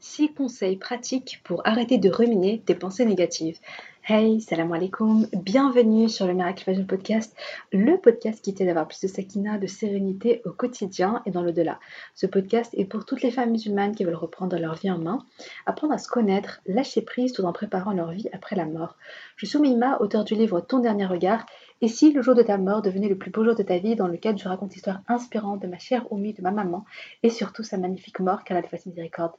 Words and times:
6 0.00 0.32
conseils 0.32 0.76
pratiques 0.76 1.40
pour 1.42 1.66
arrêter 1.66 1.98
de 1.98 2.08
ruminer 2.08 2.62
tes 2.64 2.76
pensées 2.76 3.04
négatives. 3.04 3.58
Hey, 4.04 4.40
salam 4.40 4.72
alaikum, 4.72 5.26
bienvenue 5.32 6.08
sur 6.08 6.26
le 6.26 6.34
Miracle 6.34 6.62
Fashion 6.62 6.84
Podcast, 6.84 7.36
le 7.72 7.98
podcast 7.98 8.42
qui 8.42 8.54
t'aide 8.54 8.68
à 8.68 8.70
avoir 8.70 8.86
plus 8.86 9.02
de 9.02 9.08
sakina, 9.08 9.58
de 9.58 9.66
sérénité 9.66 10.40
au 10.44 10.50
quotidien 10.50 11.20
et 11.26 11.32
dans 11.32 11.42
le-delà. 11.42 11.80
Ce 12.14 12.26
podcast 12.26 12.72
est 12.74 12.84
pour 12.84 13.04
toutes 13.04 13.22
les 13.22 13.32
femmes 13.32 13.50
musulmanes 13.50 13.94
qui 13.94 14.04
veulent 14.04 14.14
reprendre 14.14 14.56
leur 14.56 14.76
vie 14.76 14.90
en 14.90 14.98
main, 14.98 15.26
apprendre 15.66 15.94
à 15.94 15.98
se 15.98 16.08
connaître, 16.08 16.60
lâcher 16.66 17.02
prise 17.02 17.32
tout 17.32 17.42
en 17.42 17.52
préparant 17.52 17.92
leur 17.92 18.12
vie 18.12 18.28
après 18.32 18.56
la 18.56 18.66
mort. 18.66 18.96
Je 19.36 19.46
suis 19.46 19.58
Mima, 19.58 19.98
auteur 20.00 20.24
du 20.24 20.34
livre 20.34 20.60
Ton 20.60 20.78
dernier 20.78 21.06
regard, 21.06 21.44
et 21.80 21.88
si 21.88 22.12
le 22.12 22.22
jour 22.22 22.34
de 22.34 22.42
ta 22.42 22.56
mort 22.56 22.82
devenait 22.82 23.08
le 23.08 23.18
plus 23.18 23.30
beau 23.30 23.44
jour 23.44 23.56
de 23.56 23.62
ta 23.62 23.78
vie 23.78 23.94
dans 23.94 24.08
lequel 24.08 24.38
je 24.38 24.48
raconte 24.48 24.72
l'histoire 24.74 25.00
inspirante 25.08 25.60
de 25.60 25.66
ma 25.66 25.78
chère 25.78 26.10
Oumi, 26.12 26.34
de 26.34 26.42
ma 26.42 26.50
maman, 26.50 26.84
et 27.22 27.30
surtout 27.30 27.62
sa 27.62 27.76
magnifique 27.76 28.20
mort 28.20 28.42
qu'elle 28.42 28.56
a 28.56 28.62
de 28.62 28.68
miséricorde 28.86 29.32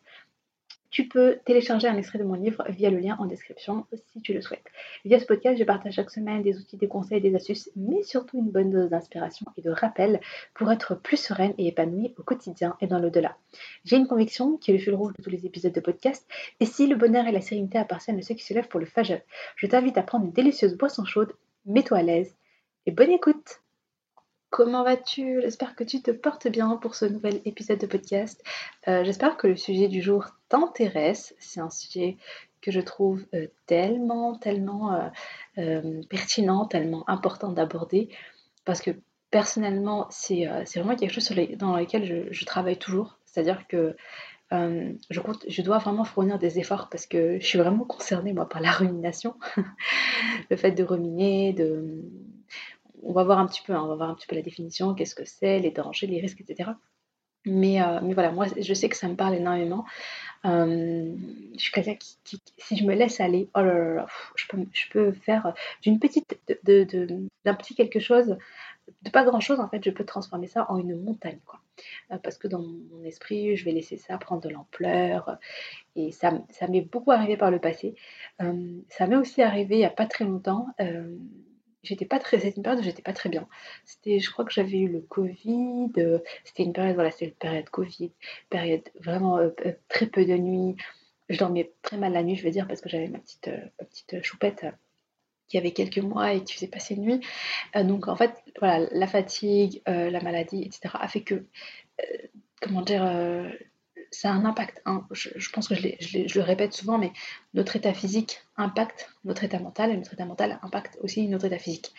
tu 0.89 1.07
peux 1.07 1.37
télécharger 1.45 1.87
un 1.87 1.97
extrait 1.97 2.19
de 2.19 2.23
mon 2.23 2.33
livre 2.33 2.63
via 2.69 2.89
le 2.89 2.97
lien 2.97 3.15
en 3.19 3.25
description 3.25 3.85
si 4.11 4.21
tu 4.21 4.33
le 4.33 4.41
souhaites. 4.41 4.65
Via 5.05 5.19
ce 5.19 5.25
podcast, 5.25 5.57
je 5.59 5.63
partage 5.63 5.93
chaque 5.93 6.09
semaine 6.09 6.41
des 6.41 6.57
outils, 6.57 6.77
des 6.77 6.87
conseils, 6.87 7.21
des 7.21 7.35
astuces, 7.35 7.69
mais 7.75 8.03
surtout 8.03 8.39
une 8.39 8.49
bonne 8.49 8.71
dose 8.71 8.89
d'inspiration 8.89 9.45
et 9.57 9.61
de 9.61 9.69
rappel 9.69 10.19
pour 10.53 10.71
être 10.71 10.95
plus 10.95 11.17
sereine 11.17 11.53
et 11.57 11.67
épanouie 11.67 12.13
au 12.17 12.23
quotidien 12.23 12.75
et 12.81 12.87
dans 12.87 12.99
l'au-delà. 12.99 13.37
J'ai 13.85 13.97
une 13.97 14.07
conviction 14.07 14.57
qui 14.57 14.71
est 14.71 14.73
le 14.75 14.79
fil 14.79 14.93
rouge 14.93 15.13
de 15.17 15.23
tous 15.23 15.29
les 15.29 15.45
épisodes 15.45 15.73
de 15.73 15.79
podcast, 15.79 16.27
et 16.59 16.65
si 16.65 16.87
le 16.87 16.95
bonheur 16.95 17.27
et 17.27 17.31
la 17.31 17.41
sérénité 17.41 17.77
appartiennent 17.77 18.19
à 18.19 18.21
ceux 18.21 18.35
qui 18.35 18.45
se 18.45 18.53
lèvent 18.53 18.67
pour 18.67 18.79
le 18.79 18.85
fajr, 18.85 19.19
je 19.55 19.67
t'invite 19.67 19.97
à 19.97 20.03
prendre 20.03 20.25
une 20.25 20.31
délicieuse 20.31 20.75
boisson 20.75 21.05
chaude, 21.05 21.33
mets-toi 21.65 21.99
à 21.99 22.03
l'aise 22.03 22.35
et 22.85 22.91
bonne 22.91 23.11
écoute 23.11 23.61
Comment 24.49 24.83
vas-tu? 24.83 25.41
J'espère 25.41 25.75
que 25.75 25.83
tu 25.83 26.01
te 26.01 26.09
portes 26.09 26.47
bien 26.47 26.75
pour 26.77 26.95
ce 26.95 27.05
nouvel 27.05 27.39
épisode 27.45 27.77
de 27.77 27.85
podcast. 27.85 28.43
Euh, 28.87 29.03
j'espère 29.03 29.37
que 29.37 29.45
le 29.45 29.55
sujet 29.55 29.87
du 29.87 30.01
jour 30.01 30.25
t'intéresse. 30.49 31.35
C'est 31.37 31.59
un 31.59 31.69
sujet 31.69 32.17
que 32.59 32.71
je 32.71 32.81
trouve 32.81 33.23
euh, 33.35 33.45
tellement, 33.67 34.35
tellement 34.35 35.11
euh, 35.59 36.01
pertinent, 36.09 36.65
tellement 36.65 37.07
important 37.07 37.51
d'aborder 37.51 38.09
parce 38.65 38.81
que 38.81 38.89
personnellement, 39.29 40.07
c'est 40.09 40.45
vraiment 40.75 40.95
quelque 40.95 41.13
chose 41.13 41.29
dans 41.57 41.77
lequel 41.77 42.31
je, 42.31 42.45
travaille 42.45 42.77
toujours. 42.77 43.19
C'est-à-dire 43.25 43.67
que 43.67 43.95
je, 44.51 45.21
je 45.47 45.61
dois 45.61 45.77
vraiment 45.77 46.05
fournir 46.05 46.39
des 46.39 46.57
efforts 46.57 46.89
parce 46.89 47.05
que 47.05 47.39
je 47.39 47.45
suis 47.45 47.59
vraiment 47.59 47.85
concernée, 47.85 48.33
moi, 48.33 48.49
par 48.49 48.61
la 48.61 48.71
rumination. 48.71 49.35
le 50.49 50.57
fait 50.57 50.71
de 50.71 50.83
ruminer, 50.83 51.53
de 51.53 52.01
on 53.03 53.13
va 53.13 53.23
voir 53.23 53.39
un 53.39 53.47
petit 53.47 53.61
peu, 53.65 53.73
hein, 53.73 53.81
on 53.83 53.87
va 53.87 53.95
voir 53.95 54.09
un 54.09 54.15
petit 54.15 54.27
peu 54.27 54.35
la 54.35 54.41
définition, 54.41 54.93
qu'est-ce 54.93 55.15
que 55.15 55.25
c'est, 55.25 55.59
les 55.59 55.71
dangers, 55.71 56.07
les 56.07 56.19
risques, 56.19 56.41
etc. 56.41 56.71
Mais, 57.45 57.81
euh, 57.81 57.99
mais 58.03 58.13
voilà, 58.13 58.31
moi, 58.31 58.47
je 58.57 58.73
sais 58.73 58.89
que 58.89 58.97
ça 58.97 59.07
me 59.07 59.15
parle 59.15 59.35
énormément. 59.35 59.85
Euh, 60.45 61.15
je 61.57 61.59
suis 61.59 61.71
quelqu'un 61.71 61.95
qui, 61.95 62.41
si 62.57 62.77
je 62.77 62.85
me 62.85 62.93
laisse 62.93 63.19
aller, 63.21 63.49
oh 63.55 63.61
là 63.61 63.93
là, 63.93 64.07
je, 64.35 64.45
peux, 64.47 64.57
je 64.73 64.89
peux 64.89 65.11
faire 65.11 65.53
d'une 65.81 65.99
petite, 65.99 66.37
de, 66.65 67.27
d'un 67.45 67.53
petit 67.53 67.75
quelque 67.75 67.99
chose, 67.99 68.37
de 69.03 69.09
pas 69.09 69.23
grand 69.23 69.39
chose, 69.39 69.59
en 69.59 69.69
fait, 69.69 69.83
je 69.83 69.89
peux 69.89 70.05
transformer 70.05 70.47
ça 70.47 70.65
en 70.69 70.77
une 70.77 71.01
montagne, 71.01 71.39
quoi. 71.45 71.59
Euh, 72.11 72.17
parce 72.17 72.37
que 72.37 72.47
dans 72.49 72.59
mon 72.59 73.03
esprit, 73.05 73.55
je 73.55 73.63
vais 73.63 73.71
laisser 73.71 73.95
ça 73.97 74.17
prendre 74.17 74.41
de 74.41 74.49
l'ampleur. 74.49 75.37
Et 75.95 76.11
ça, 76.11 76.33
ça 76.49 76.67
m'est 76.67 76.81
beaucoup 76.81 77.11
arrivé 77.11 77.37
par 77.37 77.51
le 77.51 77.59
passé. 77.59 77.95
ça 78.37 79.07
m'est 79.07 79.15
aussi 79.15 79.41
arrivé 79.41 79.75
il 79.75 79.79
n'y 79.79 79.85
a 79.85 79.89
pas 79.89 80.07
très 80.07 80.25
longtemps 80.25 80.67
j'étais 81.83 82.05
pas 82.05 82.19
très, 82.19 82.39
c'était 82.39 82.57
une 82.57 82.63
période 82.63 82.81
où 82.81 82.83
j'étais 82.83 83.01
pas 83.01 83.13
très 83.13 83.29
bien. 83.29 83.47
C'était, 83.85 84.19
je 84.19 84.29
crois 84.31 84.45
que 84.45 84.51
j'avais 84.51 84.79
eu 84.79 84.87
le 84.87 85.01
Covid, 85.01 85.91
euh, 85.97 86.19
c'était 86.43 86.63
une 86.63 86.73
période, 86.73 86.95
voilà, 86.95 87.11
c'était 87.11 87.27
une 87.27 87.31
période 87.33 87.69
Covid, 87.69 88.11
période 88.49 88.83
vraiment 88.99 89.37
euh, 89.37 89.49
euh, 89.65 89.73
très 89.87 90.07
peu 90.07 90.25
de 90.25 90.35
nuit. 90.35 90.75
Je 91.29 91.37
dormais 91.37 91.71
très 91.81 91.97
mal 91.97 92.13
la 92.13 92.23
nuit, 92.23 92.35
je 92.35 92.43
veux 92.43 92.51
dire, 92.51 92.67
parce 92.67 92.81
que 92.81 92.89
j'avais 92.89 93.07
ma 93.07 93.19
petite, 93.19 93.49
petite 93.77 94.23
choupette 94.23 94.65
qui 95.47 95.57
avait 95.57 95.71
quelques 95.71 95.99
mois 95.99 96.33
et 96.33 96.43
qui 96.43 96.53
faisait 96.53 96.67
passer 96.67 96.95
une 96.95 97.03
nuit. 97.03 97.21
donc 97.75 98.07
en 98.07 98.15
fait, 98.15 98.33
voilà, 98.59 98.87
la 98.91 99.07
fatigue, 99.07 99.81
la 99.85 100.21
maladie, 100.21 100.63
etc. 100.63 100.95
a 100.99 101.07
fait 101.07 101.21
que, 101.21 101.45
comment 102.61 102.81
dire, 102.81 103.03
ça 104.11 104.29
a 104.29 104.33
un 104.33 104.45
impact. 104.45 104.81
Hein. 104.85 105.05
Je, 105.11 105.49
pense 105.51 105.67
que 105.67 105.75
je, 105.75 106.39
le 106.39 106.41
répète 106.41 106.73
souvent, 106.73 106.97
mais 106.97 107.11
notre 107.53 107.75
état 107.75 107.93
physique 107.93 108.41
impacte 108.57 109.09
notre 109.23 109.43
état 109.43 109.59
mental 109.59 109.91
et 109.91 109.97
notre 109.97 110.13
état 110.13 110.25
mental 110.25 110.59
impacte 110.61 110.97
aussi 111.01 111.27
notre 111.27 111.45
état 111.45 111.59
physique. 111.59 111.93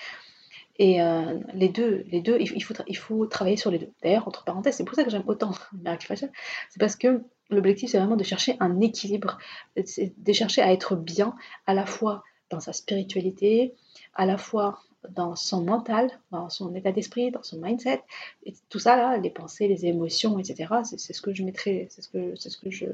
Et 0.78 1.02
euh, 1.02 1.38
les 1.52 1.68
deux, 1.68 2.04
les 2.10 2.22
deux 2.22 2.38
il, 2.40 2.62
faut, 2.62 2.74
il 2.86 2.96
faut 2.96 3.26
travailler 3.26 3.56
sur 3.56 3.70
les 3.70 3.78
deux. 3.78 3.92
D'ailleurs, 4.02 4.26
entre 4.26 4.44
parenthèses, 4.44 4.76
c'est 4.76 4.84
pour 4.84 4.94
ça 4.94 5.04
que 5.04 5.10
j'aime 5.10 5.24
autant 5.26 5.52
Miracle 5.72 6.06
Fashion, 6.06 6.30
c'est 6.70 6.80
parce 6.80 6.96
que 6.96 7.22
l'objectif, 7.50 7.90
c'est 7.90 7.98
vraiment 7.98 8.16
de 8.16 8.24
chercher 8.24 8.56
un 8.60 8.80
équilibre, 8.80 9.38
de 9.76 10.32
chercher 10.32 10.62
à 10.62 10.72
être 10.72 10.96
bien 10.96 11.34
à 11.66 11.74
la 11.74 11.84
fois 11.84 12.22
dans 12.48 12.60
sa 12.60 12.72
spiritualité, 12.72 13.74
à 14.14 14.26
la 14.26 14.38
fois 14.38 14.80
dans 15.08 15.34
son 15.36 15.62
mental, 15.62 16.10
dans 16.30 16.48
son 16.48 16.74
état 16.74 16.92
d'esprit, 16.92 17.30
dans 17.30 17.42
son 17.42 17.58
mindset, 17.60 18.02
et 18.44 18.54
tout 18.68 18.78
ça 18.78 18.96
là, 18.96 19.16
les 19.16 19.30
pensées, 19.30 19.68
les 19.68 19.86
émotions, 19.86 20.38
etc. 20.38 20.74
C'est 20.84 20.98
ce 20.98 21.22
que 21.22 21.32
je 21.32 21.42
mettrais, 21.42 21.88
c'est 21.90 22.02
ce 22.02 22.08
que 22.08 22.34
ce 22.36 22.56
que 22.56 22.70
je 22.70 22.86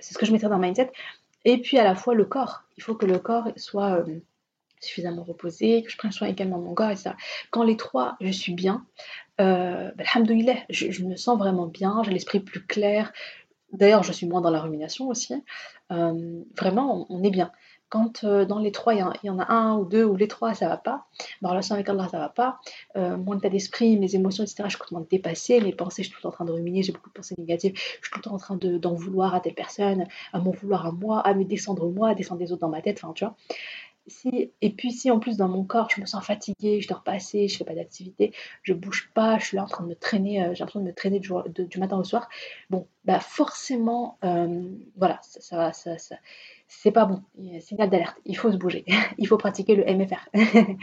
c'est 0.00 0.14
ce 0.14 0.18
que 0.18 0.26
je 0.26 0.32
mettrais 0.32 0.48
dans 0.48 0.58
mindset. 0.58 0.92
Et 1.44 1.58
puis 1.58 1.78
à 1.78 1.84
la 1.84 1.94
fois 1.94 2.14
le 2.14 2.24
corps. 2.24 2.64
Il 2.76 2.82
faut 2.82 2.94
que 2.94 3.06
le 3.06 3.18
corps 3.18 3.48
soit 3.56 4.00
euh, 4.00 4.20
suffisamment 4.80 5.24
reposé, 5.24 5.82
que 5.82 5.90
je 5.90 5.96
prenne 5.96 6.12
soin 6.12 6.28
également 6.28 6.58
de 6.58 6.64
mon 6.64 6.74
corps, 6.74 6.90
etc. 6.90 7.10
Quand 7.50 7.64
les 7.64 7.76
trois, 7.76 8.16
je 8.20 8.30
suis 8.30 8.54
bien, 8.54 8.84
euh, 9.40 9.90
bah, 9.96 10.04
je, 10.68 10.90
je, 10.90 11.04
me 11.04 11.16
sens 11.16 11.38
vraiment 11.38 11.66
bien, 11.66 12.02
j'ai 12.04 12.12
l'esprit 12.12 12.40
plus 12.40 12.64
clair. 12.64 13.12
D'ailleurs, 13.72 14.02
je 14.02 14.12
suis 14.12 14.26
moins 14.26 14.40
dans 14.40 14.50
la 14.50 14.60
rumination 14.60 15.08
aussi. 15.08 15.34
Euh, 15.90 16.42
vraiment, 16.56 17.06
on 17.10 17.22
est 17.22 17.30
bien. 17.30 17.52
Quand 17.88 18.24
euh, 18.24 18.44
dans 18.44 18.58
les 18.58 18.70
trois, 18.72 18.94
il 18.94 19.00
y, 19.24 19.30
en 19.30 19.38
a 19.38 19.50
un 19.52 19.76
ou 19.78 19.84
deux 19.86 20.04
ou 20.04 20.14
les 20.14 20.28
trois, 20.28 20.52
ça 20.54 20.68
va 20.68 20.76
pas, 20.76 21.06
ma 21.40 21.48
relation 21.48 21.74
avec 21.74 21.88
Allah, 21.88 22.06
ça 22.10 22.18
va 22.18 22.28
pas, 22.28 22.60
euh, 22.96 23.16
mon 23.16 23.38
état 23.38 23.48
d'esprit, 23.48 23.98
mes 23.98 24.14
émotions, 24.14 24.44
etc., 24.44 24.64
je 24.64 24.70
suis 24.70 24.78
complètement 24.78 25.06
dépassée, 25.10 25.60
mes 25.60 25.72
pensées, 25.72 26.02
je 26.02 26.08
suis 26.08 26.12
tout 26.12 26.18
le 26.18 26.22
temps 26.22 26.28
en 26.28 26.32
train 26.32 26.44
de 26.44 26.52
ruminer, 26.52 26.82
j'ai 26.82 26.92
beaucoup 26.92 27.08
de 27.08 27.14
pensées 27.14 27.34
négatives, 27.38 27.72
je 27.74 27.80
suis 27.80 28.12
tout 28.12 28.18
le 28.18 28.22
temps 28.22 28.34
en 28.34 28.38
train 28.38 28.56
d'en 28.56 28.94
vouloir 28.94 29.34
à 29.34 29.40
telle 29.40 29.54
personne, 29.54 30.06
à 30.32 30.38
m'en 30.38 30.50
vouloir 30.50 30.86
à 30.86 30.92
moi, 30.92 31.20
à 31.20 31.32
me 31.32 31.44
descendre 31.44 31.88
moi, 31.88 32.10
à 32.10 32.14
descendre 32.14 32.40
des 32.40 32.52
autres 32.52 32.60
dans 32.60 32.68
ma 32.68 32.82
tête, 32.82 33.00
enfin, 33.02 33.12
tu 33.14 33.24
vois. 33.24 33.34
Si, 34.06 34.52
et 34.62 34.70
puis 34.70 34.90
si 34.90 35.10
en 35.10 35.18
plus 35.18 35.36
dans 35.36 35.48
mon 35.48 35.64
corps 35.64 35.90
je 35.94 36.00
me 36.00 36.06
sens 36.06 36.24
fatiguée, 36.24 36.80
je 36.80 36.88
dors 36.88 37.02
pas 37.02 37.12
assez, 37.12 37.46
je 37.46 37.58
fais 37.58 37.64
pas 37.64 37.74
d'activité, 37.74 38.32
je 38.62 38.72
bouge 38.72 39.10
pas, 39.12 39.38
je 39.38 39.44
suis 39.44 39.56
là 39.58 39.64
en 39.64 39.66
train 39.66 39.84
de 39.84 39.90
me 39.90 39.94
traîner, 39.94 40.42
euh, 40.42 40.54
j'ai 40.54 40.60
l'impression 40.60 40.80
de 40.80 40.86
me 40.86 40.94
traîner 40.94 41.20
du, 41.20 41.78
matin 41.78 41.98
au 41.98 42.04
soir, 42.04 42.28
bon, 42.70 42.86
bah 43.04 43.20
forcément, 43.20 44.18
voilà, 44.96 45.18
ça, 45.22 45.72
ça, 45.72 45.98
ça, 45.98 46.16
c'est 46.68 46.92
pas 46.92 47.06
bon. 47.06 47.22
Signal 47.60 47.88
d'alerte. 47.88 48.18
Il 48.26 48.36
faut 48.36 48.52
se 48.52 48.58
bouger. 48.58 48.84
Il 49.18 49.26
faut 49.26 49.38
pratiquer 49.38 49.74
le 49.74 49.84
MFR. 49.84 50.28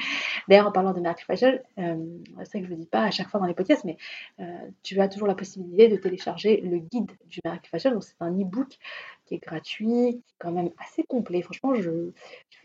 D'ailleurs, 0.47 0.67
en 0.67 0.71
parlant 0.71 0.93
de 0.93 0.99
Miracle 0.99 1.23
Facial, 1.25 1.63
euh, 1.77 1.95
c'est 2.43 2.57
vrai 2.57 2.61
que 2.61 2.65
je 2.65 2.71
ne 2.71 2.75
le 2.75 2.81
dis 2.81 2.87
pas 2.87 3.03
à 3.03 3.11
chaque 3.11 3.29
fois 3.29 3.39
dans 3.39 3.45
les 3.45 3.53
podcasts, 3.53 3.85
mais 3.85 3.97
euh, 4.39 4.43
tu 4.81 4.99
as 4.99 5.07
toujours 5.07 5.27
la 5.27 5.35
possibilité 5.35 5.87
de 5.87 5.95
télécharger 5.95 6.59
le 6.61 6.79
guide 6.79 7.11
du 7.27 7.39
Miracle 7.45 7.69
Facial. 7.69 7.93
Donc, 7.93 8.03
c'est 8.03 8.15
un 8.19 8.31
e-book 8.31 8.79
qui 9.25 9.35
est 9.35 9.37
gratuit, 9.37 10.21
qui 10.25 10.33
est 10.33 10.39
quand 10.39 10.51
même 10.51 10.71
assez 10.83 11.03
complet. 11.03 11.43
Franchement, 11.43 11.75
je, 11.75 12.11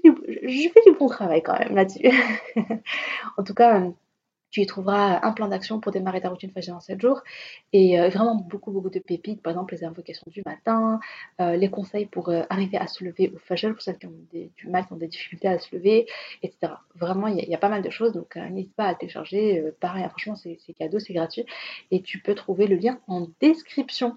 je, 0.03 0.69
fais, 0.73 0.91
du, 0.91 0.97
bon 0.99 1.09
travail 1.09 1.43
quand 1.43 1.59
même 1.59 1.75
là-dessus. 1.75 2.11
en 3.37 3.45
tout 3.45 3.55
cas, 3.55 3.83
tu 4.51 4.61
y 4.61 4.67
trouveras 4.67 5.21
un 5.23 5.33
plan 5.33 5.49
d'action 5.49 5.81
pour 5.81 5.93
démarrer 5.93 6.21
ta 6.21 6.29
routine 6.29 6.51
Fajr 6.51 6.75
en 6.75 6.81
7 6.81 7.01
jours 7.01 7.23
et 7.73 8.01
euh, 8.01 8.09
vraiment 8.09 8.35
beaucoup, 8.35 8.73
beaucoup 8.73 8.91
de 8.91 8.99
pépites, 8.99 9.43
par 9.43 9.53
exemple 9.53 9.75
les 9.75 9.85
invocations 9.85 10.27
du 10.29 10.43
matin, 10.45 11.01
euh, 11.41 11.57
les 11.57 11.71
conseils 11.71 12.07
pour 12.07 12.29
euh, 12.29 12.43
arriver 12.51 12.77
à 12.79 12.87
se 12.87 13.05
lever 13.05 13.33
au 13.35 13.39
Fajr 13.39 13.73
pour 13.73 13.83
celles 13.83 13.99
qui 13.99 14.07
ont 14.07 14.15
du 14.33 14.69
mal, 14.69 14.87
qui 14.87 14.93
ont 14.93 14.97
des 14.97 15.09
difficultés 15.09 15.49
à 15.49 15.59
se 15.59 15.75
lever, 15.75 16.07
etc. 16.43 16.73
Vraiment, 16.97 17.29
il 17.29 17.49
y, 17.49 17.55
a 17.55 17.59
pas 17.59 17.69
mal 17.69 17.83
de 17.83 17.91
choses, 17.91 18.13
donc 18.13 18.37
n'hésite 18.37 18.75
pas 18.75 18.87
à 18.87 18.95
télécharger. 18.95 19.73
pareil, 19.81 20.05
hein, 20.05 20.09
franchement, 20.09 20.37
c'est 20.37 20.59
cadeau, 20.75 20.99
c'est 20.99 21.13
gratuit 21.13 21.45
et 21.91 22.03
tu 22.03 22.21
peux 22.21 22.35
trouver 22.35 22.67
le 22.67 22.77
lien 22.77 22.99
en 23.07 23.29
description. 23.41 24.17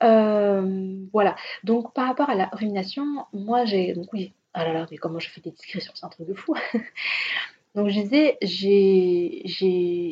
voilà, 0.00 1.36
donc 1.64 1.92
par 1.94 2.06
rapport 2.06 2.30
à 2.30 2.34
la 2.34 2.46
rumination, 2.52 3.04
moi 3.32 3.64
j'ai. 3.64 3.92
Donc 3.92 4.12
oui, 4.12 4.32
ah 4.54 4.64
là 4.64 4.72
là, 4.72 4.86
mais 4.90 4.96
comment 4.96 5.18
je 5.18 5.28
fais 5.28 5.40
des 5.40 5.50
discrétions, 5.50 5.92
c'est 5.94 6.06
un 6.06 6.08
truc 6.08 6.26
de 6.26 6.34
fou. 6.34 6.54
Donc 7.74 7.88
je 7.88 8.00
disais, 8.00 8.36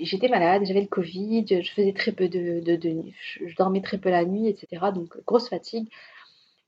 j'étais 0.04 0.28
malade, 0.28 0.62
j'avais 0.64 0.82
le 0.82 0.86
Covid, 0.86 1.44
je 1.48 1.70
faisais 1.72 1.92
très 1.92 2.12
peu 2.12 2.28
de, 2.28 2.60
de, 2.60 3.02
je 3.18 3.54
dormais 3.56 3.80
très 3.80 3.98
peu 3.98 4.10
la 4.10 4.24
nuit, 4.24 4.48
etc. 4.48 4.86
Donc 4.94 5.16
grosse 5.24 5.48
fatigue. 5.48 5.88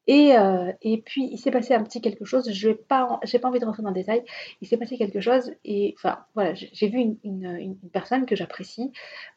Et, 0.07 0.37
euh, 0.37 0.73
et 0.83 1.01
puis 1.03 1.29
il 1.31 1.39
s'est 1.39 1.53
passé 1.53 1.75
un 1.75 1.85
petit 1.85 2.01
quelque 2.01 2.25
chose, 2.25 2.51
je 2.53 2.69
n'ai 2.71 2.75
pas, 2.75 3.21
pas 3.21 3.49
envie 3.49 3.61
de 3.61 3.65
rentrer 3.65 3.83
dans 3.83 3.91
le 3.91 3.95
détail, 3.95 4.25
il 4.61 4.67
s'est 4.67 4.79
passé 4.79 4.97
quelque 4.97 5.21
chose 5.21 5.53
et 5.65 5.95
enfin 5.97 6.25
voilà, 6.35 6.55
j'ai 6.55 6.89
vu 6.89 6.99
une, 6.99 7.17
une, 7.23 7.77
personne 7.93 8.27
que 8.27 8.35
j'apprécie 8.35 8.91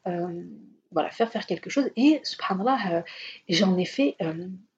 euh, 0.07 0.43
voilà, 0.91 1.11
faire 1.11 1.29
faire 1.29 1.45
quelque 1.45 1.69
chose 1.69 1.91
et 1.95 2.21
subhanallah, 2.23 2.79
euh, 2.91 3.01
j'en 3.49 3.77
ai 3.77 3.85
fait, 3.85 4.15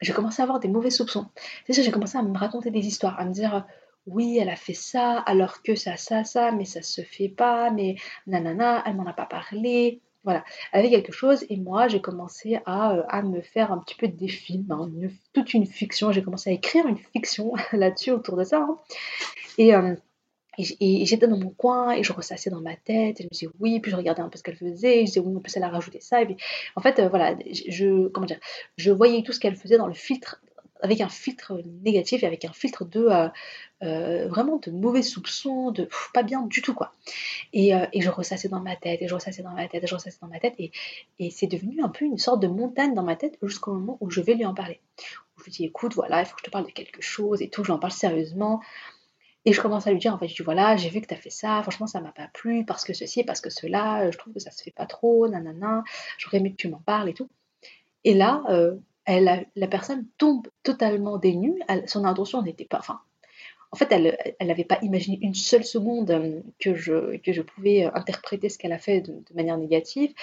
j'ai 0.02 0.12
commencé 0.12 0.42
à 0.42 0.44
avoir 0.44 0.60
des 0.60 0.68
mauvais 0.68 0.90
soupçons. 0.90 1.28
C'est 1.66 1.74
ça, 1.74 1.82
j'ai 1.82 1.92
commencé 1.92 2.18
à 2.18 2.24
me 2.24 2.38
raconter 2.38 2.72
des 2.72 2.86
histoires, 2.88 3.18
à 3.20 3.26
me 3.26 3.32
dire 3.32 3.66
oui, 4.08 4.38
elle 4.40 4.50
a 4.50 4.56
fait 4.56 4.74
ça, 4.74 5.20
alors 5.20 5.62
que 5.64 5.76
ça, 5.76 5.98
ça, 5.98 6.24
ça, 6.24 6.52
mais 6.52 6.66
ça 6.66 6.82
se 6.82 7.02
fait 7.02 7.30
pas, 7.30 7.72
mais 7.72 7.96
nanana, 8.28 8.84
elle 8.86 8.96
m'en 8.96 9.08
a 9.08 9.14
pas 9.14 9.26
parlé. 9.26 10.02
Voilà, 10.24 10.44
elle 10.72 10.80
avait 10.80 10.90
quelque 10.90 11.12
chose 11.12 11.46
et 11.50 11.58
moi 11.58 11.88
j'ai 11.88 12.02
commencé 12.02 12.58
à, 12.66 12.94
à, 13.10 13.22
me 13.22 13.42
faire 13.42 13.72
un 13.72 13.78
petit 13.78 13.94
peu 13.94 14.08
des 14.08 14.28
films, 14.28 14.72
hein, 14.72 14.90
toute 15.34 15.54
une 15.54 15.68
fiction. 15.68 16.12
J'ai 16.12 16.24
commencé 16.24 16.50
à 16.50 16.54
écrire 16.54 16.88
une 16.88 16.98
fiction 16.98 17.54
là-dessus 17.74 18.12
autour 18.12 18.36
de 18.36 18.44
ça. 18.44 18.62
Hein. 18.68 18.80
Et, 19.60 19.72
et, 20.58 21.06
j'étais 21.06 21.28
dans 21.28 21.38
mon 21.38 21.52
coin 21.52 21.92
et 21.92 22.04
je 22.04 22.12
ressassais 22.12 22.50
dans 22.50 22.62
ma 22.62 22.76
tête 22.76 23.20
et 23.20 23.24
je 23.24 23.28
me 23.28 23.30
disais 23.30 23.50
oui, 23.60 23.80
puis 23.80 23.92
je 23.92 23.96
regardais 23.96 24.22
un 24.22 24.30
peu 24.30 24.38
ce 24.38 24.44
qu'elle 24.44 24.56
faisait, 24.56 25.02
je 25.02 25.06
disais 25.06 25.20
oui, 25.20 25.36
en 25.36 25.40
plus 25.40 25.56
elle 25.58 25.64
a 25.64 25.70
rajouté 25.70 26.00
ça. 26.02 26.22
En 26.76 26.82
fait, 26.82 27.00
voilà, 27.08 27.36
je, 27.70 28.08
comment 28.08 28.26
dire, 28.26 28.40
je 28.78 28.92
voyais 28.92 29.22
tout 29.22 29.32
ce 29.32 29.40
qu'elle 29.40 29.56
faisait 29.56 29.78
dans 29.78 29.88
le 29.88 29.94
filtre 29.94 30.42
avec 30.82 31.02
un 31.02 31.10
filtre 31.10 31.62
négatif 31.84 32.24
et 32.24 32.28
avec 32.28 32.46
un 32.46 32.54
filtre 32.54 32.86
de 32.86 33.06
euh, 33.06 33.28
euh, 33.84 34.28
vraiment 34.28 34.58
de 34.58 34.72
mauvais 34.72 35.02
soupçons, 35.02 35.72
de 35.72 35.90
pas 36.14 36.24
bien 36.24 36.42
du 36.44 36.62
tout 36.62 36.74
quoi. 36.74 36.92
Euh, 37.56 37.88
et, 37.94 38.02
je 38.02 38.10
ressassais 38.10 38.50
dans 38.50 38.60
ma 38.60 38.76
tête, 38.76 39.02
et 39.02 39.08
je 39.08 39.14
ressassais 39.14 39.44
dans 39.44 39.54
ma 39.54 39.68
tête, 39.68 39.84
et 39.84 39.88
je 39.88 39.96
ressassais 39.96 40.18
dans 40.22 40.28
ma 40.28 40.40
tête, 40.40 40.56
et, 40.60 40.72
c'est 41.32 41.48
devenu 41.48 41.82
un 41.82 41.90
peu 41.90 42.06
une 42.06 42.18
sorte 42.18 42.42
de 42.42 42.48
montagne 42.48 42.94
dans 42.94 43.04
ma 43.04 43.16
tête 43.16 43.38
jusqu'au 43.42 43.74
moment 43.74 43.98
où 44.02 44.10
je 44.10 44.22
vais 44.22 44.36
lui 44.36 44.46
en 44.46 44.54
parler. 44.54 44.80
Je 45.38 45.44
lui 45.44 45.52
dis 45.52 45.66
écoute, 45.66 45.94
voilà, 45.96 46.22
il 46.22 46.26
faut 46.26 46.36
que 46.36 46.42
je 46.42 46.46
te 46.46 46.52
parle 46.52 46.66
de 46.66 46.72
quelque 46.72 47.02
chose 47.02 47.42
et 47.42 47.50
tout, 47.50 47.64
je 47.64 47.70
lui 47.70 47.74
en 47.74 47.80
parle 47.80 47.94
sérieusement. 47.94 48.62
Et 49.48 49.54
je 49.54 49.62
commence 49.62 49.86
à 49.86 49.92
lui 49.92 50.00
dire, 50.00 50.12
en 50.12 50.18
fait, 50.18 50.28
je 50.28 50.36
dis, 50.36 50.42
voilà, 50.42 50.76
j'ai 50.76 50.90
vu 50.90 51.02
que 51.02 51.08
tu 51.08 51.14
as 51.14 51.18
fait 51.18 51.30
ça, 51.30 51.62
franchement, 51.62 51.86
ça 51.86 52.02
m'a 52.02 52.12
pas 52.12 52.28
plu, 52.34 52.66
parce 52.66 52.84
que 52.84 52.94
ceci, 52.94 53.24
parce 53.24 53.42
que 53.42 53.52
cela, 53.52 54.10
je 54.10 54.18
trouve 54.18 54.34
que 54.34 54.40
ça 54.40 54.50
se 54.50 54.64
fait 54.64 54.72
pas 54.72 54.88
trop, 54.88 55.28
nanana, 55.28 55.84
j'aurais 56.18 56.38
aimé 56.38 56.52
que 56.52 56.56
tu 56.56 56.68
m'en 56.68 56.80
parles 56.80 57.10
et 57.10 57.14
tout. 57.14 57.30
Et 58.04 58.16
là, 58.16 58.42
elle 59.06 59.48
la 59.56 59.68
personne 59.68 60.06
tombe 60.18 60.48
totalement 60.64 61.18
dénue. 61.18 61.62
son 61.88 62.06
intention 62.06 62.42
n'était 62.42 62.66
pas. 62.66 62.80
Enfin, 62.80 63.02
en 63.76 63.78
fait, 63.78 63.92
elle 63.92 64.48
n'avait 64.48 64.64
pas 64.64 64.80
imaginé 64.84 65.20
une 65.22 65.34
seule 65.34 65.66
seconde 65.66 66.10
euh, 66.10 66.40
que 66.60 66.76
je, 66.76 67.18
que 67.18 67.34
je 67.34 67.42
pouvais 67.42 67.86
euh, 67.86 67.92
interpréter 67.94 68.48
ce 68.48 68.58
qu'elle 68.58 68.72
a 68.72 68.78
fait 68.78 69.02
de, 69.02 69.22
manière 69.34 69.58
négative. 69.58 70.14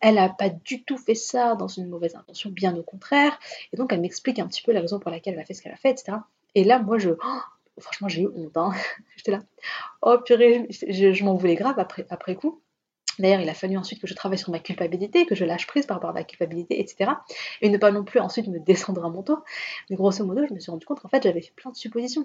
Elle 0.00 0.14
n'a 0.14 0.30
pas 0.30 0.48
du 0.48 0.82
tout 0.82 0.96
fait 0.96 1.14
ça 1.14 1.54
dans 1.54 1.68
une 1.68 1.90
mauvaise 1.90 2.16
intention, 2.16 2.48
bien 2.48 2.74
au 2.74 2.82
contraire. 2.82 3.38
Et 3.74 3.76
donc, 3.76 3.92
elle 3.92 4.00
m'explique 4.00 4.38
un 4.38 4.46
petit 4.46 4.62
peu 4.62 4.72
la 4.72 4.80
raison 4.80 4.98
pour 4.98 5.10
laquelle 5.10 5.34
elle 5.34 5.40
a 5.40 5.44
fait 5.44 5.52
ce 5.52 5.60
qu'elle 5.60 5.74
a 5.74 5.76
fait, 5.76 5.90
etc. 5.90 6.16
Et 6.54 6.64
là, 6.64 6.78
moi, 6.78 6.96
je. 6.96 7.10
Oh, 7.10 7.80
franchement, 7.80 8.08
j'ai 8.08 8.22
eu 8.22 8.28
honte. 8.34 8.56
Hein. 8.56 8.72
J'étais 9.16 9.32
là. 9.32 9.40
Oh 10.00 10.16
purée, 10.24 10.66
je, 10.70 11.12
je 11.12 11.24
m'en 11.24 11.34
voulais 11.34 11.54
grave 11.54 11.78
après, 11.78 12.06
après 12.08 12.34
coup. 12.34 12.61
D'ailleurs, 13.18 13.40
il 13.40 13.48
a 13.48 13.54
fallu 13.54 13.76
ensuite 13.76 14.00
que 14.00 14.06
je 14.06 14.14
travaille 14.14 14.38
sur 14.38 14.50
ma 14.50 14.58
culpabilité, 14.58 15.26
que 15.26 15.34
je 15.34 15.44
lâche 15.44 15.66
prise 15.66 15.86
par 15.86 15.96
rapport 15.96 16.10
à 16.10 16.14
ma 16.14 16.24
culpabilité, 16.24 16.80
etc. 16.80 17.12
Et 17.60 17.68
ne 17.68 17.78
pas 17.78 17.90
non 17.90 18.04
plus 18.04 18.20
ensuite 18.20 18.48
me 18.48 18.58
descendre 18.58 19.04
à 19.04 19.10
mon 19.10 19.22
tour. 19.22 19.44
Mais 19.90 19.96
grosso 19.96 20.24
modo, 20.24 20.46
je 20.46 20.54
me 20.54 20.60
suis 20.60 20.70
rendu 20.70 20.86
compte 20.86 21.00
qu'en 21.00 21.08
fait, 21.08 21.22
j'avais 21.22 21.42
fait 21.42 21.54
plein 21.54 21.70
de 21.70 21.76
suppositions. 21.76 22.24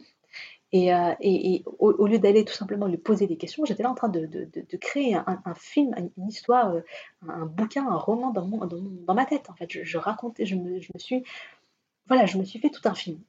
Et, 0.73 0.93
euh, 0.93 1.13
au, 1.79 2.07
lieu 2.07 2.19
d'aller 2.19 2.43
tout 2.43 2.53
simplement 2.53 2.87
lui 2.87 2.97
poser 2.97 3.25
des 3.27 3.37
questions, 3.37 3.63
j'étais 3.65 3.83
là 3.83 3.89
en 3.89 3.95
train 3.95 4.09
de, 4.09 4.27
créer 4.77 5.15
un, 5.15 5.55
film, 5.55 5.93
une 6.17 6.27
histoire, 6.27 6.73
euh, 6.73 6.81
un 7.27 7.45
bouquin, 7.45 7.87
un 7.87 7.97
roman 7.97 8.31
dans, 8.31 8.47
dans, 8.47 9.13
ma 9.13 9.25
tête. 9.25 9.49
En 9.49 9.55
fait, 9.55 9.69
je, 9.69 9.97
racontais, 9.97 10.45
je 10.45 10.55
me, 10.55 10.79
je 10.81 10.89
me, 10.93 10.99
suis, 10.99 11.23
voilà, 12.07 12.25
je 12.25 12.37
me 12.37 12.43
suis 12.43 12.59
fait 12.59 12.69
tout 12.69 12.81
un 12.85 12.95
film. 12.95 13.19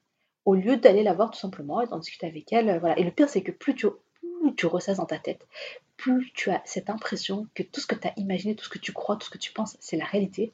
Au 0.45 0.55
lieu 0.55 0.77
d'aller 0.77 1.03
la 1.03 1.13
voir 1.13 1.31
tout 1.31 1.39
simplement 1.39 1.81
et 1.81 1.87
d'en 1.87 1.99
discuter 1.99 2.27
avec 2.27 2.53
elle, 2.53 2.79
voilà. 2.81 2.99
Et 2.99 3.05
le 3.05 3.11
pire, 3.11 3.29
c'est 3.29 3.43
que 3.43 3.53
plus 3.53 3.75
tu, 3.75 3.87
plus 4.40 4.55
tu 4.55 4.67
ressasses 4.67 4.99
dans 4.99 5.06
ta 5.06 5.19
tête, 5.19 5.46
plus 5.96 6.32
tu 6.35 6.50
as 6.50 6.62
cette 6.64 6.90
impression 6.90 7.46
que 7.55 7.62
tout 7.62 7.81
ce 7.81 7.87
que 7.87 7.94
tu 7.94 8.08
as 8.08 8.12
imaginé, 8.17 8.55
tout 8.55 8.64
ce 8.64 8.70
que 8.70 8.79
tu 8.79 8.93
crois, 8.93 9.17
tout 9.17 9.26
ce 9.26 9.31
que 9.31 9.38
tu 9.38 9.52
penses, 9.52 9.76
c'est 9.81 9.96
la 9.96 10.05
réalité. 10.05 10.52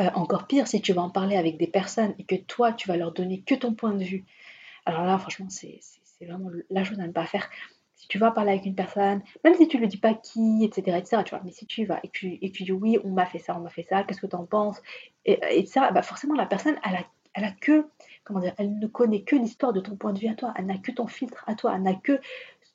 Euh, 0.00 0.10
encore 0.14 0.46
pire, 0.46 0.66
si 0.66 0.80
tu 0.80 0.92
vas 0.92 1.02
en 1.02 1.10
parler 1.10 1.36
avec 1.36 1.58
des 1.58 1.66
personnes 1.66 2.14
et 2.18 2.24
que 2.24 2.36
toi, 2.36 2.72
tu 2.72 2.88
vas 2.88 2.96
leur 2.96 3.12
donner 3.12 3.40
que 3.40 3.54
ton 3.54 3.74
point 3.74 3.92
de 3.92 4.04
vue. 4.04 4.24
Alors 4.86 5.04
là, 5.04 5.18
franchement, 5.18 5.48
c'est 5.48 5.80
vraiment 6.26 6.50
la 6.70 6.84
chose 6.84 7.00
à 7.00 7.06
ne 7.06 7.12
pas 7.12 7.26
faire. 7.26 7.48
Si 7.96 8.08
tu 8.08 8.18
vas 8.18 8.30
parler 8.30 8.52
avec 8.52 8.66
une 8.66 8.74
personne, 8.74 9.22
même 9.44 9.54
si 9.54 9.68
tu 9.68 9.76
ne 9.76 9.82
lui 9.82 9.88
dis 9.88 9.96
pas 9.96 10.14
qui, 10.14 10.64
etc., 10.64 10.96
etc., 10.98 11.22
tu 11.24 11.30
vois, 11.30 11.42
mais 11.44 11.52
si 11.52 11.66
tu 11.66 11.84
vas 11.84 12.00
et 12.02 12.08
que 12.08 12.12
tu, 12.12 12.38
et 12.40 12.48
dis 12.48 12.72
oui, 12.72 12.98
on 13.04 13.10
m'a 13.10 13.26
fait 13.26 13.38
ça, 13.38 13.56
on 13.56 13.60
m'a 13.60 13.70
fait 13.70 13.84
ça, 13.84 14.02
qu'est-ce 14.02 14.20
que 14.20 14.26
tu 14.26 14.36
en 14.36 14.44
penses, 14.44 14.82
et, 15.24 15.38
etc., 15.50 15.86
bah 15.92 16.02
forcément, 16.02 16.34
la 16.34 16.46
personne, 16.46 16.76
elle 16.84 16.96
a, 16.96 17.04
elle 17.34 17.44
a 17.44 17.52
que, 17.52 17.86
comment 18.24 18.40
dire, 18.40 18.54
elle 18.58 18.78
ne 18.78 18.86
connaît 18.86 19.22
que 19.22 19.36
l'histoire 19.36 19.72
de 19.72 19.80
ton 19.80 19.96
point 19.96 20.12
de 20.12 20.18
vue 20.18 20.28
à 20.28 20.34
toi, 20.34 20.52
elle 20.56 20.66
n'a 20.66 20.78
que 20.78 20.90
ton 20.90 21.06
filtre 21.06 21.44
à 21.46 21.54
toi, 21.54 21.74
elle 21.76 21.82
n'a 21.82 21.94
que 21.94 22.20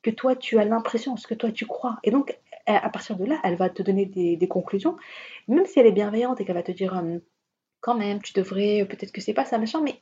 que 0.02 0.10
toi 0.10 0.36
tu 0.36 0.60
as 0.60 0.66
l'impression, 0.66 1.18
ce 1.18 1.28
que 1.28 1.34
toi 1.34 1.52
tu 1.52 1.66
crois. 1.66 1.98
Et 2.04 2.12
donc, 2.12 2.38
à 2.68 2.90
partir 2.90 3.16
de 3.16 3.26
là, 3.26 3.40
elle 3.44 3.56
va 3.56 3.70
te 3.70 3.82
donner 3.82 4.06
des, 4.06 4.48
conclusions, 4.48 4.98
même 5.48 5.66
si 5.66 5.80
elle 5.80 5.88
est 5.88 5.92
bienveillante 5.92 6.42
et 6.42 6.46
qu'elle 6.46 6.56
va 6.56 6.64
te 6.64 6.72
dire 6.72 6.94
hum, 6.94 7.22
quand 7.80 7.96
même, 7.96 8.22
tu 8.22 8.34
devrais, 8.34 8.86
peut-être 8.86 9.12
que 9.12 9.22
c'est 9.22 9.34
pas 9.34 9.46
ça, 9.46 9.58
machin, 9.58 9.82
mais 9.82 10.02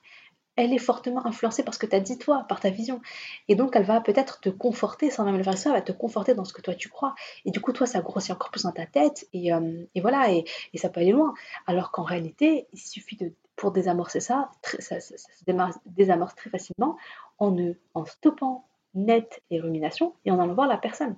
elle 0.56 0.74
est 0.74 0.80
fortement 0.80 1.25
influencée 1.27 1.63
par 1.63 1.74
ce 1.74 1.80
que 1.80 1.86
tu 1.86 1.95
as 1.95 2.00
dit 2.00 2.18
toi, 2.18 2.45
par 2.47 2.62
ta 2.62 2.69
vision. 2.69 3.01
Et 3.50 3.56
donc, 3.56 3.75
elle 3.75 3.83
va 3.83 4.00
peut-être 4.00 4.39
te 4.39 4.50
conforter, 4.50 5.12
sans 5.12 5.25
même 5.25 5.38
le 5.38 5.44
faire 5.44 5.57
ça, 5.57 5.69
elle 5.69 5.75
va 5.75 5.81
te 5.81 5.92
conforter 5.92 6.33
dans 6.33 6.45
ce 6.45 6.53
que 6.53 6.62
toi 6.62 6.74
tu 6.74 6.89
crois. 6.89 7.13
Et 7.44 7.51
du 7.51 7.59
coup, 7.59 7.74
toi, 7.74 7.86
ça 7.86 8.01
grossit 8.01 8.31
encore 8.31 8.51
plus 8.51 8.63
dans 8.63 8.71
ta 8.71 8.86
tête, 8.86 9.27
et, 9.33 9.53
hum, 9.53 9.86
voilà, 9.98 10.31
et, 10.31 10.45
ça 10.75 10.89
peut 10.89 11.01
aller 11.01 11.12
loin. 11.12 11.33
Alors 11.68 11.91
qu'en 11.91 12.03
réalité, 12.03 12.68
il 12.74 12.80
suffit 12.80 13.18
de, 13.18 13.33
pour 13.56 13.71
désamorcer 13.71 14.21
ça, 14.21 14.50
ça, 14.80 15.00
ça, 15.00 15.18
se 15.18 15.80
désamorce 15.86 16.36
très 16.36 16.50
facilement 16.50 16.98
en, 17.38 17.56
en 17.94 18.06
stoppant 18.06 18.65
net 18.95 19.42
les 19.51 19.59
ruminations 19.59 20.13
et 20.25 20.31
en 20.31 20.39
allant 20.39 20.53
voir 20.53 20.68
la 20.68 20.77
personne. 20.77 21.15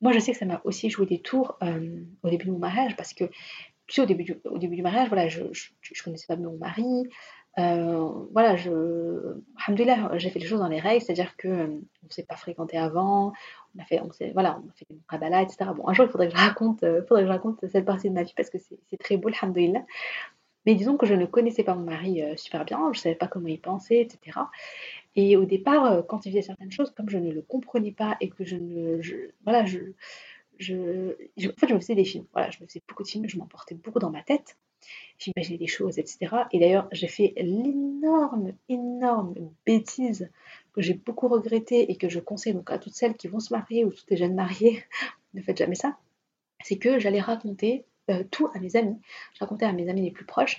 Moi, 0.00 0.12
je 0.12 0.18
sais 0.18 0.32
que 0.32 0.38
ça 0.38 0.46
m'a 0.46 0.60
aussi 0.64 0.88
joué 0.88 1.06
des 1.06 1.20
tours 1.20 1.58
euh, 1.62 2.02
au 2.22 2.30
début 2.30 2.46
de 2.46 2.52
mon 2.52 2.58
mariage 2.58 2.96
parce 2.96 3.12
que, 3.12 3.24
tu 3.86 3.96
sais, 3.96 4.00
au 4.00 4.06
début 4.06 4.24
du, 4.24 4.40
au 4.44 4.58
début 4.58 4.76
du 4.76 4.82
mariage, 4.82 5.08
voilà, 5.08 5.28
je 5.28 5.42
ne 5.42 6.02
connaissais 6.04 6.26
pas 6.26 6.36
mon 6.36 6.56
mari. 6.56 7.04
Euh, 7.58 8.08
voilà, 8.32 8.56
je, 8.56 9.36
j'ai 10.16 10.30
fait 10.30 10.38
les 10.38 10.46
choses 10.46 10.60
dans 10.60 10.68
les 10.68 10.78
règles, 10.78 11.02
c'est-à-dire 11.02 11.36
que 11.36 11.48
euh, 11.48 11.66
ne 11.66 12.08
s'est 12.08 12.22
pas 12.22 12.36
fréquenté 12.36 12.78
avant, 12.78 13.32
on 13.76 13.82
a 13.82 13.84
fait, 13.84 14.00
on 14.00 14.08
voilà, 14.32 14.60
on 14.64 14.68
a 14.68 14.72
fait 14.72 14.86
des 14.88 15.00
kabbalah, 15.10 15.42
etc. 15.42 15.70
Bon, 15.76 15.86
un 15.88 15.92
jour, 15.92 16.06
il 16.06 16.10
faudrait 16.12 16.28
que 16.28 16.36
je 16.36 16.40
raconte, 16.40 16.80
faudrait 16.80 17.22
que 17.22 17.26
je 17.26 17.32
raconte 17.32 17.66
cette 17.68 17.84
partie 17.84 18.08
de 18.08 18.14
ma 18.14 18.22
vie 18.22 18.32
parce 18.36 18.50
que 18.50 18.58
c'est 18.58 18.96
très 18.98 19.16
beau, 19.16 19.28
alhamdoulilah. 19.28 19.84
Mais 20.64 20.74
disons 20.74 20.96
que 20.96 21.06
je 21.06 21.14
ne 21.14 21.26
connaissais 21.26 21.64
pas 21.64 21.74
mon 21.74 21.84
mari 21.84 22.22
super 22.36 22.64
bien, 22.64 22.78
je 22.92 22.98
ne 22.98 23.02
savais 23.02 23.14
pas 23.14 23.26
comment 23.26 23.48
il 23.48 23.60
pensait, 23.60 24.00
etc. 24.00 24.38
Et 25.16 25.36
au 25.36 25.44
départ, 25.44 25.86
euh, 25.86 26.02
quand 26.02 26.26
il 26.26 26.30
faisait 26.30 26.42
certaines 26.42 26.70
choses, 26.70 26.92
comme 26.96 27.08
je 27.08 27.18
ne 27.18 27.30
le 27.30 27.42
comprenais 27.42 27.92
pas 27.92 28.16
et 28.20 28.28
que 28.28 28.44
je 28.44 28.56
ne. 28.56 29.00
voilà, 29.44 29.64
je, 29.64 29.78
je, 30.58 31.12
en 31.48 31.56
fait, 31.56 31.68
je 31.68 31.74
me 31.74 31.80
faisais 31.80 31.94
des 31.94 32.04
films. 32.04 32.26
Voilà, 32.32 32.50
je 32.50 32.60
me 32.60 32.66
faisais 32.66 32.82
beaucoup 32.86 33.02
de 33.02 33.08
films, 33.08 33.28
je 33.28 33.38
m'emportais 33.38 33.74
beaucoup 33.74 33.98
dans 33.98 34.10
ma 34.10 34.22
tête. 34.22 34.56
J'imaginais 35.18 35.58
des 35.58 35.66
choses, 35.66 35.98
etc. 35.98 36.44
Et 36.52 36.58
d'ailleurs, 36.58 36.88
j'ai 36.92 37.08
fait 37.08 37.34
l'énorme, 37.36 38.52
énorme 38.68 39.34
bêtise 39.66 40.30
que 40.72 40.80
j'ai 40.80 40.94
beaucoup 40.94 41.28
regretté 41.28 41.90
et 41.90 41.96
que 41.96 42.08
je 42.08 42.20
conseille 42.20 42.54
donc 42.54 42.70
à 42.70 42.78
toutes 42.78 42.94
celles 42.94 43.16
qui 43.16 43.28
vont 43.28 43.40
se 43.40 43.52
marier 43.52 43.84
ou 43.84 43.92
toutes 43.92 44.10
les 44.10 44.16
jeunes 44.16 44.34
mariées, 44.34 44.84
ne 45.34 45.42
faites 45.42 45.58
jamais 45.58 45.74
ça. 45.74 45.98
C'est 46.62 46.78
que 46.78 46.98
j'allais 46.98 47.20
raconter 47.20 47.84
euh, 48.10 48.24
tout 48.30 48.48
à 48.54 48.58
mes 48.58 48.76
amis. 48.76 48.98
Je 49.34 49.40
racontais 49.40 49.66
à 49.66 49.72
mes 49.72 49.88
amis 49.88 50.02
les 50.02 50.10
plus 50.10 50.24
proches 50.26 50.58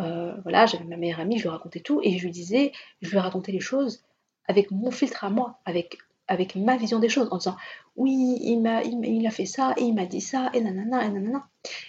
euh, 0.00 0.34
voilà, 0.42 0.66
j'avais 0.66 0.84
ma 0.84 0.96
meilleure 0.96 1.20
amie, 1.20 1.38
je 1.38 1.42
lui 1.42 1.50
racontais 1.50 1.80
tout 1.80 2.00
et 2.02 2.18
je 2.18 2.24
lui 2.24 2.30
disais, 2.30 2.72
je 3.00 3.10
lui 3.10 3.18
racontais 3.18 3.52
les 3.52 3.60
choses 3.60 4.02
avec 4.46 4.70
mon 4.70 4.90
filtre 4.90 5.24
à 5.24 5.30
moi, 5.30 5.60
avec, 5.64 5.98
avec 6.28 6.56
ma 6.56 6.76
vision 6.76 6.98
des 6.98 7.08
choses, 7.08 7.28
en 7.30 7.38
disant 7.38 7.56
oui, 7.96 8.38
il 8.40 8.60
m'a, 8.60 8.82
il, 8.82 9.26
a 9.26 9.30
fait 9.30 9.44
ça 9.44 9.74
et 9.76 9.82
il 9.82 9.94
m'a 9.94 10.06
dit 10.06 10.20
ça 10.20 10.50
et 10.54 10.60
nanana 10.60 11.04
et 11.04 11.10
nanana. 11.10 11.46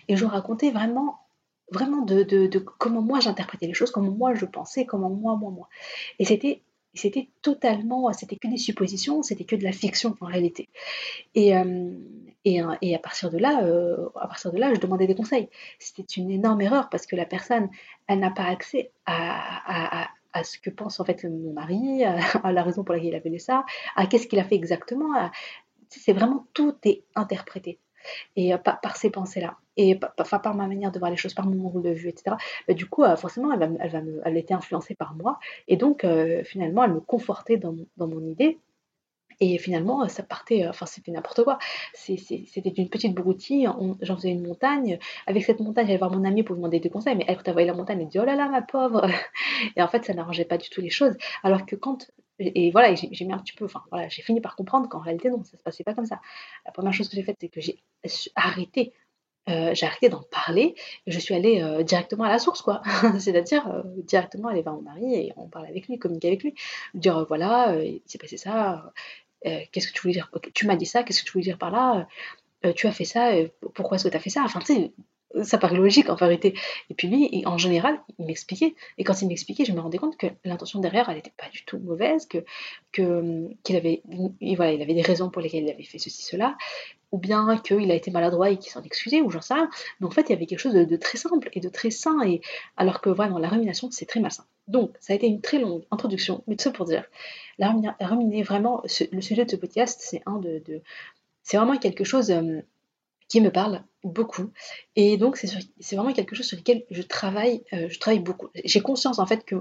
Et 0.07 0.15
je 0.15 0.25
racontais 0.25 0.71
vraiment, 0.71 1.19
vraiment 1.71 2.01
de, 2.01 2.23
de 2.23 2.59
comment 2.59 3.01
moi 3.01 3.19
j'interprétais 3.19 3.67
les 3.67 3.73
choses, 3.73 3.91
comment 3.91 4.11
moi 4.11 4.33
je 4.35 4.45
pensais, 4.45 4.85
comment 4.85 5.09
moi, 5.09 5.35
moi, 5.37 5.51
moi. 5.51 5.69
Et 6.19 6.25
c'était 6.25 6.61
c'était 6.93 7.29
totalement, 7.41 8.11
c'était 8.13 8.35
que 8.35 8.47
des 8.47 8.57
suppositions, 8.57 9.23
c'était 9.23 9.45
que 9.45 9.55
de 9.55 9.63
la 9.63 9.71
fiction 9.71 10.15
en 10.21 10.25
réalité. 10.25 10.69
Et, 11.35 11.55
euh, 11.57 11.91
et, 12.45 12.61
euh, 12.61 12.75
et, 12.81 12.95
à 12.95 12.99
partir 12.99 13.29
de 13.31 13.37
là, 13.37 13.63
euh, 13.63 14.09
à 14.15 14.27
partir 14.27 14.51
de 14.51 14.59
là, 14.59 14.73
je 14.73 14.79
demandais 14.79 15.07
des 15.07 15.15
conseils. 15.15 15.49
C'était 15.79 16.03
une 16.03 16.29
énorme 16.29 16.61
erreur 16.61 16.89
parce 16.89 17.05
que 17.05 17.15
la 17.15 17.25
personne, 17.25 17.69
elle 18.07 18.19
n'a 18.19 18.31
pas 18.31 18.45
accès 18.45 18.91
à, 19.05 20.03
à, 20.03 20.09
à, 20.33 20.43
ce 20.43 20.59
que 20.59 20.69
pense 20.69 20.99
en 20.99 21.05
fait 21.05 21.23
mon 21.23 21.53
mari, 21.53 22.03
à, 22.03 22.51
la 22.51 22.63
raison 22.63 22.83
pour 22.83 22.93
laquelle 22.93 23.09
il 23.09 23.15
a 23.15 23.21
fait 23.21 23.39
ça, 23.39 23.65
à 23.95 24.05
qu'est-ce 24.05 24.27
qu'il 24.27 24.39
a 24.39 24.43
fait 24.43 24.55
exactement. 24.55 25.29
C'est 25.89 26.13
vraiment 26.13 26.47
tout 26.53 26.75
est 26.85 27.03
interprété 27.15 27.79
et 28.35 28.55
par, 28.57 28.81
par 28.81 28.95
ces 28.97 29.09
pensées-là 29.09 29.57
et 29.77 29.95
par, 29.95 30.41
par 30.41 30.55
ma 30.55 30.67
manière 30.67 30.91
de 30.91 30.99
voir 30.99 31.09
les 31.09 31.17
choses, 31.17 31.33
par 31.33 31.47
mon 31.47 31.67
rôle 31.67 31.83
de 31.83 31.89
vue, 31.89 32.09
etc. 32.09 32.35
Du 32.69 32.85
coup, 32.85 33.03
forcément, 33.17 33.51
elle, 33.51 33.89
va, 33.89 34.01
elle, 34.25 34.37
était 34.37 34.53
influencée 34.53 34.95
par 34.95 35.15
moi 35.15 35.39
et 35.67 35.77
donc 35.77 36.05
finalement, 36.43 36.83
elle 36.83 36.93
me 36.93 36.99
confortait 36.99 37.57
dans, 37.57 37.75
dans 37.97 38.07
mon 38.07 38.21
idée. 38.25 38.59
Et 39.39 39.57
finalement, 39.57 40.07
ça 40.07 40.23
partait, 40.23 40.67
enfin 40.67 40.85
c'était 40.85 41.11
n'importe 41.11 41.43
quoi. 41.43 41.57
C'était 41.93 42.73
une 42.77 42.89
petite 42.89 43.13
broutille, 43.13 43.69
j'en 44.01 44.15
faisais 44.15 44.29
une 44.29 44.45
montagne. 44.45 44.99
Avec 45.27 45.43
cette 45.43 45.59
montagne, 45.59 45.85
j'allais 45.87 45.97
voir 45.97 46.11
mon 46.11 46.23
amie 46.23 46.43
pour 46.43 46.55
lui 46.55 46.61
demander 46.61 46.79
des 46.79 46.89
conseils, 46.89 47.15
mais 47.15 47.25
elle, 47.27 47.37
quand 47.37 47.47
elle 47.47 47.53
voyait 47.53 47.67
la 47.67 47.73
montagne, 47.73 48.01
elle 48.01 48.07
dit 48.07 48.19
Oh 48.19 48.25
là 48.25 48.35
là, 48.35 48.47
ma 48.47 48.61
pauvre 48.61 49.05
Et 49.75 49.81
en 49.81 49.87
fait, 49.87 50.05
ça 50.05 50.13
n'arrangeait 50.13 50.45
pas 50.45 50.57
du 50.57 50.69
tout 50.69 50.81
les 50.81 50.89
choses. 50.89 51.15
Alors 51.43 51.65
que 51.65 51.75
quand 51.75 52.07
et 52.39 52.71
voilà, 52.71 52.95
j'ai 52.95 53.25
mis 53.25 53.33
un 53.33 53.37
petit 53.37 53.53
peu, 53.53 53.65
enfin 53.65 53.83
voilà, 53.91 54.09
j'ai 54.09 54.21
fini 54.21 54.41
par 54.41 54.55
comprendre 54.55 54.89
qu'en 54.89 54.99
réalité, 54.99 55.29
non, 55.29 55.43
ça 55.43 55.57
se 55.57 55.63
passait 55.63 55.83
pas 55.83 55.93
comme 55.93 56.05
ça. 56.05 56.19
La 56.65 56.71
première 56.71 56.93
chose 56.93 57.09
que 57.09 57.15
j'ai 57.15 57.23
faite, 57.23 57.37
c'est 57.39 57.49
que 57.49 57.61
j'ai 57.61 57.79
arrêté, 58.35 58.93
euh, 59.49 59.73
j'ai 59.75 59.85
arrêté 59.85 60.09
d'en 60.09 60.23
parler, 60.23 60.75
je 61.05 61.19
suis 61.19 61.35
allée 61.35 61.61
euh, 61.61 61.83
directement 61.83 62.23
à 62.23 62.29
la 62.29 62.39
source, 62.39 62.61
quoi. 62.61 62.81
C'est-à-dire 63.19 63.67
euh, 63.67 63.83
directement 63.97 64.49
aller 64.49 64.61
voir 64.61 64.75
mon 64.75 64.81
mari 64.81 65.13
et 65.15 65.33
on 65.37 65.47
parle 65.47 65.67
avec 65.67 65.87
lui, 65.87 65.99
communiquer 65.99 66.29
avec 66.29 66.43
lui, 66.43 66.55
dire 66.93 67.25
voilà, 67.27 67.75
il 67.83 68.01
s'est 68.05 68.17
passé 68.17 68.37
ça, 68.37 68.91
qu'est-ce 69.43 69.87
que 69.89 69.93
tu 69.93 70.01
voulais 70.01 70.13
dire? 70.13 70.31
Tu 70.53 70.65
m'as 70.67 70.75
dit 70.75 70.85
ça, 70.85 71.03
qu'est-ce 71.03 71.21
que 71.21 71.27
tu 71.27 71.33
voulais 71.33 71.43
dire 71.43 71.57
par 71.57 71.71
là? 71.71 72.07
Tu 72.75 72.87
as 72.87 72.91
fait 72.91 73.05
ça, 73.05 73.31
pourquoi 73.75 73.95
est-ce 73.95 74.05
que 74.05 74.09
tu 74.09 74.17
as 74.17 74.19
fait 74.21 74.29
ça? 74.29 74.43
Enfin, 74.43 74.59
tu 74.59 74.73
sais, 74.73 74.93
ça 75.41 75.57
paraît 75.57 75.75
logique 75.75 76.09
en 76.09 76.15
vérité. 76.15 76.53
Et 76.89 76.93
puis 76.93 77.07
lui, 77.07 77.43
en 77.45 77.57
général, 77.57 77.99
il 78.19 78.25
m'expliquait. 78.25 78.75
Et 78.97 79.03
quand 79.03 79.21
il 79.21 79.27
m'expliquait, 79.27 79.65
je 79.65 79.71
me 79.71 79.79
rendais 79.79 79.97
compte 79.97 80.17
que 80.17 80.27
l'intention 80.45 80.79
derrière, 80.79 81.09
elle 81.09 81.15
n'était 81.15 81.33
pas 81.35 81.49
du 81.49 81.65
tout 81.65 81.79
mauvaise, 81.79 82.27
que 82.27 82.43
qu'il 82.91 83.75
avait, 83.75 84.03
voilà, 84.55 84.73
il 84.73 84.81
avait 84.81 84.93
des 84.93 85.01
raisons 85.01 85.29
pour 85.29 85.41
lesquelles 85.41 85.63
il 85.63 85.69
avait 85.71 85.83
fait 85.83 85.97
ceci, 85.97 86.21
cela, 86.23 86.55
ou 87.11 87.17
bien 87.17 87.57
qu'il 87.57 87.91
a 87.91 87.95
été 87.95 88.11
maladroit 88.11 88.49
et 88.49 88.57
qu'il 88.57 88.71
s'en 88.71 88.83
excusait, 88.83 89.21
ou 89.21 89.29
j'en 89.29 89.41
sais 89.41 89.53
rien. 89.53 89.69
Mais 89.99 90.07
en 90.07 90.11
fait, 90.11 90.21
il 90.23 90.29
y 90.29 90.33
avait 90.33 90.45
quelque 90.45 90.59
chose 90.59 90.73
de, 90.73 90.95
très 90.97 91.17
simple 91.17 91.49
et 91.53 91.59
de 91.59 91.69
très 91.69 91.91
sain, 91.91 92.21
et 92.25 92.41
alors 92.77 93.01
que 93.01 93.09
vraiment, 93.09 93.39
la 93.39 93.49
rumination, 93.49 93.89
c'est 93.91 94.05
très 94.05 94.19
malsain. 94.19 94.45
Donc, 94.67 94.95
ça 94.99 95.13
a 95.13 95.15
été 95.15 95.27
une 95.27 95.41
très 95.41 95.59
longue 95.59 95.83
introduction, 95.91 96.43
mais 96.47 96.55
tout 96.55 96.63
ça 96.63 96.71
pour 96.71 96.85
dire, 96.85 97.05
la, 97.57 97.73
ruminer, 97.99 98.43
vraiment, 98.43 98.83
le 99.11 99.21
sujet 99.21 99.45
de 99.45 99.51
ce 99.51 99.55
podcast, 99.55 99.99
c'est 100.03 100.23
un 100.25 100.37
de, 100.39 100.61
c'est 101.43 101.57
vraiment 101.57 101.77
quelque 101.77 102.03
chose 102.03 102.31
euh, 102.31 102.61
qui 103.33 103.41
me 103.41 103.49
parle 103.49 103.81
beaucoup. 104.03 104.51
Et 104.95 105.17
donc, 105.17 105.37
c'est 105.37 105.95
vraiment 105.95 106.13
quelque 106.13 106.35
chose 106.35 106.45
sur 106.45 106.55
lequel 106.55 106.83
je 106.91 107.01
travaille, 107.01 107.63
euh, 107.73 107.87
je 107.89 107.97
travaille 107.97 108.19
beaucoup. 108.19 108.49
J'ai 108.63 108.79
conscience, 108.79 109.17
en 109.17 109.25
fait, 109.25 109.43
que 109.43 109.55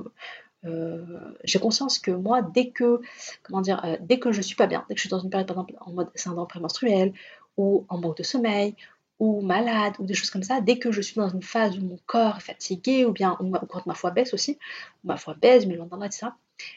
euh, 0.66 1.06
j'ai 1.42 1.58
conscience 1.58 1.98
que 1.98 2.10
moi, 2.10 2.42
dès 2.42 2.68
que, 2.68 3.00
comment 3.42 3.62
dire, 3.62 3.82
euh, 3.86 3.96
dès 4.02 4.18
que 4.18 4.30
je 4.30 4.42
suis 4.42 4.56
pas 4.56 4.66
bien, 4.66 4.84
dès 4.90 4.94
que 4.94 4.98
je 4.98 5.04
suis 5.04 5.08
dans 5.08 5.20
une 5.20 5.30
période, 5.30 5.48
par 5.48 5.56
exemple, 5.56 5.74
en 5.80 5.92
mode 5.92 6.10
syndrome 6.14 6.46
prémenstruel, 6.46 7.14
ou 7.56 7.86
en 7.88 7.96
manque 7.96 8.18
de 8.18 8.22
sommeil, 8.22 8.76
ou 9.18 9.40
malade, 9.40 9.94
ou 9.98 10.04
des 10.04 10.12
choses 10.12 10.28
comme 10.28 10.42
ça, 10.42 10.60
dès 10.60 10.78
que 10.78 10.92
je 10.92 11.00
suis 11.00 11.14
dans 11.14 11.30
une 11.30 11.42
phase 11.42 11.78
où 11.78 11.82
mon 11.82 11.98
corps 12.04 12.36
est 12.36 12.40
fatigué, 12.40 13.06
ou 13.06 13.12
bien, 13.12 13.38
ou, 13.40 13.50
quand 13.52 13.86
ma 13.86 13.94
foi 13.94 14.10
baisse 14.10 14.34
aussi, 14.34 14.58
ma 15.02 15.16
foi 15.16 15.32
baisse, 15.32 15.64
mais 15.64 15.72
le 15.72 15.78
lendemain, 15.78 16.04
etc., 16.04 16.26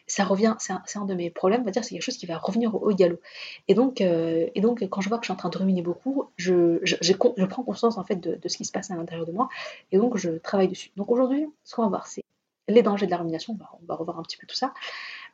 ça 0.08 0.24
revient, 0.24 0.56
c'est 0.60 0.98
un, 0.98 1.06
de 1.06 1.14
mes 1.14 1.30
problèmes, 1.30 1.62
on 1.62 1.66
va 1.66 1.72
dire, 1.72 1.84
c'est 1.84 1.96
quelque 1.96 2.04
chose 2.04 2.18
qui 2.18 2.26
va 2.26 2.38
revenir 2.38 2.76
au, 2.76 2.94
galop. 2.94 3.20
Et 3.68 3.74
donc, 3.74 4.02
euh, 4.02 4.48
et 4.56 4.62
donc, 4.62 4.84
quand 4.90 5.02
je 5.02 5.10
vois 5.10 5.18
que 5.18 5.24
je 5.24 5.28
suis 5.28 5.34
en 5.34 5.38
train 5.38 5.50
de 5.50 5.58
ruminer 5.58 5.82
beaucoup, 5.82 6.30
je, 6.38 6.80
je, 6.84 7.14
prends 7.14 7.64
conscience 7.64 7.98
en 7.98 8.04
fait 8.04 8.16
de, 8.16 8.48
ce 8.48 8.58
qui 8.58 8.66
se 8.66 8.72
passe 8.72 8.92
à 8.92 8.96
l'intérieur 8.96 9.26
de 9.26 9.32
moi, 9.32 9.50
et 9.92 9.98
donc 9.98 10.18
je 10.18 10.32
travaille 10.32 10.68
dessus. 10.68 10.92
Donc 10.96 11.12
aujourd'hui, 11.12 11.46
ce 11.64 11.76
qu'on 11.76 11.84
va 11.84 11.90
voir, 11.90 12.08
c'est 12.08 12.24
les 12.68 12.82
dangers 12.82 13.06
de 13.06 13.12
la 13.12 13.18
rumination, 13.18 13.58
on 13.82 13.86
va, 13.86 13.96
revoir 13.96 14.20
un 14.20 14.24
petit 14.24 14.38
peu 14.38 14.48
tout 14.48 14.56
ça. 14.56 14.74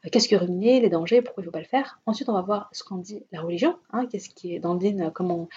Euh, 0.05 0.09
qu'est-ce 0.11 0.27
que 0.27 0.35
ruminer, 0.35 0.81
les 0.81 0.89
dangers, 0.89 1.21
pourquoi 1.21 1.41
il 1.41 1.45
ne 1.45 1.47
faut 1.49 1.53
pas 1.53 1.59
le 1.59 1.65
faire? 1.65 1.99
Ensuite, 2.05 2.29
on 2.29 2.33
va 2.33 2.41
voir 2.41 2.69
ce 2.71 2.83
qu'en 2.83 2.97
dit 2.97 3.23
la 3.31 3.41
religion, 3.41 3.77
hein, 3.91 4.05
qu'est-ce 4.07 4.29
qui 4.29 4.55
est 4.55 4.59
dans 4.59 4.73
le 4.73 4.79
din, 4.79 5.09
comment, 5.11 5.47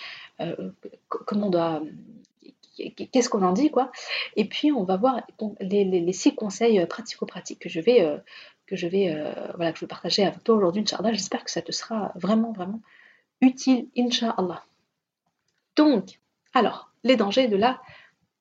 euh, 0.40 0.70
comment 1.08 1.48
on 1.48 1.50
doit 1.50 1.82
qu'est-ce 3.12 3.28
qu'on 3.28 3.42
en 3.42 3.52
dit 3.52 3.70
quoi 3.70 3.92
et 4.34 4.46
puis 4.46 4.72
on 4.72 4.82
va 4.82 4.96
voir 4.96 5.22
les, 5.60 6.12
six 6.12 6.34
conseils 6.34 6.84
pratico-pratiques 6.86 7.60
que 7.60 7.68
je 7.68 7.80
vais 7.80 8.20
que 8.66 8.76
je 8.76 8.86
vais, 8.86 9.14
euh, 9.14 9.32
voilà, 9.56 9.72
que 9.72 9.78
je 9.78 9.84
vais 9.84 9.88
partager 9.88 10.24
avec 10.24 10.42
toi 10.44 10.56
aujourd'hui, 10.56 10.82
Inch'Allah. 10.82 11.12
J'espère 11.12 11.44
que 11.44 11.50
ça 11.50 11.62
te 11.62 11.72
sera 11.72 12.12
vraiment, 12.14 12.52
vraiment 12.52 12.80
utile, 13.40 13.88
Inch'Allah. 13.96 14.64
Donc, 15.76 16.18
alors, 16.54 16.90
les 17.02 17.16
dangers 17.16 17.48
de 17.48 17.56
la 17.56 17.80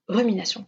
rumination. 0.08 0.66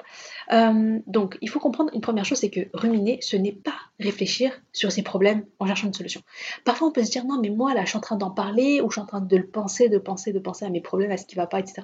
Euh, 0.54 1.00
donc, 1.08 1.38
il 1.42 1.50
faut 1.50 1.60
comprendre 1.60 1.92
une 1.94 2.02
première 2.02 2.26
chose, 2.26 2.40
c'est 2.40 2.50
que 2.50 2.62
ruminer, 2.74 3.20
ce 3.22 3.36
n'est 3.36 3.52
pas 3.52 3.76
réfléchir 4.00 4.62
sur 4.72 4.92
ses 4.92 5.02
problèmes 5.02 5.46
en 5.60 5.66
cherchant 5.66 5.88
une 5.88 5.94
solution. 5.94 6.22
Parfois, 6.64 6.88
on 6.88 6.92
peut 6.92 7.04
se 7.04 7.12
dire, 7.12 7.26
non, 7.26 7.40
mais 7.42 7.50
moi, 7.50 7.74
là, 7.74 7.84
je 7.84 7.90
suis 7.90 7.98
en 7.98 8.02
train 8.02 8.16
d'en 8.16 8.32
parler, 8.32 8.82
ou 8.82 8.90
je 8.90 8.96
suis 8.96 9.02
en 9.02 9.06
train 9.06 9.22
de 9.22 9.38
le 9.38 9.46
penser, 9.46 9.90
de 9.90 9.98
penser, 9.98 10.32
de 10.32 10.40
penser 10.40 10.66
à 10.66 10.70
mes 10.70 10.82
problèmes, 10.82 11.12
à 11.12 11.18
ce 11.18 11.26
qui 11.26 11.36
ne 11.36 11.42
va 11.42 11.48
pas, 11.48 11.60
etc. 11.60 11.82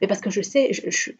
Mais 0.00 0.06
parce 0.06 0.20
que 0.20 0.30
je 0.30 0.40
sais, 0.40 0.72
je, 0.72 0.90
je, 0.90 1.10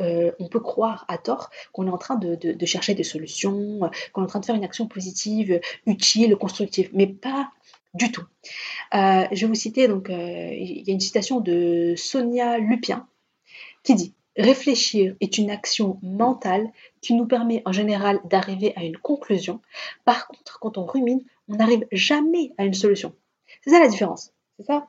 euh, 0.00 0.32
on 0.38 0.48
peut 0.48 0.60
croire 0.60 1.04
à 1.08 1.18
tort 1.18 1.50
qu'on 1.72 1.86
est 1.86 1.90
en 1.90 1.98
train 1.98 2.16
de, 2.16 2.66
chercher 2.66 2.94
des 2.94 3.04
solutions, 3.04 3.84
euh, 3.84 3.88
qu'on 4.12 4.22
est 4.22 4.24
en 4.24 4.28
train 4.28 4.40
de 4.40 4.46
faire 4.46 4.54
une 4.54 4.64
action 4.64 4.86
positive, 4.86 5.60
utile, 5.86 6.36
constructive, 6.36 6.90
mais 6.92 7.06
pas 7.06 7.50
du 7.94 8.12
tout. 8.12 8.24
Euh, 8.94 9.24
je 9.32 9.40
vais 9.40 9.46
vous 9.46 9.54
citer, 9.54 9.88
donc, 9.88 10.08
il 10.10 10.86
y 10.86 10.90
a 10.90 10.92
une 10.92 11.00
citation 11.00 11.40
de 11.40 11.94
Sonia 11.96 12.58
Lupien 12.58 13.06
qui 13.82 13.94
dit 13.94 14.14
Réfléchir 14.38 15.16
est 15.20 15.36
une 15.36 15.50
action 15.50 15.98
mentale 16.00 16.70
qui 17.00 17.14
nous 17.14 17.26
permet 17.26 17.60
en 17.64 17.72
général 17.72 18.20
d'arriver 18.24 18.72
à 18.76 18.84
une 18.84 18.96
conclusion. 18.96 19.60
Par 20.04 20.28
contre, 20.28 20.60
quand 20.60 20.78
on 20.78 20.84
rumine, 20.84 21.24
on 21.48 21.56
n'arrive 21.56 21.88
jamais 21.90 22.52
à 22.56 22.64
une 22.64 22.74
solution. 22.74 23.12
C'est 23.64 23.70
ça 23.70 23.80
la 23.80 23.88
différence. 23.88 24.32
C'est 24.56 24.66
ça? 24.66 24.86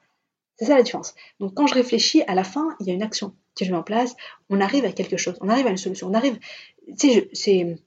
C'est 0.57 0.65
ça 0.65 0.75
la 0.75 0.83
différence. 0.83 1.15
Donc 1.39 1.55
quand 1.55 1.65
je 1.65 1.73
réfléchis, 1.73 2.21
à 2.27 2.35
la 2.35 2.43
fin, 2.43 2.75
il 2.79 2.87
y 2.87 2.91
a 2.91 2.93
une 2.93 3.01
action 3.01 3.33
je 3.59 3.71
mets 3.71 3.77
en 3.77 3.83
place, 3.83 4.15
on 4.49 4.61
arrive 4.61 4.85
à 4.85 4.91
quelque 4.91 5.17
chose, 5.17 5.35
on 5.41 5.49
arrive 5.49 5.67
à 5.67 5.69
une 5.69 5.77
solution, 5.77 6.07
on 6.07 6.13
arrive, 6.13 6.37
tu 6.97 7.09
sais, 7.09 7.29
c'est, 7.33 7.77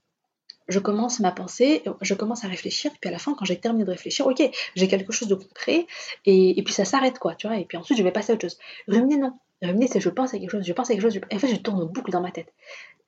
je 0.68 0.78
commence 0.78 1.20
ma 1.20 1.32
pensée, 1.32 1.82
je 2.00 2.14
commence 2.14 2.44
à 2.44 2.48
réfléchir, 2.48 2.90
puis 3.00 3.08
à 3.08 3.12
la 3.12 3.18
fin, 3.18 3.34
quand 3.34 3.44
j'ai 3.44 3.58
terminé 3.58 3.84
de 3.84 3.90
réfléchir, 3.90 4.26
ok, 4.26 4.42
j'ai 4.74 4.88
quelque 4.88 5.12
chose 5.12 5.28
de 5.28 5.34
concret, 5.34 5.86
et, 6.24 6.62
puis 6.64 6.74
ça 6.74 6.84
s'arrête, 6.84 7.18
quoi, 7.18 7.34
tu 7.34 7.46
vois, 7.46 7.58
et 7.58 7.64
puis 7.64 7.76
ensuite, 7.76 7.98
je 7.98 8.02
vais 8.02 8.12
passer 8.12 8.32
à 8.32 8.34
autre 8.34 8.42
chose. 8.42 8.58
Ruminer, 8.88 9.16
non. 9.16 9.32
Ruminer, 9.62 9.86
c'est 9.86 10.00
je 10.00 10.08
pense 10.08 10.34
à 10.34 10.38
quelque 10.38 10.50
chose, 10.50 10.64
je 10.64 10.72
pense 10.72 10.90
à 10.90 10.94
quelque 10.94 11.02
chose, 11.02 11.16
et 11.16 11.34
en 11.34 11.38
fait, 11.38 11.48
je 11.48 11.56
tourne 11.56 11.82
en 11.82 11.86
boucle 11.86 12.10
dans 12.10 12.20
ma 12.20 12.30
tête. 12.30 12.52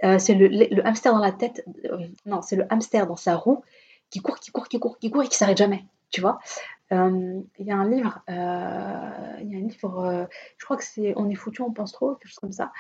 Euh, 0.05 0.19
c'est 0.19 0.35
le, 0.35 0.87
hamster 0.87 1.13
dans 1.13 1.21
la 1.21 1.33
tête, 1.33 1.65
euh, 1.85 1.99
non, 2.27 2.43
c'est 2.43 2.57
le 2.57 2.67
hamster 2.71 3.07
dans 3.07 3.17
sa 3.17 3.37
roue 3.37 3.63
qui 4.11 4.21
court, 4.21 4.39
qui 4.39 4.51
court, 4.51 4.69
qui 4.69 4.79
court, 4.79 4.99
qui 4.99 5.11
court, 5.11 5.23
et 5.23 5.29
qui 5.29 5.37
s'arrête 5.37 5.57
jamais, 5.57 5.85
tu 6.11 6.21
vois. 6.21 6.39
Euh, 6.93 7.41
il 7.59 7.67
y 7.67 7.71
a 7.71 7.77
un 7.77 7.89
livre, 7.89 8.21
euh, 8.29 9.39
il 9.41 9.51
y 9.51 9.55
a 9.55 9.59
un 9.59 9.67
livre, 9.67 9.99
euh, 10.01 10.27
je 10.59 10.65
crois 10.65 10.77
que 10.77 10.85
c'est 10.85 11.15
On 11.17 11.31
est 11.31 11.35
foutu, 11.35 11.63
on 11.63 11.73
pense 11.73 11.93
trop, 11.93 12.15
quelque 12.15 12.29
chose 12.29 12.39
comme 12.39 12.53
ça, 12.53 12.73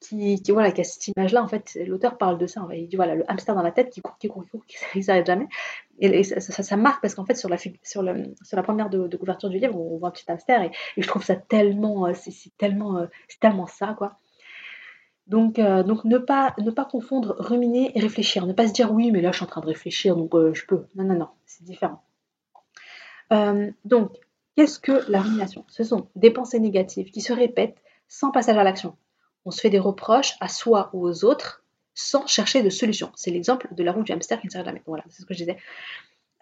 qui, 0.00 0.42
qui 0.42 0.50
voilà, 0.52 0.72
qui 0.72 0.80
a 0.80 0.84
cette 0.84 1.06
image-là. 1.08 1.42
En 1.42 1.48
fait, 1.48 1.78
l'auteur 1.86 2.16
parle 2.16 2.38
de 2.38 2.46
ça. 2.46 2.66
Il 2.72 2.88
dit 2.88 2.96
voilà, 2.96 3.14
le 3.14 3.30
hamster 3.30 3.54
dans 3.54 3.62
la 3.62 3.72
tête 3.72 3.90
qui 3.90 4.00
court, 4.00 4.16
qui 4.18 4.28
court, 4.28 4.44
qui 4.44 4.50
court, 4.50 4.64
qui 4.92 5.02
s'arrête 5.02 5.26
jamais. 5.26 5.46
Et, 6.00 6.22
ça, 6.24 6.76
marque 6.76 7.02
parce 7.02 7.14
qu'en 7.14 7.26
fait, 7.26 7.34
sur 7.34 7.50
la, 7.50 7.58
sur, 7.58 8.02
le, 8.02 8.34
sur 8.42 8.56
la 8.56 8.62
première 8.62 8.88
de, 8.88 9.16
couverture 9.16 9.50
du 9.50 9.58
livre, 9.58 9.78
on 9.78 9.98
voit 9.98 10.08
un 10.08 10.12
petit 10.12 10.30
hamster 10.30 10.62
et, 10.62 10.70
je 10.96 11.06
trouve 11.06 11.22
ça 11.22 11.36
tellement, 11.36 12.12
c'est 12.14 12.32
tellement, 12.56 13.06
c'est 13.28 13.40
tellement 13.40 13.66
ça, 13.66 13.94
quoi. 13.98 14.16
Donc, 15.26 15.60
donc 15.60 16.04
ne, 16.04 16.18
pas, 16.18 16.54
ne 16.58 16.70
pas 16.70 16.84
confondre 16.86 17.36
ruminer 17.38 17.92
et 17.94 18.00
réfléchir. 18.00 18.46
Ne 18.46 18.52
pas 18.52 18.66
se 18.66 18.72
dire 18.72 18.92
oui, 18.92 19.12
mais 19.12 19.20
là 19.20 19.30
je 19.30 19.36
suis 19.36 19.44
en 19.44 19.48
train 19.48 19.60
de 19.60 19.66
réfléchir, 19.66 20.16
donc 20.16 20.32
je 20.34 20.66
peux. 20.66 20.86
Non, 20.96 21.04
non, 21.04 21.14
non, 21.14 21.28
c'est 21.46 21.64
différent. 21.64 22.02
Euh, 23.32 23.70
donc, 23.84 24.12
qu'est-ce 24.56 24.78
que 24.78 25.10
la 25.10 25.20
rumination? 25.20 25.64
Ce 25.68 25.84
sont 25.84 26.08
des 26.16 26.30
pensées 26.30 26.60
négatives 26.60 27.10
qui 27.10 27.20
se 27.20 27.32
répètent 27.32 27.82
sans 28.08 28.30
passage 28.30 28.56
à 28.56 28.64
l'action. 28.64 28.96
On 29.44 29.50
se 29.50 29.60
fait 29.60 29.70
des 29.70 29.78
reproches 29.78 30.34
à 30.40 30.48
soi 30.48 30.90
ou 30.92 31.06
aux 31.06 31.24
autres 31.24 31.64
sans 31.94 32.26
chercher 32.26 32.62
de 32.62 32.70
solution. 32.70 33.10
C'est 33.14 33.30
l'exemple 33.30 33.68
de 33.72 33.82
la 33.82 33.92
roue 33.92 34.02
du 34.02 34.12
hamster 34.12 34.40
qui 34.40 34.46
ne 34.46 34.52
s'arrête 34.52 34.66
jamais. 34.66 34.82
Voilà, 34.86 35.04
c'est 35.08 35.22
ce 35.22 35.26
que 35.26 35.34
je 35.34 35.38
disais. 35.38 35.56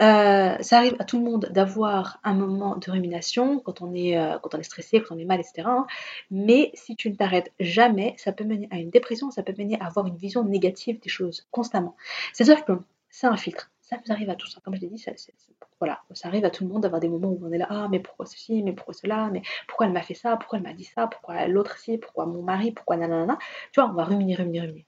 Euh, 0.00 0.56
ça 0.60 0.78
arrive 0.78 0.94
à 1.00 1.04
tout 1.04 1.18
le 1.18 1.24
monde 1.24 1.48
d'avoir 1.50 2.20
un 2.22 2.34
moment 2.34 2.76
de 2.76 2.88
rumination 2.90 3.58
quand 3.58 3.82
on 3.82 3.92
est, 3.94 4.16
euh, 4.16 4.38
stressé, 4.62 5.02
quand 5.02 5.16
on 5.16 5.18
est 5.18 5.24
mal, 5.24 5.40
etc. 5.40 5.62
Hein. 5.66 5.86
Mais 6.30 6.70
si 6.74 6.94
tu 6.94 7.10
ne 7.10 7.16
t'arrêtes 7.16 7.52
jamais, 7.58 8.14
ça 8.16 8.32
peut 8.32 8.44
mener 8.44 8.68
à 8.70 8.76
une 8.76 8.90
dépression, 8.90 9.32
ça 9.32 9.42
peut 9.42 9.54
mener 9.58 9.78
à 9.80 9.86
avoir 9.86 10.06
une 10.06 10.16
vision 10.16 10.44
négative 10.44 11.00
des 11.00 11.08
choses 11.08 11.46
constamment. 11.50 11.96
C'est-à-dire 12.32 12.64
que 12.64 12.72
c'est 13.10 13.26
un 13.26 13.36
filtre. 13.36 13.70
Ça 13.88 13.96
nous 13.96 14.12
arrive 14.12 14.28
à 14.28 14.34
tous. 14.34 14.58
Comme 14.62 14.74
je 14.76 14.82
l'ai 14.82 14.88
dit, 14.88 14.98
ça, 14.98 15.12
voilà, 15.80 16.02
ça 16.12 16.28
arrive 16.28 16.44
à 16.44 16.50
tout 16.50 16.62
le 16.64 16.70
monde 16.70 16.82
d'avoir 16.82 17.00
des 17.00 17.08
moments 17.08 17.30
où 17.30 17.40
on 17.42 17.50
est 17.52 17.58
là, 17.58 17.66
ah 17.70 17.88
mais 17.90 18.00
pourquoi 18.00 18.26
ceci, 18.26 18.62
mais 18.62 18.72
pourquoi 18.72 18.92
cela, 18.92 19.30
mais 19.32 19.40
pourquoi 19.66 19.86
elle 19.86 19.92
m'a 19.92 20.02
fait 20.02 20.12
ça, 20.12 20.36
pourquoi 20.36 20.58
elle 20.58 20.64
m'a 20.64 20.74
dit 20.74 20.84
ça, 20.84 21.06
pourquoi 21.06 21.46
l'autre 21.46 21.78
ci, 21.78 21.96
pourquoi 21.96 22.26
mon 22.26 22.42
mari, 22.42 22.72
pourquoi 22.72 22.98
nanana? 22.98 23.38
Tu 23.72 23.80
vois, 23.80 23.88
on 23.88 23.94
va 23.94 24.04
ruminer, 24.04 24.34
ruminer, 24.34 24.60
ruminer. 24.60 24.86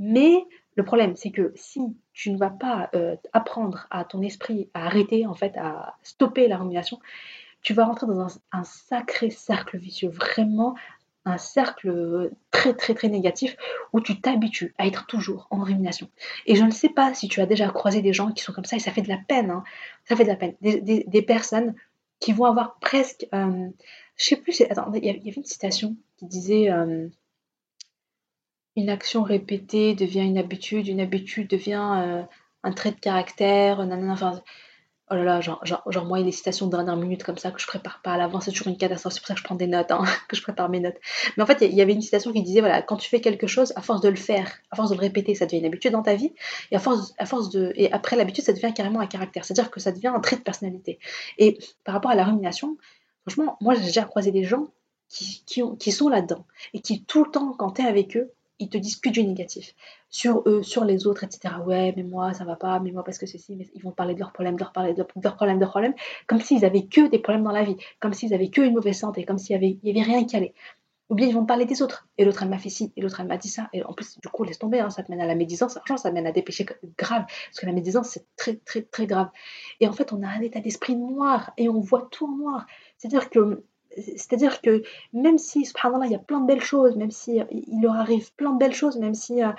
Mais 0.00 0.44
le 0.74 0.84
problème, 0.84 1.14
c'est 1.14 1.30
que 1.30 1.52
si 1.54 1.80
tu 2.12 2.32
ne 2.32 2.36
vas 2.36 2.50
pas 2.50 2.90
euh, 2.94 3.14
apprendre 3.32 3.86
à 3.90 4.04
ton 4.04 4.20
esprit 4.22 4.70
à 4.74 4.86
arrêter, 4.86 5.24
en 5.24 5.34
fait, 5.34 5.56
à 5.56 5.96
stopper 6.02 6.48
la 6.48 6.58
rumination, 6.58 6.98
tu 7.62 7.74
vas 7.74 7.84
rentrer 7.84 8.06
dans 8.08 8.26
un 8.52 8.64
sacré 8.64 9.30
cercle 9.30 9.78
vicieux, 9.78 10.08
vraiment 10.08 10.74
un 11.26 11.38
cercle 11.38 12.30
très 12.52 12.72
très 12.72 12.94
très 12.94 13.08
négatif 13.08 13.56
où 13.92 14.00
tu 14.00 14.20
t'habitues 14.20 14.74
à 14.78 14.86
être 14.86 15.06
toujours 15.06 15.48
en 15.50 15.58
rumination. 15.58 16.08
Et 16.46 16.54
je 16.54 16.64
ne 16.64 16.70
sais 16.70 16.88
pas 16.88 17.12
si 17.14 17.28
tu 17.28 17.40
as 17.40 17.46
déjà 17.46 17.68
croisé 17.68 18.00
des 18.00 18.12
gens 18.12 18.30
qui 18.30 18.42
sont 18.42 18.52
comme 18.52 18.64
ça 18.64 18.76
et 18.76 18.80
ça 18.80 18.92
fait 18.92 19.02
de 19.02 19.08
la 19.08 19.18
peine. 19.18 19.50
Hein. 19.50 19.64
Ça 20.04 20.16
fait 20.16 20.22
de 20.22 20.28
la 20.28 20.36
peine. 20.36 20.54
Des, 20.62 21.22
personnes 21.22 21.74
qui 22.20 22.32
vont 22.32 22.44
avoir 22.44 22.78
presque... 22.78 23.26
Euh, 23.34 23.68
je 24.16 24.24
sais 24.24 24.36
plus, 24.36 24.60
il 24.60 25.04
y 25.04 25.10
avait 25.10 25.18
une 25.18 25.44
citation 25.44 25.96
qui 26.16 26.26
disait 26.26 26.70
euh, 26.70 27.08
une 28.76 28.88
action 28.88 29.22
répétée 29.22 29.94
devient 29.94 30.24
une 30.24 30.38
habitude, 30.38 30.86
une 30.86 31.00
habitude 31.00 31.48
devient 31.48 31.92
euh, 31.96 32.22
un 32.62 32.72
trait 32.72 32.92
de 32.92 33.00
caractère, 33.00 33.84
nanana, 33.84 34.42
Oh 35.08 35.14
là 35.14 35.22
là, 35.22 35.40
genre, 35.40 35.64
genre, 35.64 35.82
genre, 35.86 36.04
moi, 36.04 36.18
il 36.18 36.22
y 36.22 36.24
a 36.24 36.26
des 36.26 36.32
citations 36.32 36.66
de 36.66 36.72
dernière 36.72 36.96
minute 36.96 37.22
comme 37.22 37.38
ça 37.38 37.52
que 37.52 37.60
je 37.60 37.66
prépare 37.68 38.00
pas 38.02 38.14
à 38.14 38.16
l'avance, 38.16 38.46
c'est 38.46 38.50
toujours 38.50 38.66
une 38.66 38.76
catastrophe, 38.76 39.12
c'est 39.12 39.20
pour 39.20 39.28
ça 39.28 39.34
que 39.34 39.40
je 39.40 39.44
prends 39.44 39.54
des 39.54 39.68
notes, 39.68 39.92
hein, 39.92 40.04
que 40.28 40.34
je 40.34 40.42
prépare 40.42 40.68
mes 40.68 40.80
notes. 40.80 40.96
Mais 41.36 41.44
en 41.44 41.46
fait, 41.46 41.58
il 41.60 41.74
y 41.74 41.80
avait 41.80 41.92
une 41.92 42.02
citation 42.02 42.32
qui 42.32 42.42
disait, 42.42 42.58
voilà, 42.58 42.82
quand 42.82 42.96
tu 42.96 43.08
fais 43.08 43.20
quelque 43.20 43.46
chose, 43.46 43.72
à 43.76 43.82
force 43.82 44.00
de 44.00 44.08
le 44.08 44.16
faire, 44.16 44.50
à 44.72 44.76
force 44.76 44.90
de 44.90 44.96
le 44.96 45.00
répéter, 45.00 45.36
ça 45.36 45.46
devient 45.46 45.58
une 45.58 45.66
habitude 45.66 45.92
dans 45.92 46.02
ta 46.02 46.16
vie, 46.16 46.32
et 46.72 46.76
à 46.76 46.80
force, 46.80 47.50
de, 47.50 47.72
après 47.92 48.16
l'habitude, 48.16 48.42
ça 48.42 48.52
devient 48.52 48.74
carrément 48.74 48.98
un 48.98 49.06
caractère, 49.06 49.44
c'est-à-dire 49.44 49.70
que 49.70 49.78
ça 49.78 49.92
devient 49.92 50.08
un 50.08 50.18
trait 50.18 50.36
de 50.36 50.42
personnalité. 50.42 50.98
Et 51.38 51.58
par 51.84 51.94
rapport 51.94 52.10
à 52.10 52.16
la 52.16 52.24
rumination, 52.24 52.76
franchement, 53.22 53.56
moi, 53.60 53.74
j'ai 53.74 53.84
déjà 53.84 54.02
croisé 54.02 54.32
des 54.32 54.42
gens 54.42 54.66
qui 55.08 55.92
sont 55.92 56.08
là-dedans, 56.08 56.44
et 56.74 56.80
qui 56.80 57.04
tout 57.04 57.22
le 57.22 57.30
temps, 57.30 57.52
quand 57.52 57.72
tu 57.72 57.82
es 57.82 57.86
avec 57.86 58.16
eux, 58.16 58.32
ils 58.58 58.68
te 58.68 58.78
disent 58.78 58.96
que 58.96 59.10
du 59.10 59.22
négatif 59.22 59.74
sur 60.16 60.42
eux, 60.46 60.62
sur 60.62 60.84
les 60.86 61.06
autres, 61.06 61.24
etc. 61.24 61.56
Ouais, 61.66 61.92
mais 61.94 62.02
moi, 62.02 62.32
ça 62.32 62.44
va 62.44 62.56
pas, 62.56 62.80
mais 62.80 62.90
moi, 62.90 63.04
parce 63.04 63.18
que 63.18 63.26
ceci, 63.26 63.54
mais 63.54 63.68
ils 63.74 63.82
vont 63.82 63.90
parler 63.90 64.14
de 64.14 64.20
leurs 64.20 64.32
problèmes, 64.32 64.54
de 64.54 64.60
leurs 64.60 64.72
problèmes, 64.72 64.94
de 64.94 65.04
leurs 65.22 65.36
problèmes, 65.36 65.58
de 65.58 65.66
problèmes, 65.66 65.94
comme 66.26 66.40
s'ils 66.40 66.64
avaient 66.64 66.86
que 66.86 67.06
des 67.08 67.18
problèmes 67.18 67.44
dans 67.44 67.52
la 67.52 67.64
vie, 67.64 67.76
comme 68.00 68.14
s'ils 68.14 68.32
avaient 68.32 68.48
que 68.48 68.62
une 68.62 68.72
mauvaise 68.72 68.98
santé, 68.98 69.26
comme 69.26 69.36
s'il 69.36 69.52
y 69.52 69.56
avait, 69.56 69.78
y 69.82 69.90
avait 69.90 70.00
rien 70.00 70.24
qui 70.24 70.34
allait. 70.34 70.54
Ou 71.10 71.14
bien 71.16 71.26
ils 71.26 71.34
vont 71.34 71.44
parler 71.44 71.66
des 71.66 71.82
autres. 71.82 72.08
Et 72.16 72.24
l'autre, 72.24 72.42
elle 72.42 72.48
m'a 72.48 72.56
fait 72.56 72.70
ci, 72.70 72.94
et 72.96 73.02
l'autre, 73.02 73.20
elle 73.20 73.26
m'a 73.26 73.36
dit 73.36 73.50
ça. 73.50 73.68
Et 73.74 73.84
en 73.84 73.92
plus, 73.92 74.18
du 74.18 74.28
coup, 74.28 74.42
laisse 74.42 74.58
tomber, 74.58 74.80
hein, 74.80 74.88
ça 74.88 75.02
te 75.02 75.10
mène 75.10 75.20
à 75.20 75.26
la 75.26 75.34
médisance. 75.34 75.74
Franchement, 75.74 75.98
ça 75.98 76.10
mène 76.10 76.26
à 76.26 76.32
des 76.32 76.42
péchés 76.42 76.64
graves. 76.96 77.26
Parce 77.26 77.60
que 77.60 77.66
la 77.66 77.72
médisance, 77.72 78.08
c'est 78.08 78.24
très, 78.36 78.56
très, 78.56 78.82
très 78.82 79.06
grave. 79.06 79.28
Et 79.80 79.86
en 79.86 79.92
fait, 79.92 80.14
on 80.14 80.22
a 80.22 80.28
un 80.28 80.40
état 80.40 80.60
d'esprit 80.60 80.96
noir 80.96 81.52
et 81.58 81.68
on 81.68 81.80
voit 81.80 82.08
tout 82.10 82.26
en 82.26 82.36
noir. 82.38 82.66
C'est-à-dire 82.96 83.28
que 83.28 83.64
c'est-à-dire 83.96 84.60
que 84.60 84.82
même 85.12 85.38
si, 85.38 85.64
subhanallah, 85.64 86.06
il 86.06 86.12
y 86.12 86.16
a 86.16 86.20
plein 86.20 86.40
de 86.40 86.46
belles 86.46 86.62
choses, 86.62 86.96
même 86.96 87.10
si 87.10 87.40
il 87.50 87.80
leur 87.80 87.94
arrive 87.94 88.32
plein 88.34 88.52
de 88.52 88.58
belles 88.58 88.74
choses, 88.74 88.98
même 88.98 89.14
si, 89.14 89.42
euh, 89.42 89.50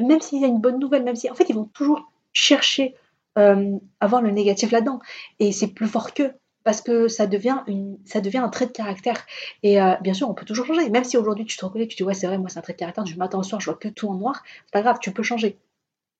même 0.00 0.20
s'il 0.20 0.40
y 0.40 0.44
a 0.44 0.48
une 0.48 0.60
bonne 0.60 0.78
nouvelle, 0.78 1.04
même 1.04 1.16
si, 1.16 1.30
en 1.30 1.34
fait, 1.34 1.48
ils 1.48 1.54
vont 1.54 1.64
toujours 1.64 2.10
chercher 2.32 2.94
euh, 3.38 3.78
avoir 4.00 4.22
le 4.22 4.30
négatif 4.30 4.70
là-dedans. 4.70 5.00
Et 5.38 5.52
c'est 5.52 5.68
plus 5.68 5.86
fort 5.86 6.12
qu'eux 6.14 6.32
parce 6.64 6.82
que 6.82 7.08
ça 7.08 7.26
devient, 7.26 7.62
une, 7.66 7.98
ça 8.04 8.20
devient 8.20 8.38
un 8.38 8.48
trait 8.48 8.66
de 8.66 8.72
caractère. 8.72 9.24
Et 9.62 9.80
euh, 9.80 9.94
bien 10.02 10.12
sûr, 10.12 10.28
on 10.28 10.34
peut 10.34 10.44
toujours 10.44 10.66
changer. 10.66 10.90
Même 10.90 11.04
si 11.04 11.16
aujourd'hui 11.16 11.46
tu 11.46 11.56
te 11.56 11.64
reconnais, 11.64 11.86
tu 11.86 11.96
te 11.96 12.02
dis 12.02 12.06
ouais 12.06 12.14
c'est 12.14 12.26
vrai, 12.26 12.36
moi 12.36 12.48
c'est 12.48 12.58
un 12.58 12.62
trait 12.62 12.74
de 12.74 12.78
caractère, 12.78 13.06
je 13.06 13.16
m'attends 13.16 13.38
au 13.38 13.42
soir, 13.42 13.60
je 13.60 13.70
vois 13.70 13.78
que 13.78 13.88
tout 13.88 14.08
en 14.08 14.14
noir, 14.14 14.42
c'est 14.66 14.72
pas 14.72 14.82
grave, 14.82 14.98
tu 15.00 15.12
peux 15.12 15.22
changer. 15.22 15.58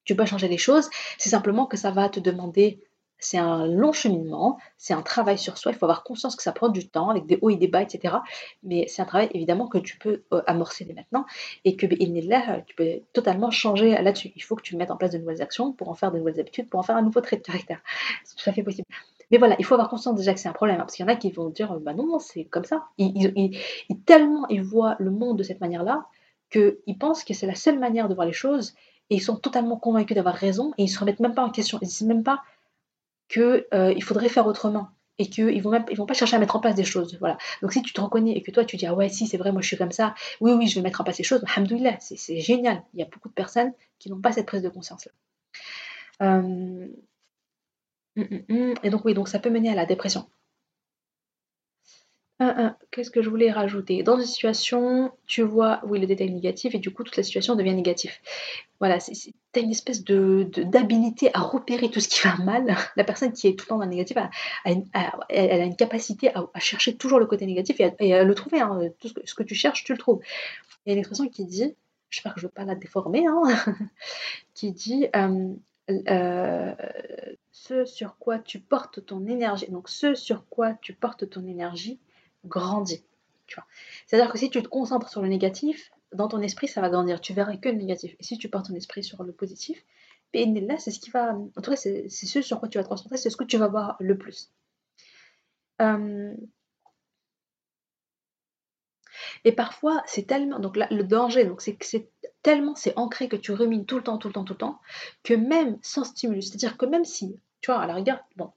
Tu 0.05 0.17
peux 0.17 0.25
changer 0.25 0.49
les 0.49 0.57
choses. 0.57 0.89
C'est 1.19 1.29
simplement 1.29 1.67
que 1.67 1.77
ça 1.77 1.91
va 1.91 2.09
te 2.09 2.19
demander 2.19 2.81
c'est 3.19 3.39
un 3.39 3.67
long 3.67 3.93
cheminement, 3.93 4.59
c'est 4.77 4.95
un 4.95 5.03
travail 5.03 5.39
sur 5.39 5.59
soi, 5.59 5.73
il 5.73 5.79
faut 5.79 5.87
avoir 5.87 6.05
conscience 6.05 6.37
que 6.37 6.43
ça 6.43 6.53
prend 6.53 6.69
du 6.69 6.89
temps, 6.89 7.11
avec 7.11 7.27
des 7.27 7.39
hauts 7.43 7.51
et 7.51 7.57
des 7.57 7.69
bas, 7.69 7.83
etc. 7.83 8.17
Mais 8.63 8.87
c'est 8.89 9.03
un 9.03 9.07
travail 9.07 9.29
évidemment 9.35 9.67
que 9.67 9.79
tu 9.79 9.99
peux 9.99 10.23
euh, 10.33 10.43
amorcer 10.47 10.85
dès 10.85 10.95
maintenant 10.95 11.27
et 11.65 11.77
que 11.77 11.87
là, 11.87 12.61
tu 12.67 12.75
peux 12.75 13.01
totalement 13.13 13.51
changer 13.51 13.91
là-dessus. 13.91 14.33
Il 14.37 14.43
faut 14.43 14.57
que 14.57 14.63
tu 14.63 14.77
mettes 14.77 14.91
en 14.91 14.97
place 14.97 15.11
de 15.13 15.19
nouvelles 15.19 15.43
actions 15.43 15.73
pour 15.73 15.89
en 15.89 15.95
faire 15.95 16.13
de 16.13 16.19
nouvelles 16.19 16.41
habitudes, 16.41 16.69
pour 16.69 16.81
en 16.81 16.83
faire 16.83 16.97
un 16.97 17.03
nouveau 17.03 17.21
trait 17.21 17.37
de 17.37 17.43
caractère. 17.43 17.81
C'est 18.25 18.37
tout 18.37 18.49
à 18.49 18.53
fait 18.53 18.63
possible. 18.63 18.87
Mais 19.31 19.39
voilà, 19.39 19.57
il 19.59 19.65
faut 19.65 19.75
avoir 19.75 19.91
conscience 19.91 20.17
déjà 20.17 20.33
que 20.33 20.41
c'est 20.41 20.49
un 20.49 20.55
problème, 20.55 20.77
hein, 20.77 20.85
parce 20.85 20.95
qu'il 20.95 21.05
y 21.05 21.09
en 21.09 21.13
a 21.13 21.17
qui 21.17 21.31
vont 21.31 21.51
dire, 21.51 21.79
bah 21.81 21.93
non, 21.93 22.19
c'est 22.19 22.45
comme 22.45 22.65
ça. 22.65 22.85
Ils, 22.97 23.59
tellement 24.07 24.47
ils 24.49 24.63
voient 24.63 24.97
le 24.99 25.11
monde 25.11 25.39
de 25.39 25.43
cette 25.43 25.61
manière-là, 25.61 26.07
qu'ils 26.51 26.99
pensent 26.99 27.25
que 27.25 27.35
c'est 27.35 27.47
la 27.47 27.55
seule 27.55 27.79
manière 27.79 28.09
de 28.09 28.15
voir 28.15 28.27
les 28.27 28.33
choses, 28.33 28.75
et 29.11 29.17
ils 29.17 29.23
sont 29.23 29.37
totalement 29.37 29.77
convaincus 29.77 30.15
d'avoir 30.15 30.35
raison, 30.35 30.73
et 30.79 30.85
ils 30.85 30.89
se 30.89 30.99
remettent 30.99 31.21
même 31.21 31.35
pas 31.35 31.45
en 31.45 31.51
question. 31.51 31.79
Ils 31.83 31.89
disent 31.89 32.03
même 32.03 32.23
pas 32.23 32.43
qu'il 33.28 33.64
euh, 33.75 34.00
faudrait 34.00 34.28
faire 34.28 34.47
autrement 34.47 34.88
et 35.18 35.28
qu'ils 35.28 35.62
vont 35.62 35.73
vont 35.97 36.06
pas 36.06 36.14
chercher 36.14 36.37
à 36.37 36.38
mettre 36.38 36.56
en 36.56 36.61
place 36.61 36.76
des 36.76 36.85
choses 36.85 37.16
voilà 37.18 37.38
donc 37.61 37.73
si 37.73 37.82
tu 37.82 37.92
te 37.92 38.00
reconnais 38.00 38.32
et 38.32 38.42
que 38.42 38.50
toi 38.50 38.64
tu 38.64 38.76
dis 38.76 38.87
ah 38.87 38.94
ouais 38.94 39.08
si 39.08 39.26
c'est 39.26 39.37
vrai 39.37 39.50
moi 39.52 39.62
je 39.62 39.66
suis 39.66 39.76
comme 39.76 39.90
ça 39.90 40.14
oui 40.40 40.52
oui 40.52 40.68
je 40.68 40.76
vais 40.76 40.82
mettre 40.82 41.00
en 41.00 41.04
place 41.04 41.16
ces 41.16 41.25
choses 41.25 41.42
alhamdoulilah 41.44 41.97
c'est 41.99 42.38
génial 42.38 42.82
il 42.94 43.00
y 43.00 43.02
a 43.02 43.06
beaucoup 43.06 43.28
de 43.28 43.35
personnes 43.35 43.73
qui 43.99 44.11
n'ont 44.11 44.20
pas 44.20 44.32
cette 44.32 44.47
prise 44.47 44.62
de 44.62 44.68
conscience 44.68 45.06
là 45.06 45.12
euh, 46.26 46.87
Mmh, 48.18 48.23
mmh, 48.23 48.54
mmh. 48.54 48.75
Et 48.82 48.90
donc 48.90 49.04
oui, 49.04 49.14
donc 49.14 49.28
ça 49.28 49.38
peut 49.38 49.50
mener 49.50 49.70
à 49.70 49.75
la 49.75 49.87
dépression. 49.87 50.28
Qu'est-ce 52.92 53.11
que 53.11 53.21
je 53.21 53.28
voulais 53.28 53.50
rajouter? 53.50 54.04
Dans 54.04 54.16
une 54.16 54.25
situation, 54.25 55.11
tu 55.26 55.42
vois, 55.42 55.80
oui, 55.85 55.99
le 55.99 56.07
détail 56.07 56.30
négatif 56.30 56.75
et 56.75 56.78
du 56.78 56.92
coup, 56.92 57.02
toute 57.02 57.16
la 57.16 57.25
situation 57.25 57.57
devient 57.57 57.75
négative. 57.75 58.12
Voilà, 58.78 58.99
tu 58.99 59.33
as 59.57 59.59
une 59.59 59.73
espèce 59.73 60.04
de, 60.04 60.49
d'habilité 60.57 61.30
à 61.35 61.40
repérer 61.40 61.90
tout 61.90 61.99
ce 61.99 62.09
qui 62.09 62.21
va 62.26 62.37
mal. 62.37 62.76
La 62.97 63.02
personne 63.02 63.33
qui 63.33 63.49
est 63.49 63.59
tout 63.59 63.64
le 63.64 63.68
temps 63.71 63.78
dans 63.78 63.85
le 63.85 63.90
négatif, 63.90 64.16
elle 64.64 64.85
a 64.92 65.64
une 65.64 65.75
capacité 65.75 66.30
à, 66.33 66.47
chercher 66.61 66.95
toujours 66.97 67.18
le 67.18 67.26
côté 67.26 67.45
négatif 67.45 67.80
et 67.80 68.14
à, 68.14 68.23
le 68.23 68.35
trouver. 68.37 68.61
Hein. 68.61 68.83
Tout 69.00 69.09
ce 69.09 69.35
que, 69.35 69.42
tu 69.42 69.57
cherches, 69.57 69.83
tu 69.83 69.92
le 69.92 69.99
trouves. 69.99 70.21
Il 70.87 70.90
y 70.90 70.92
a 70.92 70.92
une 70.92 71.00
expression 71.00 71.28
qui 71.28 71.45
dit, 71.45 71.75
j'espère 72.09 72.35
que 72.35 72.40
je 72.40 72.47
ne 72.47 72.50
veux 72.50 72.54
pas 72.54 72.64
la 72.64 72.76
déformer, 72.76 73.26
hein, 73.26 73.42
qui 74.54 74.71
dit 74.71 75.09
euh, 75.16 75.54
euh, 76.09 76.75
ce 77.50 77.85
sur 77.85 78.16
quoi 78.18 78.38
tu 78.38 78.61
portes 78.61 79.04
ton 79.04 79.26
énergie, 79.26 79.66
donc 79.71 79.88
ce 79.88 80.14
sur 80.14 80.47
quoi 80.49 80.75
tu 80.75 80.92
portes 80.92 81.28
ton 81.28 81.45
énergie 81.47 81.99
grandit. 82.49 83.05
C'est-à-dire 84.07 84.31
que 84.31 84.38
si 84.38 84.50
tu 84.50 84.62
te 84.62 84.69
concentres 84.69 85.09
sur 85.09 85.23
le 85.23 85.28
négatif, 85.28 85.90
dans 86.12 86.28
ton 86.28 86.40
esprit, 86.40 86.69
ça 86.69 86.81
va 86.81 86.88
grandir. 86.90 87.21
Tu 87.21 87.33
verras 87.33 87.57
que 87.57 87.69
le 87.69 87.76
négatif. 87.76 88.14
Et 88.19 88.23
si 88.23 88.38
tu 88.38 88.49
portes 88.49 88.69
ton 88.69 88.75
esprit 88.75 89.02
sur 89.02 89.23
le 89.23 89.33
positif, 89.33 89.85
là, 90.35 90.78
c'est 90.78 90.90
ce 90.90 91.00
qui 91.00 91.11
va. 91.11 91.35
En 91.35 91.61
tout 91.62 91.71
cas, 91.71 91.76
c'est 91.76 92.09
ce 92.09 92.43
sur 92.43 92.61
quoi 92.61 92.69
tu 92.69 92.78
vas 92.78 92.85
te 92.85 92.88
concentrer, 92.88 93.17
c'est 93.17 93.31
ce 93.31 93.37
que 93.37 93.45
tu 93.45 93.57
vas 93.57 93.69
voir 93.69 93.97
le 94.00 94.17
plus. 94.17 94.50
Euh, 95.80 96.34
et 99.45 99.52
parfois, 99.52 100.02
c'est 100.06 100.26
tellement. 100.26 100.58
Donc 100.58 100.76
là, 100.76 100.89
le 100.91 101.04
danger, 101.04 101.45
donc 101.45 101.61
c'est 101.61 101.76
que 101.76 101.87
c'est 101.87 102.11
tellement 102.43 102.75
c'est 102.75 102.97
ancré 102.97 103.28
que 103.28 103.37
tu 103.37 103.52
rumines 103.52 103.87
tout 103.87 103.97
le 103.97 104.02
temps, 104.02 104.19
tout 104.19 104.28
le 104.28 104.34
temps, 104.34 104.45
tout 104.45 104.54
le 104.54 104.58
temps, 104.58 104.80
que 105.23 105.34
même 105.34 105.78
sans 105.82 106.04
stimulus, 106.04 106.49
c'est-à-dire 106.49 106.76
que 106.76 106.87
même 106.87 107.04
si, 107.04 107.39
tu 107.61 107.71
vois, 107.71 107.80
à 107.80 107.87
la 107.87 107.95
rigueur, 107.95 108.21
bon, 108.37 108.52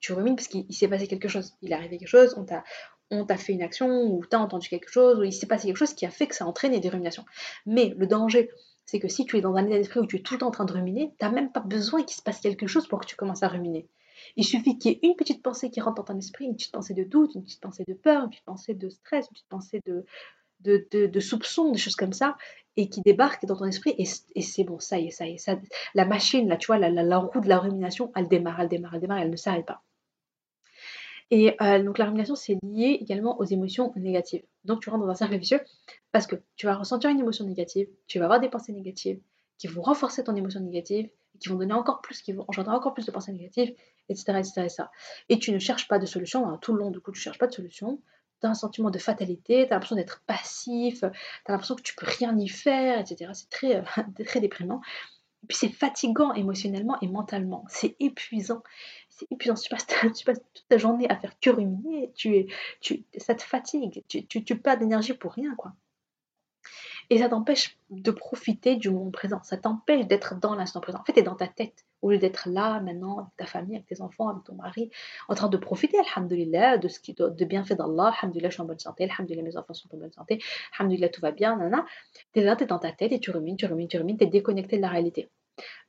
tu 0.00 0.12
rumines 0.12 0.36
parce 0.36 0.48
qu'il 0.48 0.72
s'est 0.72 0.88
passé 0.88 1.06
quelque 1.06 1.28
chose, 1.28 1.54
il 1.62 1.72
est 1.72 1.74
arrivé 1.74 1.98
quelque 1.98 2.08
chose, 2.08 2.34
on 2.36 2.44
t'a 2.44 2.64
on 3.10 3.24
t'a 3.24 3.36
fait 3.36 3.52
une 3.52 3.62
action, 3.62 4.04
ou 4.04 4.24
t'as 4.24 4.38
entendu 4.38 4.68
quelque 4.68 4.90
chose, 4.90 5.18
ou 5.18 5.24
il 5.24 5.32
s'est 5.32 5.46
passé 5.46 5.66
quelque 5.66 5.76
chose 5.76 5.94
qui 5.94 6.06
a 6.06 6.10
fait 6.10 6.26
que 6.26 6.34
ça 6.34 6.44
a 6.44 6.48
entraîné 6.48 6.80
des 6.80 6.88
ruminations. 6.88 7.24
Mais 7.66 7.94
le 7.96 8.06
danger, 8.06 8.50
c'est 8.86 8.98
que 8.98 9.08
si 9.08 9.24
tu 9.24 9.36
es 9.36 9.40
dans 9.40 9.54
un 9.54 9.66
état 9.66 9.76
d'esprit 9.76 10.00
où 10.00 10.06
tu 10.06 10.16
es 10.16 10.20
tout 10.20 10.34
le 10.34 10.40
temps 10.40 10.48
en 10.48 10.52
train 10.52 10.64
de 10.64 10.72
ruminer, 10.72 11.12
t'as 11.18 11.30
même 11.30 11.52
pas 11.52 11.60
besoin 11.60 12.02
qu'il 12.02 12.16
se 12.16 12.22
passe 12.22 12.40
quelque 12.40 12.66
chose 12.66 12.86
pour 12.86 13.00
que 13.00 13.06
tu 13.06 13.16
commences 13.16 13.42
à 13.42 13.48
ruminer. 13.48 13.88
Il 14.36 14.44
suffit 14.44 14.78
qu'il 14.78 14.92
y 14.92 14.94
ait 14.94 15.00
une 15.02 15.16
petite 15.16 15.42
pensée 15.42 15.70
qui 15.70 15.80
rentre 15.80 15.96
dans 15.96 16.04
ton 16.04 16.18
esprit, 16.18 16.46
une 16.46 16.56
petite 16.56 16.72
pensée 16.72 16.94
de 16.94 17.04
doute, 17.04 17.34
une 17.34 17.42
petite 17.42 17.60
pensée 17.60 17.84
de 17.86 17.94
peur, 17.94 18.24
une 18.24 18.30
petite 18.30 18.44
pensée 18.44 18.74
de 18.74 18.88
stress, 18.88 19.26
une 19.26 19.32
petite 19.32 19.48
pensée 19.48 19.80
de, 19.86 20.04
de, 20.60 21.20
soupçons, 21.20 21.70
des 21.72 21.78
choses 21.78 21.96
comme 21.96 22.12
ça, 22.12 22.36
et 22.76 22.88
qui 22.88 23.00
débarquent 23.02 23.46
dans 23.46 23.56
ton 23.56 23.66
esprit, 23.66 23.94
et, 23.98 24.40
c'est 24.42 24.64
bon, 24.64 24.78
ça 24.78 24.98
y 24.98 25.08
est, 25.08 25.10
ça 25.10 25.26
y 25.26 25.34
est, 25.34 25.50
la 25.94 26.04
machine, 26.04 26.56
tu 26.58 26.66
vois, 26.66 26.78
la, 26.78 27.18
roue 27.18 27.40
de 27.40 27.48
la 27.48 27.58
rumination, 27.58 28.12
elle 28.16 28.28
démarre, 28.28 28.60
elle 28.60 28.68
démarre, 28.68 28.94
elle 28.94 29.00
démarre, 29.00 29.18
elle 29.18 29.30
ne 29.30 29.36
s'arrête 29.36 29.66
pas. 29.66 29.82
Et 31.30 31.56
euh, 31.60 31.82
donc 31.82 31.98
la 31.98 32.06
rumination, 32.06 32.34
c'est 32.34 32.58
lié 32.62 32.98
également 33.00 33.38
aux 33.38 33.44
émotions 33.44 33.92
négatives. 33.96 34.42
Donc 34.64 34.80
tu 34.80 34.90
rentres 34.90 35.04
dans 35.04 35.10
un 35.10 35.14
cercle 35.14 35.36
vicieux 35.36 35.60
parce 36.12 36.26
que 36.26 36.36
tu 36.56 36.66
vas 36.66 36.76
ressentir 36.76 37.10
une 37.10 37.18
émotion 37.18 37.44
négative, 37.44 37.88
tu 38.06 38.18
vas 38.18 38.26
avoir 38.26 38.40
des 38.40 38.48
pensées 38.48 38.72
négatives 38.72 39.20
qui 39.58 39.66
vont 39.66 39.82
renforcer 39.82 40.24
ton 40.24 40.34
émotion 40.36 40.60
négative, 40.60 41.08
qui 41.40 41.48
vont 41.48 41.56
donner 41.56 41.72
encore 41.72 42.00
plus, 42.00 42.22
qui 42.22 42.32
vont 42.32 42.44
engendrer 42.48 42.74
encore 42.74 42.94
plus 42.94 43.06
de 43.06 43.10
pensées 43.10 43.32
négatives, 43.32 43.74
etc. 44.08 44.38
etc., 44.38 44.84
Et 45.28 45.38
tu 45.38 45.52
ne 45.52 45.58
cherches 45.58 45.88
pas 45.88 45.98
de 45.98 46.06
solution, 46.06 46.48
hein, 46.48 46.58
tout 46.60 46.72
le 46.72 46.80
long 46.80 46.90
du 46.90 47.00
coup 47.00 47.12
tu 47.12 47.18
ne 47.18 47.22
cherches 47.22 47.38
pas 47.38 47.46
de 47.46 47.52
solution, 47.52 48.00
tu 48.40 48.46
as 48.46 48.50
un 48.50 48.54
sentiment 48.54 48.90
de 48.90 48.98
fatalité, 48.98 49.66
tu 49.66 49.72
as 49.72 49.76
l'impression 49.76 49.96
d'être 49.96 50.22
passif, 50.26 51.00
tu 51.00 51.06
as 51.06 51.12
l'impression 51.52 51.74
que 51.74 51.82
tu 51.82 51.94
peux 51.94 52.06
rien 52.06 52.36
y 52.38 52.48
faire, 52.48 52.98
etc. 53.00 53.30
C'est 53.32 53.50
très, 53.50 53.84
très 54.26 54.40
déprimant. 54.40 54.80
Et 55.44 55.46
puis 55.46 55.58
c'est 55.58 55.68
fatigant 55.68 56.32
émotionnellement 56.32 56.96
et 57.02 57.06
mentalement, 57.06 57.66
c'est 57.68 57.96
épuisant. 58.00 58.62
C'est 59.10 59.30
épuisant, 59.30 59.54
tu 59.62 59.68
passes, 59.68 59.86
toute 60.54 60.68
ta 60.70 60.78
journée 60.78 61.06
à 61.10 61.16
faire 61.16 61.38
que 61.38 61.50
ruminer, 61.50 62.12
tu, 62.14 62.34
es, 62.34 62.46
tu, 62.80 63.04
ça 63.18 63.34
te 63.34 63.42
fatigue, 63.42 64.02
tu, 64.08 64.24
tu, 64.26 64.42
tu 64.42 64.58
perds 64.58 64.78
d'énergie 64.78 65.12
pour 65.12 65.32
rien, 65.32 65.54
quoi. 65.54 65.74
Et 67.10 67.18
ça 67.18 67.28
t'empêche 67.28 67.76
de 67.90 68.10
profiter 68.10 68.76
du 68.76 68.90
moment 68.90 69.10
présent. 69.10 69.42
Ça 69.42 69.56
t'empêche 69.56 70.06
d'être 70.06 70.38
dans 70.38 70.54
l'instant 70.54 70.80
présent. 70.80 70.98
En 70.98 71.04
fait, 71.04 71.12
tu 71.12 71.20
es 71.20 71.22
dans 71.22 71.34
ta 71.34 71.46
tête. 71.46 71.84
Au 72.02 72.10
lieu 72.10 72.18
d'être 72.18 72.48
là, 72.48 72.80
maintenant, 72.80 73.18
avec 73.18 73.36
ta 73.36 73.46
famille, 73.46 73.76
avec 73.76 73.86
tes 73.86 74.00
enfants, 74.00 74.28
avec 74.28 74.44
ton 74.44 74.54
mari, 74.54 74.90
en 75.28 75.34
train 75.34 75.48
de 75.48 75.56
profiter, 75.56 75.96
alhamdulillah, 75.98 76.78
de 76.78 76.88
ce 76.88 77.00
qui 77.00 77.14
de 77.14 77.44
bienfait 77.44 77.74
d'Allah. 77.76 78.14
Alhamdulillah, 78.20 78.50
je 78.50 78.54
suis 78.54 78.62
en 78.62 78.66
bonne 78.66 78.78
santé. 78.78 79.04
Alhamdulillah, 79.04 79.42
mes 79.42 79.56
enfants 79.56 79.74
sont 79.74 79.94
en 79.94 79.98
bonne 79.98 80.12
santé. 80.12 80.38
Alhamdulillah, 80.78 81.08
tout 81.08 81.20
va 81.20 81.32
bien. 81.32 81.58
Tu 82.32 82.40
es 82.40 82.44
là, 82.44 82.56
tu 82.56 82.64
es 82.64 82.66
dans 82.66 82.78
ta 82.78 82.92
tête 82.92 83.12
et 83.12 83.20
tu 83.20 83.30
rumines, 83.30 83.56
tu 83.56 83.66
rumines, 83.66 83.88
tu 83.88 83.98
rumines. 83.98 84.18
Tu 84.18 84.24
es 84.24 84.28
déconnecté 84.28 84.76
de 84.76 84.82
la 84.82 84.88
réalité. 84.88 85.28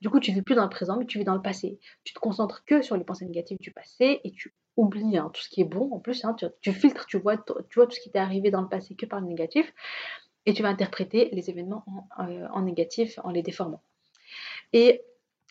Du 0.01 0.09
coup, 0.09 0.19
tu 0.19 0.31
vis 0.31 0.41
plus 0.41 0.55
dans 0.55 0.63
le 0.63 0.69
présent, 0.69 0.97
mais 0.97 1.05
tu 1.05 1.17
vis 1.17 1.23
dans 1.23 1.35
le 1.35 1.41
passé. 1.41 1.79
Tu 2.03 2.13
te 2.13 2.19
concentres 2.19 2.63
que 2.65 2.81
sur 2.81 2.97
les 2.97 3.03
pensées 3.03 3.25
négatives 3.25 3.57
du 3.59 3.71
passé 3.71 4.21
et 4.23 4.31
tu 4.31 4.53
oublies 4.77 5.17
hein, 5.17 5.31
tout 5.33 5.41
ce 5.41 5.49
qui 5.49 5.61
est 5.61 5.65
bon. 5.65 5.91
En 5.91 5.99
plus, 5.99 6.23
hein, 6.25 6.35
tu, 6.61 6.73
filtres, 6.73 7.05
tu 7.07 7.17
vois, 7.17 7.37
tu 7.37 7.75
vois 7.75 7.87
tout 7.87 7.95
ce 7.95 7.99
qui 7.99 8.11
t'est 8.11 8.19
arrivé 8.19 8.51
dans 8.51 8.61
le 8.61 8.67
passé 8.67 8.95
que 8.95 9.05
par 9.05 9.21
le 9.21 9.27
négatif 9.27 9.73
et 10.45 10.53
tu 10.53 10.61
vas 10.61 10.69
interpréter 10.69 11.29
les 11.31 11.49
événements 11.49 11.85
euh, 12.19 12.47
en, 12.51 12.61
négatif 12.61 13.19
en 13.23 13.31
les 13.31 13.41
déformant. 13.41 13.81
Et 14.73 15.01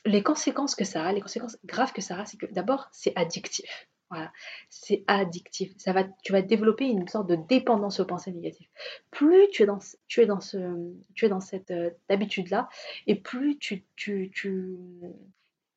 les 0.05 0.23
conséquences 0.23 0.75
que 0.75 0.85
ça 0.85 1.05
a, 1.05 1.13
les 1.13 1.21
conséquences 1.21 1.59
graves 1.65 1.93
que 1.93 2.03
ça 2.03 2.21
a, 2.21 2.27
c'est 2.27 2.37
que 2.37 2.47
d'abord, 2.47 2.89
c'est 2.93 3.13
addictif. 3.17 3.89
Voilà, 4.11 4.31
c'est 4.69 5.03
addictif. 5.07 5.73
Ça 5.79 5.93
va, 5.93 6.05
tu 6.23 6.33
vas 6.33 6.43
développer 6.43 6.85
une 6.85 7.09
sorte 7.09 7.27
de 7.27 7.37
dépendance 7.37 8.01
aux 8.01 8.05
pensées 8.05 8.33
négatives. 8.33 8.69
Plus 9.11 9.49
tu 9.51 9.63
es 9.63 9.67
dans, 9.67 9.79
tu 10.07 10.21
es 10.21 10.27
dans, 10.27 10.41
ce, 10.41 10.59
tu 11.15 11.25
es 11.25 11.29
dans 11.29 11.41
cette 11.41 11.71
euh, 11.71 11.91
habitude-là, 12.09 12.69
et 13.07 13.17
plus 13.17 13.59
tu, 13.59 13.85
tu, 13.97 14.31
tu, 14.33 14.77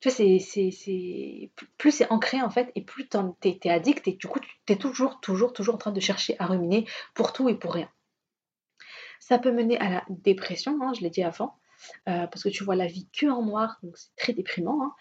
tu 0.02 0.10
sais, 0.12 0.40
c'est, 0.40 1.52
plus 1.78 1.92
c'est 1.92 2.12
ancré 2.12 2.42
en 2.42 2.50
fait, 2.50 2.72
et 2.76 2.82
plus 2.82 3.08
tu 3.08 3.18
es, 3.18 3.70
addict, 3.70 4.08
et 4.08 4.14
du 4.14 4.28
coup, 4.28 4.40
tu 4.40 4.74
es 4.74 4.76
toujours, 4.76 5.20
toujours, 5.22 5.54
toujours 5.54 5.76
en 5.76 5.80
train 5.80 5.92
de 5.92 6.00
chercher 6.00 6.36
à 6.38 6.46
ruminer 6.46 6.86
pour 7.16 7.34
tout 7.34 7.50
et 7.50 7.56
pour 7.56 7.74
rien. 7.74 7.90
Ça 9.20 9.40
peut 9.40 9.52
mener 9.52 9.78
à 9.80 9.90
la 9.90 10.04
dépression, 10.10 10.78
hein, 10.82 10.94
je 10.94 11.02
l'ai 11.02 11.10
dit 11.10 11.24
avant, 11.24 11.56
euh, 12.08 12.28
parce 12.28 12.44
que 12.44 12.50
tu 12.50 12.64
vois 12.64 12.76
la 12.76 12.88
vie 12.88 13.08
que 13.12 13.28
en 13.28 13.44
noir, 13.44 13.80
donc 13.84 13.98
c'est 13.98 14.16
très 14.16 14.34
déprimant. 14.34 14.82
Hein. 14.84 14.94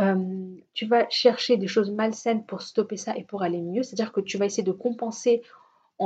Euh, 0.00 0.56
tu 0.72 0.86
vas 0.86 1.08
chercher 1.08 1.56
des 1.56 1.68
choses 1.68 1.90
malsaines 1.90 2.44
pour 2.44 2.62
stopper 2.62 2.96
ça 2.96 3.16
et 3.16 3.24
pour 3.24 3.42
aller 3.42 3.60
mieux, 3.60 3.82
c'est-à-dire 3.82 4.12
que 4.12 4.20
tu 4.20 4.38
vas 4.38 4.46
essayer 4.46 4.64
de 4.64 4.72
compenser. 4.72 5.42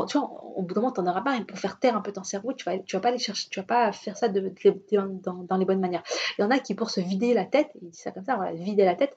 tu 0.08 0.18
vois, 0.18 0.44
au 0.56 0.62
bout 0.62 0.74
d'un 0.74 0.82
moment, 0.82 0.92
tu 0.92 1.00
n'en 1.00 1.11
auras 1.11 1.22
pas, 1.22 1.37
et 1.37 1.44
pour 1.44 1.58
faire 1.58 1.78
taire 1.78 1.96
un 1.96 2.02
peu 2.02 2.12
ton 2.12 2.24
cerveau, 2.24 2.52
tu 2.52 2.64
vas, 2.64 2.76
vas 2.76 3.00
pas 3.00 3.08
aller 3.08 3.18
chercher, 3.18 3.48
tu 3.50 3.61
vas 3.61 3.66
pas 3.66 3.92
faire 3.92 4.16
ça 4.16 4.28
dans, 4.28 5.56
les 5.56 5.64
bonnes 5.64 5.80
manières. 5.80 6.02
Il 6.38 6.42
y 6.42 6.44
en 6.44 6.50
a 6.50 6.58
qui, 6.58 6.74
pour 6.74 6.90
se 6.90 7.00
vider 7.00 7.32
la 7.32 7.46
tête, 7.46 7.70
ils 7.80 7.90
disent 7.90 8.02
ça 8.02 8.11
comme 8.12 8.24
ça, 8.24 8.37
voilà, 8.37 8.52
vider 8.52 8.84
la 8.84 8.94
tête, 8.94 9.16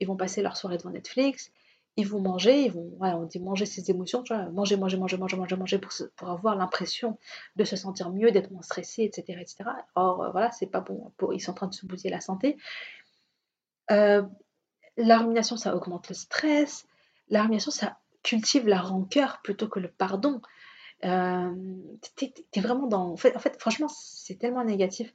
ils 0.00 0.06
vont 0.06 0.16
passer 0.16 0.42
leur 0.42 0.56
soirée 0.56 0.78
devant 0.78 0.90
Netflix, 0.90 1.52
ils 1.96 2.06
vont 2.06 2.20
manger, 2.20 2.64
ils 2.64 2.72
vont, 2.72 2.96
on 3.00 3.24
dit 3.24 3.40
manger 3.40 3.64
ses 3.64 3.90
émotions, 3.90 4.22
manger, 4.52 4.76
manger, 4.76 4.98
manger, 4.98 5.16
manger, 5.16 5.36
manger, 5.36 5.56
manger 5.56 5.78
pour, 5.78 6.28
avoir 6.28 6.54
l'impression 6.54 7.18
de 7.56 7.64
se 7.64 7.76
sentir 7.76 8.10
mieux, 8.10 8.30
d'être 8.30 8.50
moins 8.50 8.62
stressé, 8.62 9.04
etc., 9.04 9.38
etc. 9.40 9.70
Or, 9.94 10.22
euh, 10.22 10.30
voilà, 10.30 10.52
c'est 10.52 10.66
pas 10.66 10.80
bon, 10.80 11.10
ils 11.32 11.40
sont 11.40 11.52
en 11.52 11.54
train 11.54 11.66
de 11.68 11.74
se 11.74 11.86
bousiller 11.86 12.10
la 12.10 12.20
santé. 12.20 12.58
Euh, 13.90 14.22
ça 15.56 15.76
augmente 15.76 16.08
le 16.08 16.14
stress. 16.14 16.86
La 17.28 17.48
ça 17.58 17.98
cultive 18.22 18.66
la 18.68 18.80
rancœur 18.80 19.40
plutôt 19.42 19.68
que 19.68 19.80
le 19.80 19.88
pardon. 19.88 20.40
Euh, 21.04 21.50
tu 22.16 22.32
es, 22.54 22.60
vraiment 22.60 22.86
dans. 22.86 23.12
En 23.12 23.16
fait 23.16 23.56
franchement, 23.58 23.88
c'est 23.88 24.38
tellement 24.38 24.64
négatif. 24.64 25.12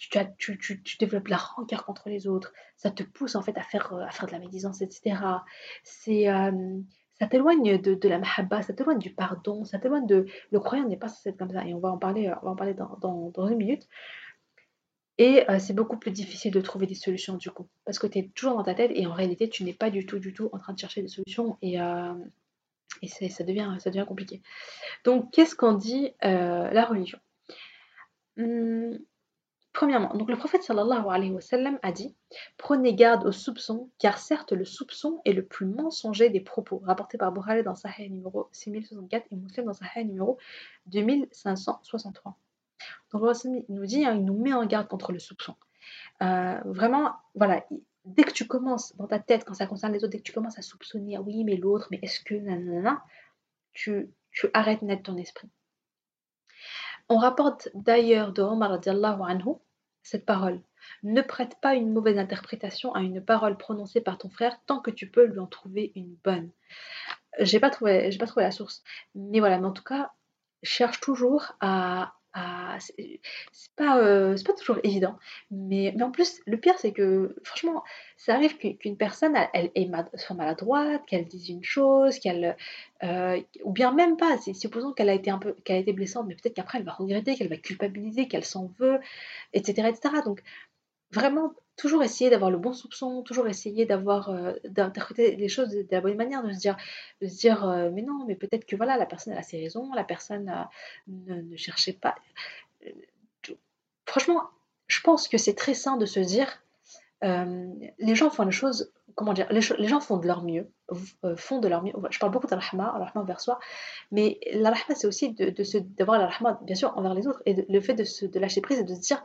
Tu, 0.00 0.08
tu, 0.38 0.58
tu, 0.58 0.82
tu, 0.82 0.96
développes 0.96 1.28
la 1.28 1.36
rancœur 1.36 1.84
contre 1.84 2.08
les 2.08 2.26
autres. 2.26 2.54
Ça 2.76 2.90
te 2.90 3.02
pousse 3.02 3.34
en 3.34 3.42
fait 3.42 3.56
à 3.58 3.62
faire, 3.62 3.92
à 3.92 4.10
faire 4.10 4.26
de 4.26 4.32
la 4.32 4.38
médisance, 4.38 4.80
etc. 4.80 5.20
C'est. 5.84 6.28
Euh, 6.30 6.80
ça 7.18 7.26
t'éloigne 7.26 7.78
de, 7.78 7.92
de, 7.92 8.08
la 8.08 8.18
mahabba, 8.18 8.62
ça 8.62 8.72
t'éloigne 8.72 8.98
du 8.98 9.12
pardon, 9.12 9.64
ça 9.66 9.78
t'éloigne 9.78 10.06
de. 10.06 10.24
Le 10.50 10.58
croyant 10.58 10.88
n'est 10.88 10.96
pas 10.96 11.08
censé 11.08 11.28
être 11.28 11.36
comme 11.36 11.50
ça, 11.52 11.66
et 11.66 11.74
on 11.74 11.78
va 11.78 11.90
en 11.90 11.98
parler, 11.98 12.32
on 12.40 12.46
va 12.46 12.52
en 12.52 12.56
parler 12.56 12.72
dans, 12.72 13.30
dans, 13.34 13.46
une 13.46 13.58
minute. 13.58 13.86
Et 15.18 15.44
euh, 15.50 15.58
c'est 15.58 15.74
beaucoup 15.74 15.98
plus 15.98 16.12
difficile 16.12 16.50
de 16.50 16.62
trouver 16.62 16.86
des 16.86 16.94
solutions 16.94 17.36
du 17.36 17.50
coup, 17.50 17.68
parce 17.84 17.98
que 17.98 18.06
tu 18.06 18.20
es 18.20 18.30
toujours 18.34 18.56
dans 18.56 18.62
ta 18.62 18.74
tête 18.74 18.90
et 18.94 19.06
en 19.06 19.12
réalité, 19.12 19.50
tu 19.50 19.64
n'es 19.64 19.74
pas 19.74 19.90
du 19.90 20.06
tout, 20.06 20.18
du 20.18 20.32
tout 20.32 20.48
en 20.52 20.58
train 20.58 20.72
de 20.72 20.78
chercher 20.78 21.02
des 21.02 21.08
solutions 21.08 21.58
et, 21.60 21.78
euh, 21.78 22.14
et 23.02 23.08
ça, 23.08 23.44
devient, 23.44 23.76
ça 23.80 23.90
devient 23.90 24.06
compliqué. 24.08 24.40
Donc, 25.04 25.30
qu'est-ce 25.30 25.54
qu'en 25.54 25.74
dit 25.74 26.14
euh, 26.24 26.70
la 26.70 26.86
religion? 26.86 27.18
Hum, 28.38 28.98
Premièrement, 29.72 30.12
le 30.12 30.36
prophète 30.36 30.64
sallallahu 30.64 31.04
alayhi 31.08 31.30
wa 31.30 31.40
sallam 31.40 31.78
a 31.82 31.92
dit 31.92 32.16
Prenez 32.56 32.94
garde 32.94 33.24
aux 33.24 33.32
soupçons, 33.32 33.90
car 33.98 34.18
certes 34.18 34.52
le 34.52 34.64
soupçon 34.64 35.20
est 35.24 35.32
le 35.32 35.44
plus 35.44 35.66
mensonger 35.66 36.28
des 36.28 36.40
propos, 36.40 36.82
rapporté 36.84 37.18
par 37.18 37.30
Bukhari 37.30 37.62
dans 37.62 37.76
Sahih 37.76 38.10
numéro 38.10 38.48
6064 38.52 39.26
et 39.30 39.36
Muslim 39.36 39.66
dans 39.66 39.74
Sahih 39.74 40.04
numéro 40.04 40.38
2563. 40.86 42.36
Donc 43.12 43.22
il 43.44 43.64
nous 43.68 43.86
dit, 43.86 44.04
hein, 44.04 44.14
il 44.14 44.24
nous 44.24 44.38
met 44.38 44.52
en 44.52 44.66
garde 44.66 44.88
contre 44.88 45.12
le 45.12 45.18
soupçon. 45.18 45.54
Euh, 46.22 46.60
vraiment, 46.64 47.14
voilà, 47.34 47.64
dès 48.04 48.24
que 48.24 48.32
tu 48.32 48.46
commences 48.46 48.96
dans 48.96 49.06
ta 49.06 49.18
tête, 49.18 49.44
quand 49.44 49.54
ça 49.54 49.66
concerne 49.66 49.92
les 49.92 50.04
autres, 50.04 50.12
dès 50.12 50.18
que 50.18 50.24
tu 50.24 50.32
commences 50.32 50.58
à 50.58 50.62
soupçonner, 50.62 51.16
ah 51.16 51.22
oui, 51.22 51.44
mais 51.44 51.56
l'autre, 51.56 51.88
mais 51.90 51.98
est-ce 52.02 52.20
que, 52.20 52.34
nanana, 52.34 53.02
tu, 53.72 54.10
tu 54.32 54.48
arrêtes 54.52 54.82
net 54.82 55.02
ton 55.02 55.16
esprit. 55.16 55.48
On 57.10 57.18
rapporte 57.18 57.68
d'ailleurs 57.74 58.32
de 58.32 58.40
Omar 58.40 58.78
cette 60.02 60.24
parole. 60.24 60.62
Ne 61.02 61.22
prête 61.22 61.56
pas 61.60 61.74
une 61.74 61.92
mauvaise 61.92 62.18
interprétation 62.18 62.94
à 62.94 63.00
une 63.00 63.22
parole 63.22 63.56
prononcée 63.56 64.00
par 64.00 64.16
ton 64.16 64.30
frère 64.30 64.60
tant 64.66 64.78
que 64.78 64.92
tu 64.92 65.10
peux 65.10 65.24
lui 65.24 65.40
en 65.40 65.48
trouver 65.48 65.90
une 65.96 66.16
bonne. 66.22 66.50
J'ai 67.40 67.58
pas 67.58 67.70
pas 68.18 68.26
trouvé 68.26 68.44
la 68.44 68.52
source, 68.52 68.84
mais 69.16 69.40
voilà. 69.40 69.58
Mais 69.58 69.66
en 69.66 69.72
tout 69.72 69.82
cas, 69.82 70.12
cherche 70.62 71.00
toujours 71.00 71.56
à, 71.60 72.14
ah, 72.32 72.76
c'est 72.78 73.20
pas, 73.74 73.98
euh, 73.98 74.36
pas 74.44 74.52
toujours 74.52 74.78
évident. 74.84 75.18
Mais, 75.50 75.92
mais 75.96 76.02
en 76.02 76.12
plus, 76.12 76.40
le 76.46 76.58
pire, 76.58 76.78
c'est 76.78 76.92
que 76.92 77.34
franchement, 77.42 77.82
ça 78.16 78.34
arrive 78.34 78.56
qu'une 78.56 78.96
personne, 78.96 79.36
elle, 79.52 79.70
soit 80.14 80.36
maladroite, 80.36 81.04
qu'elle 81.06 81.26
dise 81.26 81.48
une 81.48 81.64
chose, 81.64 82.18
qu'elle. 82.20 82.56
Euh, 83.02 83.40
ou 83.64 83.72
bien 83.72 83.92
même 83.92 84.16
pas, 84.16 84.38
supposons 84.54 84.92
qu'elle 84.92 85.08
a 85.08 85.14
été 85.14 85.30
un 85.30 85.38
peu 85.38 85.54
qu'elle 85.64 85.76
a 85.76 85.80
été 85.80 85.92
blessante, 85.92 86.26
mais 86.28 86.34
peut-être 86.36 86.54
qu'après 86.54 86.78
elle 86.78 86.84
va 86.84 86.92
regretter, 86.92 87.34
qu'elle 87.34 87.48
va 87.48 87.56
culpabiliser, 87.56 88.28
qu'elle 88.28 88.44
s'en 88.44 88.66
veut, 88.78 89.00
etc., 89.52 89.88
etc. 89.88 90.14
Donc 90.24 90.42
vraiment 91.12 91.52
toujours 91.80 92.02
essayer 92.02 92.28
d'avoir 92.28 92.50
le 92.50 92.58
bon 92.58 92.74
soupçon, 92.74 93.22
toujours 93.22 93.48
essayer 93.48 93.86
d'avoir 93.86 94.28
euh, 94.28 94.52
d'interpréter 94.64 95.34
les 95.36 95.48
choses 95.48 95.70
de, 95.70 95.86
la 95.90 96.02
bonne 96.02 96.16
manière, 96.16 96.42
de 96.42 96.52
se 96.52 96.58
dire, 96.58 96.76
de 97.22 97.26
se 97.26 97.38
dire 97.38 97.66
euh, 97.66 97.88
mais 97.90 98.02
non, 98.02 98.26
mais 98.26 98.34
peut-être 98.34 98.66
que 98.66 98.76
voilà, 98.76 98.98
la 98.98 99.06
personne 99.06 99.32
a 99.32 99.42
ses 99.42 99.58
raisons, 99.58 99.90
la 99.94 100.04
personne 100.04 100.68
euh, 101.08 101.42
ne, 101.42 101.56
cherchait 101.56 101.94
pas. 101.94 102.16
Franchement, 104.04 104.42
je 104.88 105.00
pense 105.00 105.26
que 105.26 105.38
c'est 105.38 105.54
très 105.54 105.72
sain 105.72 105.96
de 105.96 106.04
se 106.04 106.20
dire 106.20 106.62
les 107.22 108.14
gens 108.14 108.30
font 108.30 108.44
les 108.44 108.50
choses, 108.50 108.92
comment 109.14 109.34
dire, 109.34 109.46
les, 109.50 109.60
gens 109.60 110.00
font 110.00 110.16
de 110.16 110.26
leur 110.26 110.42
mieux, 110.42 110.70
font 111.36 111.60
de 111.60 111.68
leur 111.68 111.82
mieux. 111.82 111.92
Je 112.10 112.18
parle 112.18 112.32
beaucoup 112.32 112.46
de 112.46 112.54
la 112.54 112.60
rahma, 112.60 113.12
envers 113.14 113.40
soi, 113.40 113.58
mais 114.10 114.38
la 114.52 114.70
rahma 114.70 114.94
c'est 114.94 115.06
aussi 115.06 115.32
de, 115.32 115.50
de 115.50 115.78
d'avoir 115.96 116.18
la 116.18 116.28
rahma 116.28 116.58
bien 116.62 116.74
sûr 116.74 116.96
envers 116.96 117.14
les 117.14 117.26
autres 117.26 117.42
et 117.44 117.66
le 117.68 117.80
fait 117.80 117.94
de, 117.94 118.04
se, 118.04 118.24
de 118.24 118.38
lâcher 118.38 118.62
prise 118.62 118.78
et 118.78 118.84
de 118.84 118.94
se 118.94 119.00
dire 119.00 119.22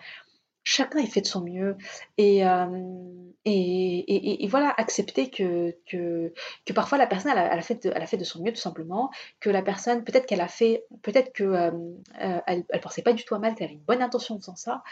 chacun 0.65 0.99
il 0.99 1.07
fait 1.07 1.21
de 1.21 1.27
son 1.27 1.41
mieux. 1.41 1.77
Et, 2.17 2.45
euh, 2.45 2.65
voilà 4.49 4.73
accepter 4.77 5.29
que, 5.29 6.33
parfois 6.73 6.97
la 6.97 7.07
personne 7.07 7.31
a, 7.31 7.61
fait 7.61 8.17
de, 8.17 8.23
son 8.23 8.43
mieux 8.43 8.51
tout 8.51 8.59
simplement 8.59 9.11
que 9.39 9.49
la 9.49 9.61
personne 9.61 10.03
peut-être 10.03 10.25
qu'elle 10.25 10.41
a 10.41 10.47
fait 10.47 10.85
peut-être 11.03 11.31
que 11.31 11.43
euh, 11.43 11.71
euh, 12.21 12.79
pensait 12.81 13.03
pas 13.03 13.13
du 13.13 13.23
tout 13.23 13.35
à 13.35 13.39
mal 13.39 13.55
qu'elle 13.55 13.65
avait 13.65 13.75
une 13.75 13.81
bonne 13.81 14.01
intention 14.01 14.35
en 14.35 14.39
faisant 14.39 14.55
ça 14.55 14.83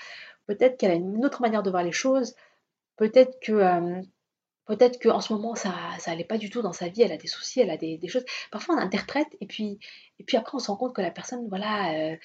peut-être 0.45 0.77
qu'elle 0.77 0.91
a 0.91 0.95
une 0.95 1.25
autre 1.25 1.41
manière 1.41 1.63
de 1.63 1.71
voir 1.71 1.83
les 1.83 1.91
choses 1.91 2.35
peut-être 2.95 3.39
que 3.41 4.03
Peut-être 4.65 5.01
qu'en 5.01 5.19
ce 5.19 5.33
moment, 5.33 5.55
ça 5.55 5.73
n'allait 6.07 6.23
pas 6.23 6.37
du 6.37 6.49
tout 6.49 6.61
dans 6.61 6.71
sa 6.71 6.87
vie, 6.87 7.01
elle 7.01 7.11
a 7.11 7.17
des 7.17 7.27
soucis, 7.27 7.59
elle 7.59 7.69
a 7.69 7.75
des, 7.75 7.99
choses. 8.07 8.23
Parfois, 8.49 8.75
on 8.75 8.77
interprète 8.77 9.27
et 9.41 9.45
puis, 9.45 9.77
et 10.19 10.23
puis 10.23 10.37
après, 10.37 10.55
on 10.55 10.59
se 10.59 10.71
rend 10.71 10.77
compte 10.77 10.95
que 10.95 11.01
la 11.01 11.11
personne, 11.11 11.47
voilà, 11.49 11.93
euh, 11.93 12.15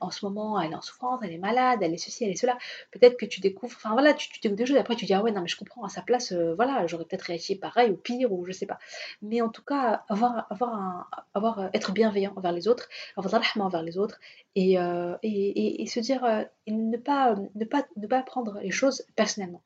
en 0.00 0.10
ce 0.10 0.24
moment, 0.24 0.58
elle 0.58 0.72
est 0.72 0.74
en 0.74 0.80
souffrance, 0.80 1.20
elle 1.22 1.32
est 1.32 1.38
malade, 1.38 1.80
elle 1.82 1.92
est 1.92 1.98
ceci, 1.98 2.24
elle 2.24 2.30
est 2.30 2.36
cela. 2.36 2.56
Peut-être 2.90 3.18
que 3.18 3.26
tu 3.26 3.40
découvres, 3.40 3.74
enfin 3.76 3.92
voilà, 3.92 4.14
tu, 4.14 4.30
tu, 4.30 4.40
découvres 4.40 4.56
des 4.56 4.64
choses 4.66 4.76
et 4.76 4.80
après 4.80 4.96
tu 4.96 5.04
dis, 5.04 5.12
ah 5.12 5.22
ouais, 5.22 5.30
non, 5.30 5.42
mais 5.42 5.48
je 5.48 5.56
comprends, 5.58 5.84
à 5.84 5.90
sa 5.90 6.00
place, 6.00 6.32
euh, 6.32 6.54
voilà, 6.54 6.86
j'aurais 6.86 7.04
peut-être 7.04 7.22
réagi 7.22 7.56
pareil 7.56 7.90
ou 7.90 7.96
pire 7.96 8.32
ou 8.32 8.46
je 8.46 8.52
sais 8.52 8.66
pas. 8.66 8.78
Mais 9.20 9.42
en 9.42 9.50
tout 9.50 9.62
cas, 9.62 10.04
avoir, 10.08 10.46
avoir, 10.50 10.74
un, 10.74 11.06
avoir 11.34 11.58
euh, 11.58 11.68
être 11.74 11.92
bienveillant 11.92 12.32
envers 12.36 12.52
les 12.52 12.66
autres, 12.68 12.88
avoir 13.16 13.42
de 13.42 13.60
envers 13.60 13.82
les 13.82 13.98
autres 13.98 14.20
et, 14.54 14.74
et, 14.74 14.78
et, 15.22 15.82
et, 15.82 15.86
se 15.86 16.00
dire, 16.00 16.22
ne, 16.66 16.96
pas, 16.96 17.34
ne, 17.54 17.64
pas, 17.64 17.86
ne 17.96 18.06
pas 18.06 18.22
prendre 18.22 18.58
les 18.60 18.70
choses 18.70 19.04
personnellement. 19.16 19.62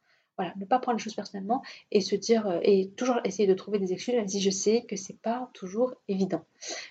Ne 0.57 0.65
pas 0.65 0.79
prendre 0.79 0.99
les 0.99 1.03
choses 1.03 1.15
personnellement 1.15 1.63
et 1.91 2.01
se 2.01 2.15
dire 2.15 2.47
euh, 2.47 2.61
et 2.63 2.91
toujours 2.91 3.17
essayer 3.25 3.47
de 3.47 3.55
trouver 3.55 3.79
des 3.79 3.93
excuses, 3.93 4.15
même 4.15 4.29
si 4.29 4.41
je 4.41 4.51
sais 4.51 4.85
que 4.89 4.97
c'est 4.97 5.19
pas 5.21 5.51
toujours 5.53 5.95
évident. 6.09 6.45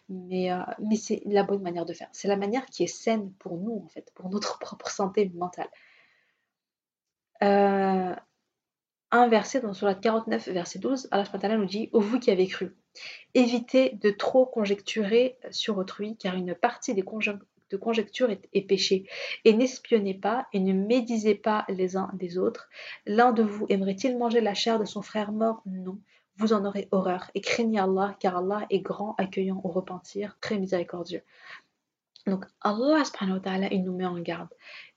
Mais, 0.10 0.52
euh, 0.52 0.60
mais 0.80 0.96
c'est 0.96 1.22
la 1.26 1.44
bonne 1.44 1.62
manière 1.62 1.86
de 1.86 1.94
faire. 1.94 2.10
C'est 2.12 2.28
la 2.28 2.38
manière 2.38 2.66
qui 2.66 2.84
est 2.84 2.88
saine 2.88 3.32
pour 3.40 3.58
nous, 3.58 3.82
en 3.84 3.88
fait, 3.88 4.12
pour 4.16 4.30
notre 4.30 4.60
propre 4.60 4.90
santé 4.90 5.32
mentale. 5.36 5.70
Euh, 7.44 8.16
un 9.14 9.28
verset 9.28 9.60
dans 9.62 9.74
la 9.82 9.96
49, 9.96 10.50
verset 10.50 10.80
12, 10.80 11.10
Allah 11.12 11.58
nous 11.58 11.66
dit 11.66 11.90
Ô 11.92 12.00
vous 12.00 12.20
qui 12.20 12.32
avez 12.32 12.48
cru, 12.48 12.76
évitez 13.34 13.98
de 14.02 14.10
trop 14.10 14.46
conjecturer 14.46 15.38
sur 15.50 15.78
autrui, 15.78 16.16
car 16.18 16.36
une 16.36 16.56
partie 16.56 16.94
des, 16.94 17.02
de 17.72 17.78
conjecture 17.78 18.30
est, 18.30 18.62
péché. 18.62 19.08
Et 19.46 19.54
n'espionnez 19.54 20.14
pas 20.14 20.48
et 20.54 20.60
ne 20.60 20.74
médisez 20.74 21.36
pas 21.36 21.66
les 21.70 21.98
uns 21.98 22.10
des 22.14 22.38
autres. 22.38 22.70
L'un 23.06 23.32
de 23.32 23.44
vous 23.44 23.66
aimerait-il 23.70 24.18
manger 24.18 24.42
la 24.42 24.54
chair 24.54 24.80
de 24.80 24.86
son 24.86 25.02
frère 25.02 25.32
mort? 25.32 25.62
Non. 25.66 26.00
Vous 26.38 26.54
en 26.54 26.66
aurez 26.66 26.88
horreur 26.92 27.30
et 27.36 27.42
craignez 27.42 27.80
Allah, 27.80 28.16
car 28.20 28.38
Allah 28.38 28.66
est 28.70 28.80
grand, 28.80 29.16
accueillant 29.18 29.62
au 29.64 29.70
repentir, 29.70 30.38
très 30.42 30.58
miséricordieux. 30.58 31.22
Donc 32.28 32.46
Allah 32.62 33.04
subhanahu 33.04 33.36
wa 33.36 33.40
ta'ala, 33.40 33.68
il 33.74 33.84
nous 33.84 33.96
met 33.96 34.06
en 34.06 34.20
garde. 34.20 34.50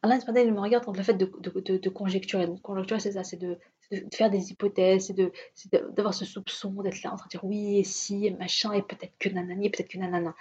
Allah 0.03 0.19
il 0.19 0.47
nous 0.47 0.55
met 0.55 0.61
en 0.61 0.69
garde 0.69 0.85
contre 0.85 0.99
le 0.99 1.05
fait 1.05 1.15
de, 1.15 1.31
de, 1.41 1.79
de, 1.79 1.89
conjecturer. 1.89 2.47
Donc 2.47 2.61
conjecturer, 2.61 3.01
c'est 3.01 3.13
ça, 3.13 3.25
c'est 3.25 3.39
de, 3.39 3.59
de, 3.91 4.05
faire 4.15 4.31
des 4.31 4.51
hypothèses, 4.51 5.13
c'est 5.55 5.73
d'avoir 5.95 6.15
ce 6.15 6.25
soupçon, 6.25 6.71
d'être 6.83 7.03
là 7.03 7.13
en 7.13 7.17
train 7.17 7.27
de 7.27 7.31
dire 7.31 7.45
oui, 7.45 7.79
et 7.79 7.85
si, 7.85 8.31
machin, 8.33 8.73
et 8.73 8.83
peut-être 8.83 9.13
que 9.19 9.29
nanani, 9.29 9.71
peut-être 9.71 9.89
que 9.89 9.99
nanana. 9.99 10.35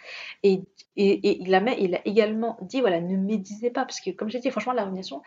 Et, 0.43 0.61
et, 0.95 1.11
et, 1.29 1.41
il, 1.41 1.53
a, 1.55 1.61
également 2.05 2.57
dit, 2.61 2.81
voilà, 2.81 3.01
ne 3.01 3.17
médisez 3.17 3.69
pas, 3.69 3.85
parce 3.85 3.99
que 3.99 4.11
comme 4.11 4.29
j'ai 4.29 4.39
dit, 4.39 4.51
franchement, 4.51 4.73
la 4.73 4.85
rumination, 4.85 5.21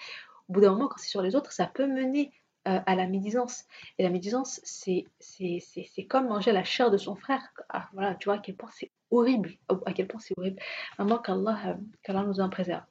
au 0.48 0.52
bout 0.52 0.60
d'un 0.60 0.72
moment, 0.72 0.88
quand 0.88 0.98
c'est 0.98 1.08
sur 1.08 1.22
les 1.22 1.34
autres, 1.36 1.52
ça 1.52 1.66
peut 1.66 1.86
mener 1.86 2.32
euh, 2.66 2.80
à 2.84 2.94
la 2.96 3.06
médisance. 3.06 3.64
Et 3.98 4.02
la 4.02 4.10
médisance, 4.10 4.60
c'est 4.64 5.04
comme 6.08 6.28
manger 6.28 6.50
la 6.50 6.64
chair 6.64 6.90
de 6.90 6.96
son 6.96 7.14
frère. 7.14 7.42
Ah, 7.68 7.88
voilà, 7.92 8.16
tu 8.16 8.24
vois 8.28 8.36
à 8.36 8.38
quel 8.38 8.56
point 8.56 8.70
c'est 8.72 8.90
horrible, 9.10 9.52
à 9.68 9.92
quel 9.92 10.08
point 10.08 10.20
c'est 10.20 10.34
horrible. 10.36 10.60
Vraiment 10.98 11.18
qu'Allah 11.18 11.76
euh, 12.08 12.22
nous 12.24 12.40
en 12.40 12.48
préserve. 12.48 12.82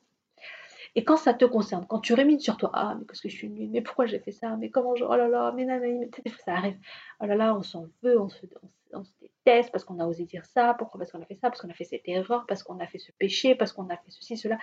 Et 0.95 1.03
quand 1.03 1.17
ça 1.17 1.33
te 1.33 1.43
concerne, 1.43 1.85
quand 1.87 1.99
tu 1.99 2.13
rémines 2.13 2.39
sur 2.39 2.55
toi, 2.55 2.71
ah, 2.73 2.95
mais 2.97 3.05
qu'est-ce 3.05 3.21
que 3.21 3.29
je 3.29 3.35
suis 3.35 3.49
nulle, 3.49 3.69
mais 3.69 3.81
pourquoi 3.81 4.05
j'ai 4.05 4.19
fait 4.19 4.31
ça, 4.31 4.55
mais 4.55 4.69
comment 4.69 4.95
je, 4.95 5.03
oh 5.03 5.15
là 5.15 5.27
là, 5.27 5.51
mais 5.51 5.65
nanani, 5.65 6.09
mais 6.25 6.31
ça 6.45 6.53
arrive, 6.53 6.77
oh 7.19 7.25
là 7.25 7.35
là, 7.35 7.55
on 7.55 7.63
s'en 7.63 7.87
veut, 8.01 8.19
on 8.19 8.29
se, 8.29 8.45
déteste 9.21 9.71
parce 9.71 9.83
qu'on 9.83 9.99
a 9.99 10.05
osé 10.05 10.23
dire 10.23 10.45
ça, 10.45 10.73
pourquoi 10.77 10.99
Parce 10.99 11.11
qu'on 11.11 11.21
a 11.21 11.25
fait 11.25 11.35
ça, 11.35 11.49
parce 11.49 11.61
qu'on 11.61 11.69
a 11.69 11.73
fait 11.73 11.83
cette 11.83 12.07
erreur, 12.07 12.45
parce 12.47 12.63
qu'on 12.63 12.79
a 12.79 12.87
fait 12.87 12.97
ce 12.97 13.11
péché, 13.11 13.55
parce 13.55 13.73
qu'on 13.73 13.89
a 13.89 13.97
fait 13.97 14.09
ceci, 14.09 14.37
cela, 14.37 14.57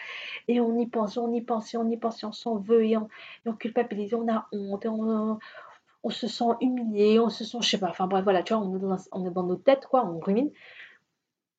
et 0.48 0.58
on 0.60 0.78
y 0.78 0.86
pense, 0.86 1.18
on 1.18 1.32
y 1.34 1.42
pense, 1.42 1.74
et 1.74 1.76
on 1.76 1.88
y 1.90 1.98
pense, 1.98 2.22
et 2.22 2.26
on 2.26 2.32
s'en 2.32 2.56
veut, 2.56 2.84
et 2.86 2.96
on, 2.96 3.08
on 3.44 3.52
culpabilise, 3.52 4.14
on 4.14 4.26
a 4.28 4.48
honte, 4.52 4.86
et 4.86 4.88
on, 4.88 5.38
se 6.08 6.26
sent 6.28 6.44
humilié, 6.62 7.20
on 7.20 7.28
se 7.28 7.44
sent, 7.44 7.58
je 7.60 7.68
sais 7.68 7.78
pas, 7.78 7.90
enfin 7.90 8.06
bref, 8.06 8.24
voilà, 8.24 8.42
tu 8.42 8.54
vois, 8.54 8.62
on 8.62 8.74
est 8.74 9.30
dans, 9.30 9.42
nos 9.44 9.56
têtes, 9.56 9.86
quoi, 9.86 10.04
on 10.06 10.18
rumine. 10.18 10.50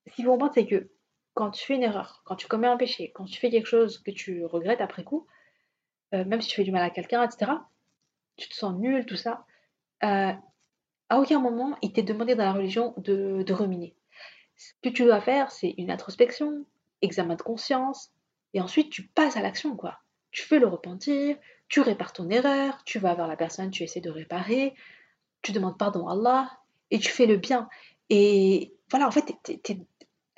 Ce 0.07 0.21
faut 0.21 0.31
comprendre, 0.31 0.53
c'est 0.53 0.65
que 0.65 0.89
quand 1.33 1.51
tu 1.51 1.65
fais 1.65 1.75
une 1.75 1.83
erreur, 1.83 2.21
quand 2.25 2.35
tu 2.35 2.47
commets 2.47 2.67
un 2.67 2.77
péché, 2.77 3.11
quand 3.13 3.25
tu 3.25 3.39
fais 3.39 3.49
quelque 3.49 3.67
chose 3.67 3.99
que 3.99 4.11
tu 4.11 4.45
regrettes 4.45 4.81
après 4.81 5.03
coup, 5.03 5.27
euh, 6.13 6.25
même 6.25 6.41
si 6.41 6.49
tu 6.49 6.55
fais 6.55 6.63
du 6.63 6.71
mal 6.71 6.83
à 6.83 6.89
quelqu'un, 6.89 7.23
etc., 7.23 7.51
tu 8.35 8.49
te 8.49 8.55
sens 8.55 8.79
nul, 8.79 9.05
tout 9.05 9.15
ça, 9.15 9.45
euh, 10.03 10.31
à 11.09 11.19
aucun 11.19 11.39
moment 11.39 11.77
il 11.81 11.93
t'est 11.93 12.03
demandé 12.03 12.35
dans 12.35 12.45
la 12.45 12.53
religion 12.53 12.93
de, 12.97 13.43
de 13.43 13.53
ruminer. 13.53 13.95
Ce 14.55 14.73
que 14.81 14.89
tu 14.89 15.03
dois 15.03 15.21
faire, 15.21 15.51
c'est 15.51 15.73
une 15.77 15.91
introspection, 15.91 16.65
examen 17.01 17.35
de 17.35 17.41
conscience, 17.41 18.11
et 18.53 18.61
ensuite 18.61 18.91
tu 18.91 19.07
passes 19.07 19.35
à 19.35 19.41
l'action, 19.41 19.75
quoi. 19.75 19.99
Tu 20.31 20.43
fais 20.43 20.59
le 20.59 20.67
repentir, 20.67 21.37
tu 21.67 21.81
répares 21.81 22.13
ton 22.13 22.29
erreur, 22.29 22.83
tu 22.85 22.99
vas 22.99 23.13
vers 23.15 23.27
la 23.27 23.35
personne, 23.37 23.71
tu 23.71 23.83
essaies 23.83 24.01
de 24.01 24.09
réparer, 24.09 24.73
tu 25.41 25.51
demandes 25.51 25.77
pardon 25.77 26.07
à 26.07 26.13
Allah, 26.13 26.51
et 26.91 26.99
tu 26.99 27.09
fais 27.09 27.25
le 27.25 27.37
bien. 27.37 27.67
Et 28.09 28.73
voilà, 28.89 29.07
en 29.07 29.11
fait, 29.11 29.33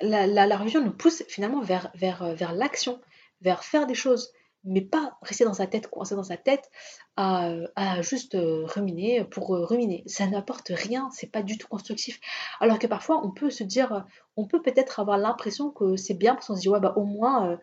la, 0.00 0.56
religion 0.56 0.84
nous 0.84 0.92
pousse 0.92 1.22
finalement 1.28 1.60
vers, 1.60 1.90
vers, 1.94 2.34
vers 2.34 2.52
l'action, 2.52 3.00
vers 3.40 3.64
faire 3.64 3.86
des 3.86 3.94
choses 3.94 4.32
mais 4.66 4.80
pas 4.80 5.16
rester 5.22 5.44
dans 5.44 5.54
sa 5.54 5.66
tête, 5.66 5.86
coincé 5.86 6.14
dans 6.16 6.24
sa 6.24 6.36
tête, 6.36 6.70
à, 7.16 8.02
juste 8.02 8.34
euh, 8.34 8.66
ruminer 8.66 9.24
pour 9.24 9.54
euh, 9.54 9.64
ruminer. 9.64 10.02
Ça 10.06 10.26
n'apporte 10.26 10.70
rien, 10.74 11.08
c'est 11.12 11.30
pas 11.30 11.42
du 11.42 11.56
tout 11.56 11.68
constructif. 11.68 12.20
Alors 12.60 12.78
que 12.78 12.86
parfois, 12.86 13.24
on 13.24 13.30
peut 13.30 13.50
se 13.50 13.64
dire, 13.64 14.04
on 14.36 14.46
peut 14.46 14.60
peut-être 14.60 15.00
avoir 15.00 15.16
l'impression 15.16 15.70
que 15.70 15.96
c'est 15.96 16.14
bien 16.14 16.34
parce 16.34 16.48
qu'on 16.48 16.56
se 16.56 16.60
dit, 16.60 16.68
ouais, 16.68 16.80
bah 16.80 16.94
au 16.96 17.04
moins, 17.04 17.52
euh, 17.52 17.56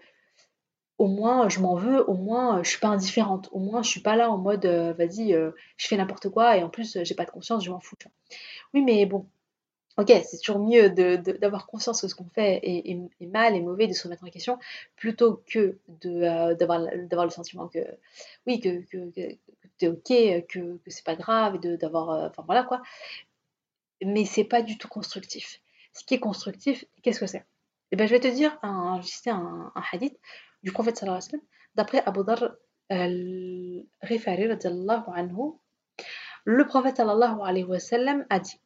au 0.97 1.07
moins 1.07 1.49
je 1.49 1.59
m'en 1.59 1.75
veux, 1.75 2.09
au 2.09 2.15
moins 2.15 2.63
je 2.63 2.69
suis 2.69 2.79
pas 2.79 2.87
indifférente, 2.87 3.49
au 3.51 3.59
moins 3.59 3.83
je 3.83 3.89
suis 3.89 4.01
pas 4.01 4.15
là 4.15 4.31
en 4.31 4.37
mode, 4.37 4.65
vas-y, 4.65 5.31
je 5.31 5.87
fais 5.87 5.97
n'importe 5.97 6.29
quoi 6.29 6.55
et 6.55 6.63
en 6.63 6.69
plus 6.69 6.99
j'ai 7.03 7.15
pas 7.15 7.25
de 7.25 7.31
conscience, 7.31 7.65
je 7.65 7.71
m'en 7.71 7.79
fous. 7.79 7.95
Oui, 8.73 8.83
mais 8.83 9.05
bon, 9.05 9.27
Ok, 9.97 10.11
c'est 10.23 10.39
toujours 10.39 10.59
mieux 10.59 10.89
d'avoir 10.89 11.67
conscience 11.67 12.01
que 12.01 12.07
ce 12.07 12.15
qu'on 12.15 12.29
fait 12.29 12.59
est, 12.63 13.25
mal 13.27 13.55
et 13.55 13.61
mauvais, 13.61 13.85
de 13.87 13.93
se 13.93 14.03
remettre 14.03 14.23
en 14.23 14.29
question, 14.29 14.57
plutôt 14.95 15.43
que 15.45 15.77
euh, 16.05 16.55
d'avoir 16.55 16.79
le 16.79 17.29
sentiment 17.29 17.67
que 17.67 17.79
oui, 18.47 18.59
que, 18.59 18.81
que, 18.89 19.11
tu 19.77 19.85
es 19.85 19.87
ok, 19.87 20.47
que, 20.47 20.77
que 20.77 20.89
c'est 20.89 21.05
pas 21.05 21.15
grave, 21.15 21.59
et 21.61 21.77
d'avoir. 21.77 22.09
Euh, 22.09 22.27
enfin 22.27 22.43
voilà 22.45 22.63
quoi. 22.63 22.81
Mais 24.03 24.25
c'est 24.25 24.43
pas 24.45 24.63
du 24.63 24.79
tout 24.79 24.87
constructif. 24.87 25.61
Ce 25.93 26.03
qui 26.03 26.15
est 26.15 26.19
constructif, 26.19 26.85
qu'est-ce 27.03 27.19
que 27.19 27.27
c'est? 27.27 27.45
Eh 27.91 27.95
bien, 27.95 28.07
je 28.07 28.11
vais 28.13 28.19
te 28.19 28.27
dire 28.27 28.57
un, 28.63 28.99
un, 29.27 29.71
un 29.75 29.83
hadith 29.91 30.17
du 30.63 30.71
prophète 30.71 30.97
sallallahu 30.97 31.19
alayhi 31.19 31.27
wa 31.27 31.39
sallam, 31.39 31.45
d'après 31.75 32.03
Abu 32.03 32.23
Dhar 32.23 32.55
al-Rifari. 32.89 34.47
Le 36.45 36.65
prophète 36.65 36.97
sallallahu 36.97 37.41
alayhi 37.43 37.65
wa 37.65 37.79
sallam 37.79 38.25
a 38.31 38.39
dit 38.39 38.59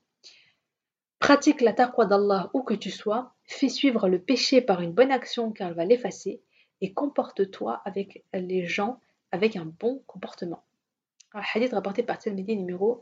Pratique 1.20 1.62
la 1.62 1.74
taqwa 1.74 2.06
d'Allah 2.06 2.50
où 2.54 2.62
que 2.62 2.74
tu 2.74 2.92
sois, 2.92 3.34
fais 3.46 3.70
suivre 3.70 4.08
le 4.08 4.20
péché 4.20 4.62
par 4.62 4.82
une 4.82 4.94
bonne 4.94 5.12
action 5.12 5.52
car 5.52 5.70
elle 5.70 5.76
va 5.76 5.86
l'effacer, 5.86 6.42
et 6.82 6.94
comporte-toi 6.94 7.82
avec 7.86 8.24
les 8.34 8.66
gens 8.66 9.00
avec 9.32 9.56
un 9.56 9.66
bon 9.66 10.04
comportement. 10.08 10.64
Hadith 11.34 11.74
rapporté 11.74 12.04
par 12.04 12.18
Tirmidhi 12.18 12.56
numéro 12.56 13.02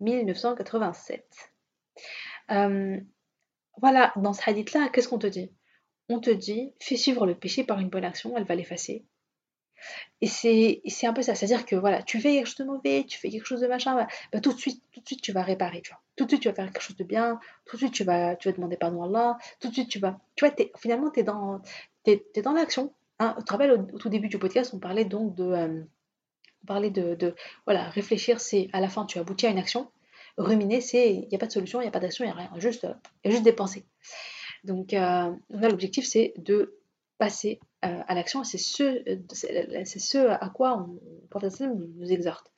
1987. 0.00 1.24
Euh, 2.50 3.00
voilà, 3.78 4.12
dans 4.16 4.32
ce 4.32 4.48
hadith-là, 4.48 4.88
qu'est-ce 4.92 5.08
qu'on 5.08 5.18
te 5.18 5.26
dit? 5.26 5.50
On 6.08 6.20
te 6.20 6.30
dit, 6.30 6.74
fais 6.80 6.96
suivre 6.96 7.26
le 7.26 7.34
péché 7.34 7.64
par 7.64 7.80
une 7.80 7.88
bonne 7.88 8.04
action, 8.04 8.36
elle 8.36 8.44
va 8.44 8.54
l'effacer. 8.54 9.04
Et 10.20 10.26
c'est 10.26 11.06
un 11.06 11.12
peu 11.12 11.22
ça, 11.22 11.34
c'est-à-dire 11.34 11.66
que 11.66 11.76
voilà, 11.76 12.02
tu 12.02 12.20
fais 12.20 12.32
quelque 12.34 12.46
chose 12.46 12.56
de 12.56 12.64
mauvais, 12.64 13.04
tu 13.06 13.18
fais 13.18 13.28
quelque 13.28 13.44
chose 13.44 13.60
de 13.60 13.66
machin, 13.66 14.06
bah, 14.32 14.40
tout 14.40 14.52
de 14.52 14.58
suite, 14.58 14.82
tout 14.92 15.00
de 15.00 15.06
suite 15.06 15.20
tu 15.20 15.32
vas 15.32 15.42
réparer. 15.42 15.82
Tout 16.16 16.24
de 16.24 16.30
suite 16.30 16.42
tu 16.42 16.48
vas 16.48 16.54
faire 16.54 16.72
quelque 16.72 16.82
chose 16.82 16.96
de 16.96 17.04
bien, 17.04 17.38
tout 17.66 17.76
de 17.76 17.82
suite 17.82 17.92
tu 17.92 18.04
vas, 18.04 18.36
tu 18.36 18.48
vas 18.48 18.54
demander 18.54 18.76
pardon 18.76 19.02
à 19.02 19.06
Allah, 19.06 19.38
tout 19.60 19.68
de 19.68 19.74
suite 19.74 19.90
tu 19.90 19.98
vas, 19.98 20.18
tu 20.36 20.46
vois, 20.46 20.54
finalement 20.78 21.10
tu 21.10 21.20
es 21.20 21.22
dans, 21.24 21.60
es, 22.06 22.24
dans 22.42 22.52
l'action. 22.52 22.94
Hein. 23.18 23.34
Tu 23.38 23.44
te 23.44 23.52
rappelles 23.52 23.72
au, 23.72 23.98
tout 23.98 24.08
début 24.08 24.28
du 24.28 24.38
podcast, 24.38 24.72
on 24.72 24.78
parlait 24.78 25.04
donc 25.04 25.34
de, 25.34 25.44
euh, 25.44 26.90
de, 26.90 27.34
voilà, 27.66 27.90
réfléchir, 27.90 28.40
c'est 28.40 28.68
à 28.72 28.80
la 28.80 28.88
fin 28.88 29.04
tu 29.04 29.18
aboutis 29.18 29.46
à 29.46 29.50
une 29.50 29.58
action. 29.58 29.90
Ruminer, 30.38 30.80
c'est 30.80 31.12
il 31.12 31.28
n'y 31.28 31.34
a 31.34 31.38
pas 31.38 31.46
de 31.46 31.52
solution, 31.52 31.80
il 31.80 31.84
n'y 31.84 31.88
a 31.88 31.92
pas 31.92 32.00
d'action, 32.00 32.24
il 32.24 32.28
n'y 32.28 32.32
a 32.32 32.36
rien, 32.36 32.50
juste, 32.56 32.86
il 33.24 33.28
y 33.28 33.28
a 33.28 33.30
juste 33.30 33.44
des 33.44 33.52
pensées. 33.52 33.84
Donc 34.64 34.94
euh, 34.94 34.98
là, 35.50 35.68
l'objectif 35.68 36.06
c'est 36.06 36.32
de 36.38 36.78
passer 37.18 37.60
euh, 37.84 38.00
à 38.06 38.14
l'action 38.14 38.44
c'est 38.44 38.58
ce, 38.58 39.02
c'est 39.32 39.98
ce 39.98 40.18
à 40.18 40.48
quoi 40.48 40.78
on, 40.78 40.98
nous 41.66 42.12
exhorte. 42.12 42.50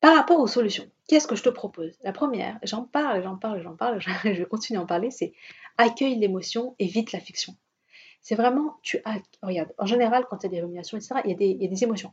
Par 0.00 0.16
rapport 0.16 0.40
aux 0.40 0.48
solutions, 0.48 0.90
qu'est-ce 1.06 1.28
que 1.28 1.36
je 1.36 1.44
te 1.44 1.48
propose? 1.48 1.96
La 2.02 2.12
première, 2.12 2.58
j'en 2.64 2.82
parle, 2.82 3.22
j'en 3.22 3.36
parle, 3.36 3.62
j'en 3.62 3.76
parle, 3.76 4.00
je 4.24 4.30
vais 4.30 4.44
continuer 4.44 4.78
à 4.78 4.82
en 4.82 4.86
parler, 4.86 5.10
c'est 5.10 5.32
accueille 5.78 6.16
l'émotion, 6.16 6.74
évite 6.78 7.12
la 7.12 7.20
fiction. 7.20 7.54
C'est 8.20 8.34
vraiment, 8.34 8.78
tu 8.82 9.00
as, 9.04 9.18
regarde, 9.42 9.72
en 9.78 9.86
général, 9.86 10.26
quand 10.28 10.42
il 10.42 10.46
y 10.46 10.46
a 10.46 10.50
des 10.50 10.60
ruminations, 10.62 10.96
etc., 10.96 11.20
il 11.24 11.30
y 11.30 11.34
a 11.34 11.36
des, 11.36 11.50
il 11.50 11.62
y 11.62 11.66
a 11.66 11.68
des 11.68 11.84
émotions. 11.84 12.12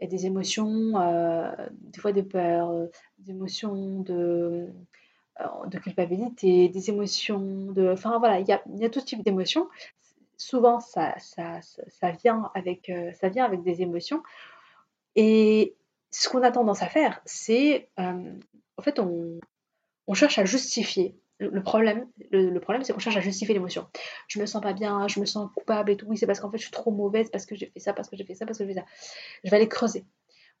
Il 0.00 0.04
y 0.04 0.06
a 0.06 0.10
des 0.10 0.26
émotions, 0.26 1.00
euh, 1.00 1.50
des 1.80 2.00
fois 2.00 2.12
de 2.12 2.20
peur, 2.20 2.70
euh, 2.70 2.86
des 3.18 3.30
émotions 3.30 4.00
de, 4.00 4.68
de 5.66 5.78
culpabilité, 5.78 6.68
des 6.68 6.90
émotions 6.90 7.72
de... 7.72 7.90
Enfin 7.92 8.18
voilà, 8.18 8.40
il 8.40 8.48
y 8.48 8.52
a, 8.52 8.62
il 8.72 8.80
y 8.80 8.84
a 8.84 8.90
tout 8.90 9.00
type 9.00 9.22
d'émotions 9.22 9.68
souvent 10.36 10.80
ça, 10.80 11.14
ça, 11.18 11.60
ça, 11.62 12.10
vient 12.10 12.50
avec, 12.54 12.88
euh, 12.88 13.12
ça 13.12 13.28
vient 13.28 13.44
avec 13.44 13.62
des 13.62 13.82
émotions. 13.82 14.22
Et 15.14 15.74
ce 16.10 16.28
qu'on 16.28 16.42
a 16.42 16.50
tendance 16.50 16.82
à 16.82 16.88
faire, 16.88 17.20
c'est, 17.24 17.88
euh, 17.98 18.32
en 18.76 18.82
fait, 18.82 18.98
on, 18.98 19.40
on, 20.06 20.14
cherche 20.14 20.38
à 20.38 20.44
justifier. 20.44 21.18
Le, 21.38 21.62
problème, 21.62 22.06
le, 22.30 22.58
problème 22.60 22.82
c'est 22.82 22.94
qu'on 22.94 22.98
cherche 22.98 23.16
à 23.16 23.20
justifier 23.20 23.52
l'émotion. 23.54 23.86
Je 24.26 24.40
me 24.40 24.46
sens 24.46 24.62
pas 24.62 24.72
bien, 24.72 25.06
je 25.06 25.20
me 25.20 25.26
sens 25.26 25.50
coupable 25.54 25.90
et 25.90 25.96
tout. 25.96 26.06
Oui, 26.06 26.16
c'est 26.16 26.26
parce 26.26 26.40
qu'en 26.40 26.50
fait, 26.50 26.56
je 26.56 26.62
suis 26.62 26.72
trop 26.72 26.90
mauvaise, 26.90 27.30
parce 27.30 27.44
que 27.44 27.54
j'ai 27.54 27.66
fait 27.66 27.80
ça, 27.80 27.92
parce 27.92 28.08
que 28.08 28.16
j'ai 28.16 28.24
fait 28.24 28.34
ça, 28.34 28.46
parce 28.46 28.58
que 28.58 28.64
j'ai 28.64 28.72
fait 28.72 28.80
ça. 28.80 28.86
Je 29.44 29.50
vais 29.50 29.56
aller 29.56 29.68
creuser. 29.68 30.04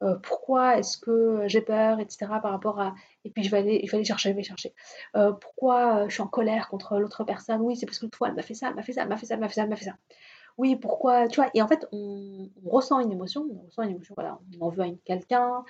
Euh, 0.02 0.16
pourquoi 0.22 0.78
est-ce 0.78 0.98
que 0.98 1.44
j'ai 1.46 1.60
peur, 1.60 2.00
etc. 2.00 2.26
par 2.42 2.50
rapport 2.52 2.80
à... 2.80 2.94
Et 3.24 3.30
puis 3.30 3.42
je 3.42 3.50
vais 3.50 3.58
aller, 3.58 3.86
chercher, 4.04 4.30
je 4.30 4.36
vais 4.36 4.42
chercher. 4.42 4.74
Euh, 5.16 5.32
pourquoi 5.32 6.00
euh, 6.02 6.08
je 6.08 6.14
suis 6.14 6.22
en 6.22 6.26
colère 6.26 6.68
contre 6.68 6.98
l'autre 6.98 7.24
personne? 7.24 7.60
Oui, 7.62 7.76
c'est 7.76 7.86
parce 7.86 7.98
que 7.98 8.06
toi, 8.06 8.28
elle 8.28 8.34
m'a 8.34 8.42
fait 8.42 8.54
ça, 8.54 8.68
elle 8.68 8.74
m'a 8.74 8.82
fait 8.82 8.92
ça, 8.92 9.02
elle 9.02 9.08
m'a 9.08 9.16
fait 9.16 9.26
ça, 9.26 9.34
elle 9.34 9.40
m'a 9.40 9.48
fait 9.48 9.54
ça, 9.54 9.62
elle 9.62 9.70
m'a 9.70 9.76
fait 9.76 9.86
ça. 9.86 9.96
Oui, 10.58 10.76
pourquoi 10.76 11.28
Tu 11.28 11.36
vois, 11.36 11.50
et 11.54 11.62
en 11.62 11.68
fait, 11.68 11.86
on, 11.92 12.50
ressent 12.64 13.00
une 13.00 13.12
émotion, 13.12 13.46
on 13.50 13.66
ressent 13.66 13.82
une 13.82 13.90
émotion, 13.90 14.14
voilà, 14.16 14.38
on 14.60 14.66
en 14.66 14.68
veut 14.70 14.82
à 14.82 14.88
quelqu'un, 15.04 15.64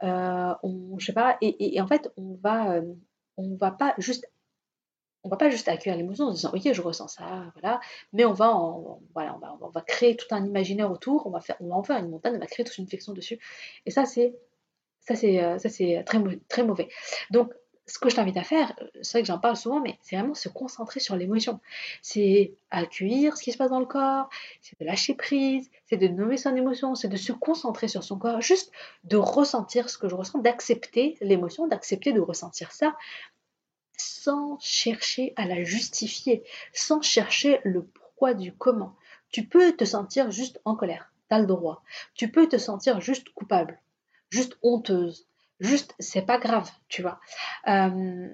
on, 0.00 0.98
je 0.98 1.06
sais 1.06 1.12
pas, 1.12 1.36
et, 1.40 1.76
et, 1.76 1.80
en 1.80 1.86
fait, 1.86 2.12
on 2.16 2.34
va, 2.42 2.80
on 3.36 3.56
va 3.56 3.70
pas 3.70 3.94
juste 3.98 4.28
on 5.24 5.28
va 5.28 5.36
pas 5.36 5.50
juste 5.50 5.68
accueillir 5.68 5.96
l'émotion 5.96 6.26
en 6.26 6.30
se 6.30 6.36
disant 6.36 6.52
ok 6.54 6.72
je 6.72 6.82
ressens 6.82 7.08
ça 7.08 7.52
voilà. 7.54 7.80
Mais 8.12 8.24
on 8.24 8.32
va, 8.32 9.80
créer 9.86 10.16
tout 10.16 10.26
un 10.30 10.44
imaginaire 10.44 10.90
autour 10.90 11.26
on 11.26 11.30
va 11.30 11.40
faire 11.40 11.56
on 11.60 11.68
va 11.68 11.76
en 11.76 11.82
faire 11.82 11.98
une 11.98 12.10
montagne 12.10 12.34
on 12.36 12.38
va 12.38 12.46
créer 12.46 12.64
toute 12.64 12.78
une 12.78 12.88
fiction 12.88 13.12
dessus. 13.12 13.38
Et 13.86 13.90
ça 13.90 14.04
c'est 14.04 14.34
ça 15.00 15.16
c'est 15.16 15.42
euh, 15.42 15.58
ça 15.58 15.68
c'est 15.68 16.02
très 16.04 16.18
très 16.48 16.62
mauvais. 16.62 16.88
Donc 17.30 17.52
ce 17.86 17.98
que 17.98 18.08
je 18.08 18.16
t'invite 18.16 18.36
à 18.36 18.42
faire, 18.42 18.72
euh, 18.80 18.86
c'est 19.02 19.18
vrai 19.18 19.22
que 19.22 19.28
j'en 19.28 19.38
parle 19.38 19.56
souvent, 19.56 19.80
mais 19.80 19.98
c'est 20.02 20.16
vraiment 20.16 20.34
se 20.34 20.48
concentrer 20.48 21.00
sur 21.00 21.16
l'émotion. 21.16 21.60
C'est 22.02 22.54
accueillir 22.70 23.36
ce 23.36 23.42
qui 23.42 23.52
se 23.52 23.58
passe 23.58 23.70
dans 23.70 23.80
le 23.80 23.86
corps, 23.86 24.28
c'est 24.62 24.78
de 24.80 24.84
lâcher 24.84 25.14
prise, 25.14 25.70
c'est 25.86 25.96
de 25.96 26.08
nommer 26.08 26.36
son 26.36 26.54
émotion, 26.56 26.94
c'est 26.94 27.08
de 27.08 27.16
se 27.16 27.32
concentrer 27.32 27.88
sur 27.88 28.02
son 28.02 28.18
corps, 28.18 28.40
juste 28.40 28.72
de 29.04 29.16
ressentir 29.16 29.90
ce 29.90 29.98
que 29.98 30.08
je 30.08 30.14
ressens, 30.14 30.38
d'accepter 30.38 31.16
l'émotion, 31.20 31.66
d'accepter 31.66 32.12
de 32.12 32.20
ressentir 32.20 32.72
ça, 32.72 32.94
sans 33.96 34.58
chercher 34.60 35.32
à 35.36 35.46
la 35.46 35.62
justifier, 35.64 36.42
sans 36.72 37.02
chercher 37.02 37.60
le 37.64 37.84
pourquoi 37.84 38.34
du 38.34 38.52
comment. 38.52 38.96
Tu 39.30 39.46
peux 39.46 39.76
te 39.76 39.84
sentir 39.84 40.30
juste 40.30 40.60
en 40.64 40.76
colère, 40.76 41.12
tu 41.28 41.34
as 41.34 41.40
le 41.40 41.46
droit. 41.46 41.82
Tu 42.14 42.30
peux 42.30 42.48
te 42.48 42.56
sentir 42.56 43.00
juste 43.00 43.30
coupable, 43.30 43.80
juste 44.30 44.56
honteuse, 44.62 45.26
juste 45.60 45.94
c'est 45.98 46.22
pas 46.22 46.38
grave, 46.38 46.70
tu 46.88 47.02
vois. 47.02 47.20
Euh, 47.68 48.28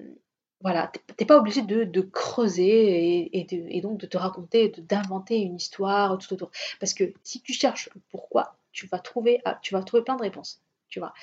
voilà, 0.61 0.91
t'es 1.17 1.25
pas 1.25 1.37
obligé 1.37 1.63
de, 1.63 2.01
creuser 2.01 3.29
et, 3.33 3.81
donc 3.81 3.97
de 3.97 4.05
te 4.05 4.17
raconter, 4.17 4.69
d'inventer 4.69 5.39
une 5.39 5.55
histoire 5.55 6.17
tout 6.19 6.31
autour. 6.33 6.51
Parce 6.79 6.93
que 6.93 7.13
si 7.23 7.41
tu 7.41 7.53
cherches 7.53 7.89
le 7.95 8.01
pourquoi, 8.11 8.55
tu 8.71 8.85
vas 8.87 8.99
trouver, 8.99 9.41
ah, 9.45 9.57
tu 9.61 9.73
vas 9.73 9.81
trouver 9.81 10.03
plein 10.03 10.15
de 10.15 10.21
réponses. 10.21 10.61
Tu 10.87 10.99
vois. 10.99 11.13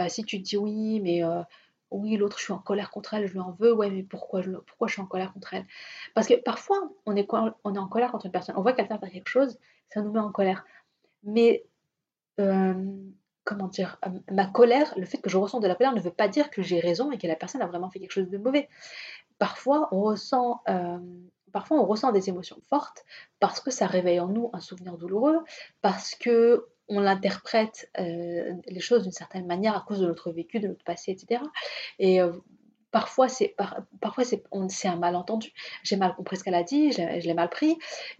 Euh, 0.00 0.08
si 0.08 0.24
tu 0.24 0.40
te 0.40 0.48
dis 0.48 0.56
oui, 0.56 1.00
mais 1.00 1.22
euh, 1.22 1.42
oui, 1.90 2.16
l'autre, 2.16 2.38
je 2.38 2.44
suis 2.44 2.52
en 2.52 2.58
colère 2.58 2.90
contre 2.90 3.14
elle, 3.14 3.26
je 3.26 3.32
lui 3.32 3.40
en 3.40 3.52
veux, 3.52 3.72
ouais, 3.72 3.90
mais 3.90 4.02
pourquoi 4.02 4.42
je, 4.42 4.50
pourquoi 4.50 4.88
je 4.88 4.94
suis 4.94 5.02
en 5.02 5.06
colère 5.06 5.32
contre 5.32 5.54
elle? 5.54 5.66
Parce 6.14 6.26
que 6.26 6.34
parfois, 6.34 6.76
on 7.06 7.14
est, 7.16 7.26
on 7.64 7.74
est 7.74 7.78
en 7.78 7.88
colère 7.88 8.10
contre 8.10 8.26
une 8.26 8.32
personne, 8.32 8.56
on 8.56 8.62
voit 8.62 8.72
quelqu'un 8.72 8.98
faire 8.98 9.10
quelque 9.10 9.28
chose, 9.28 9.58
ça 9.88 10.02
nous 10.02 10.12
met 10.12 10.20
en 10.20 10.32
colère. 10.32 10.64
Mais, 11.22 11.64
comment 12.36 13.68
dire, 13.68 13.98
ma 14.30 14.46
colère, 14.46 14.92
le 14.96 15.06
fait 15.06 15.18
que 15.18 15.30
je 15.30 15.38
ressens 15.38 15.60
de 15.60 15.68
la 15.68 15.74
colère 15.74 15.94
ne 15.94 16.00
veut 16.00 16.10
pas 16.10 16.28
dire 16.28 16.50
que 16.50 16.62
j'ai 16.62 16.80
raison 16.80 17.12
et 17.12 17.18
que 17.18 17.26
la 17.26 17.36
personne 17.36 17.62
a 17.62 17.66
vraiment 17.66 17.90
fait 17.90 18.00
quelque 18.00 18.12
chose 18.12 18.28
de 18.28 18.38
mauvais. 18.38 18.68
Parfois, 19.38 19.88
on 19.92 20.02
ressent, 20.02 20.62
parfois, 21.52 21.78
on 21.78 21.86
ressent 21.86 22.10
des 22.12 22.28
émotions 22.28 22.58
fortes 22.68 23.04
parce 23.38 23.60
que 23.60 23.70
ça 23.70 23.86
réveille 23.86 24.20
en 24.20 24.28
nous 24.28 24.50
un 24.52 24.60
souvenir 24.60 24.98
douloureux, 24.98 25.38
parce 25.80 26.14
que 26.14 26.66
on 26.88 27.00
l'interprète 27.00 27.90
euh, 27.98 28.52
les 28.66 28.80
choses 28.80 29.02
d'une 29.02 29.12
certaine 29.12 29.46
manière 29.46 29.76
à 29.76 29.84
cause 29.86 30.00
de 30.00 30.06
notre 30.06 30.30
vécu, 30.30 30.60
de 30.60 30.68
notre 30.68 30.84
passé, 30.84 31.12
etc. 31.12 31.42
Et 31.98 32.20
euh, 32.20 32.32
parfois, 32.90 33.28
c'est 33.28 33.54
parfois 34.00 34.24
c'est 34.24 34.88
un 34.88 34.96
malentendu. 34.96 35.52
J'ai 35.82 35.96
mal 35.96 36.14
compris 36.14 36.36
ce 36.36 36.44
qu'elle 36.44 36.54
a 36.54 36.62
dit, 36.62 36.92
je, 36.92 37.02
l'ai 37.02 37.34
mal 37.34 37.48
pris. 37.48 37.72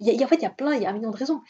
En 0.03 0.27
fait, 0.27 0.37
il 0.37 0.43
y 0.43 0.47
a 0.47 0.51
plein, 0.51 0.75
il 0.75 0.83
y 0.83 0.87
a 0.87 0.91
un 0.91 0.93
million 0.93 1.11
de 1.11 1.17
raisons. 1.17 1.41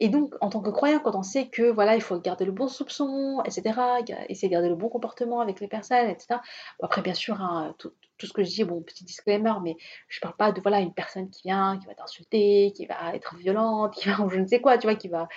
Et 0.00 0.08
donc, 0.08 0.34
en 0.40 0.48
tant 0.48 0.60
que 0.60 0.70
croyant, 0.70 1.00
quand 1.00 1.16
on 1.16 1.24
sait 1.24 1.48
que 1.48 1.70
voilà, 1.70 1.96
il 1.96 2.00
faut 2.00 2.18
garder 2.20 2.44
le 2.44 2.52
bon 2.52 2.68
soupçon, 2.68 3.42
etc., 3.44 3.80
essayer 4.28 4.48
de 4.48 4.52
garder 4.52 4.68
le 4.68 4.76
bon 4.76 4.88
comportement 4.88 5.40
avec 5.40 5.60
les 5.60 5.66
personnes, 5.66 6.08
etc. 6.08 6.40
après, 6.80 7.02
bien 7.02 7.14
sûr, 7.14 7.40
hein, 7.42 7.74
tout, 7.78 7.92
ce 8.26 8.32
que 8.32 8.42
je 8.42 8.50
dis, 8.50 8.64
bon, 8.64 8.82
petit 8.82 9.04
disclaimer, 9.04 9.54
mais 9.62 9.76
je 10.08 10.20
parle 10.20 10.36
pas 10.36 10.52
de 10.52 10.60
voilà 10.60 10.80
une 10.80 10.92
personne 10.92 11.30
qui 11.30 11.42
vient, 11.44 11.78
qui 11.78 11.86
va 11.86 11.94
t'insulter, 11.94 12.72
qui 12.74 12.86
va 12.86 13.14
être 13.14 13.36
violente, 13.36 13.94
qui 13.94 14.08
va 14.08 14.16
je 14.30 14.38
ne 14.38 14.46
sais 14.46 14.60
quoi, 14.60 14.78
tu 14.78 14.86
vois, 14.86 14.96
qui 14.96 15.08
va, 15.08 15.28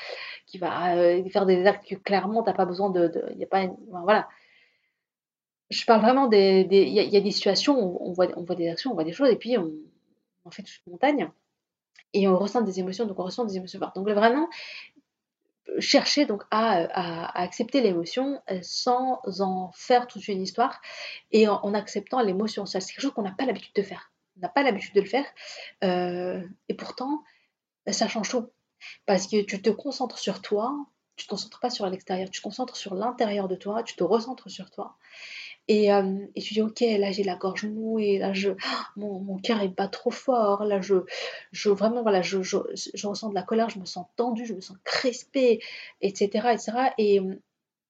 qui 0.46 0.58
va 0.58 0.96
euh, 0.96 1.24
faire 1.30 1.46
des 1.46 1.66
actes 1.66 1.88
que 1.88 1.96
clairement 1.96 2.44
t'as 2.44 2.54
pas 2.54 2.66
besoin 2.66 2.90
de, 2.90 3.12
il 3.34 3.38
y 3.38 3.44
a 3.44 3.48
pas, 3.48 3.68
voilà. 3.90 4.28
Je 5.70 5.86
parle 5.86 6.02
vraiment 6.02 6.28
des, 6.28 6.68
il 6.70 6.90
y, 6.90 7.18
a 7.18 7.22
des 7.22 7.32
situations 7.32 7.80
où 7.80 7.98
on 8.02 8.12
voit, 8.12 8.28
on 8.36 8.44
voit 8.44 8.56
des 8.56 8.68
actions, 8.68 8.92
on 8.92 8.94
voit 8.94 9.06
des 9.06 9.14
choses, 9.14 9.30
et 9.30 9.38
puis 9.38 9.58
on, 9.58 9.72
on 10.44 10.52
fait 10.52 10.64
toute 10.64 10.82
une 10.86 10.92
montagne 10.92 11.30
et 12.14 12.28
on 12.28 12.38
ressent 12.38 12.62
des 12.62 12.80
émotions, 12.80 13.06
donc 13.06 13.20
on 13.20 13.24
ressent 13.24 13.46
des 13.46 13.58
émotions 13.58 13.80
fortes. 13.80 13.96
Donc 13.96 14.10
vraiment, 14.10 14.50
chercher 15.80 16.26
donc 16.26 16.44
à, 16.52 17.40
accepter 17.40 17.82
l'émotion 17.82 18.42
euh, 18.50 18.60
sans 18.62 19.22
en 19.40 19.72
faire 19.74 20.08
toute 20.08 20.28
une 20.28 20.42
histoire 20.42 20.82
et 21.32 21.48
en, 21.48 21.74
acceptant 21.74 22.22
l'émotion. 22.22 22.66
C'est 22.66 22.80
quelque 22.80 23.02
chose 23.02 23.14
qu'on 23.14 23.24
n'a 23.24 23.32
pas 23.32 23.46
l'habitude 23.46 23.76
de 23.76 23.84
faire. 23.84 24.12
On 24.38 24.42
n'a 24.42 24.50
pas 24.50 24.64
l'habitude 24.64 24.94
de 24.96 25.02
le 25.02 25.08
faire. 25.08 25.26
Euh, 25.84 26.42
et 26.70 26.74
pourtant, 26.74 27.24
ça 27.88 28.08
change 28.08 28.30
tout. 28.30 28.50
Parce 29.06 29.28
que 29.28 29.42
tu 29.44 29.62
te 29.62 29.70
concentres 29.70 30.18
sur 30.18 30.42
toi, 30.42 30.76
tu 31.16 31.26
te 31.26 31.30
concentres 31.30 31.60
pas 31.60 31.70
sur 31.70 31.88
l'extérieur, 31.88 32.30
tu 32.30 32.40
te 32.40 32.44
concentres 32.44 32.76
sur 32.76 32.96
l'intérieur 32.96 33.48
de 33.48 33.56
toi, 33.56 33.84
tu 33.84 33.96
te 33.96 34.04
recentres 34.04 34.50
sur 34.50 34.72
toi. 34.72 34.98
Et, 35.72 35.90
euh, 35.94 36.18
et 36.36 36.42
tu 36.42 36.54
dis, 36.54 36.62
ok, 36.62 36.82
là 36.82 37.14
j'ai 37.14 37.24
la 37.24 37.38
gorge 37.38 37.64
nouée, 37.64 38.20
là 38.20 38.34
je, 38.34 38.50
mon, 38.98 39.38
cœur 39.38 39.62
est 39.62 39.70
pas 39.70 39.88
trop 39.88 40.12
fort, 40.12 40.66
là 40.66 40.82
je, 40.82 40.96
je 41.54 41.70
vraiment, 41.70 42.02
voilà, 42.02 42.22
je, 42.22 42.42
je, 42.42 42.58
je, 42.94 43.08
ressens 43.08 43.30
de 43.30 43.36
la 43.36 43.42
colère, 43.42 43.70
je 43.70 43.80
me 43.80 43.86
sens 43.86 44.06
tendue, 44.18 44.46
je 44.46 44.54
me 44.54 44.60
sens 44.60 44.76
crispée, 44.84 45.62
etc. 46.02 46.50
etc. 46.52 46.72
Et 46.98 47.22
euh, 47.22 47.42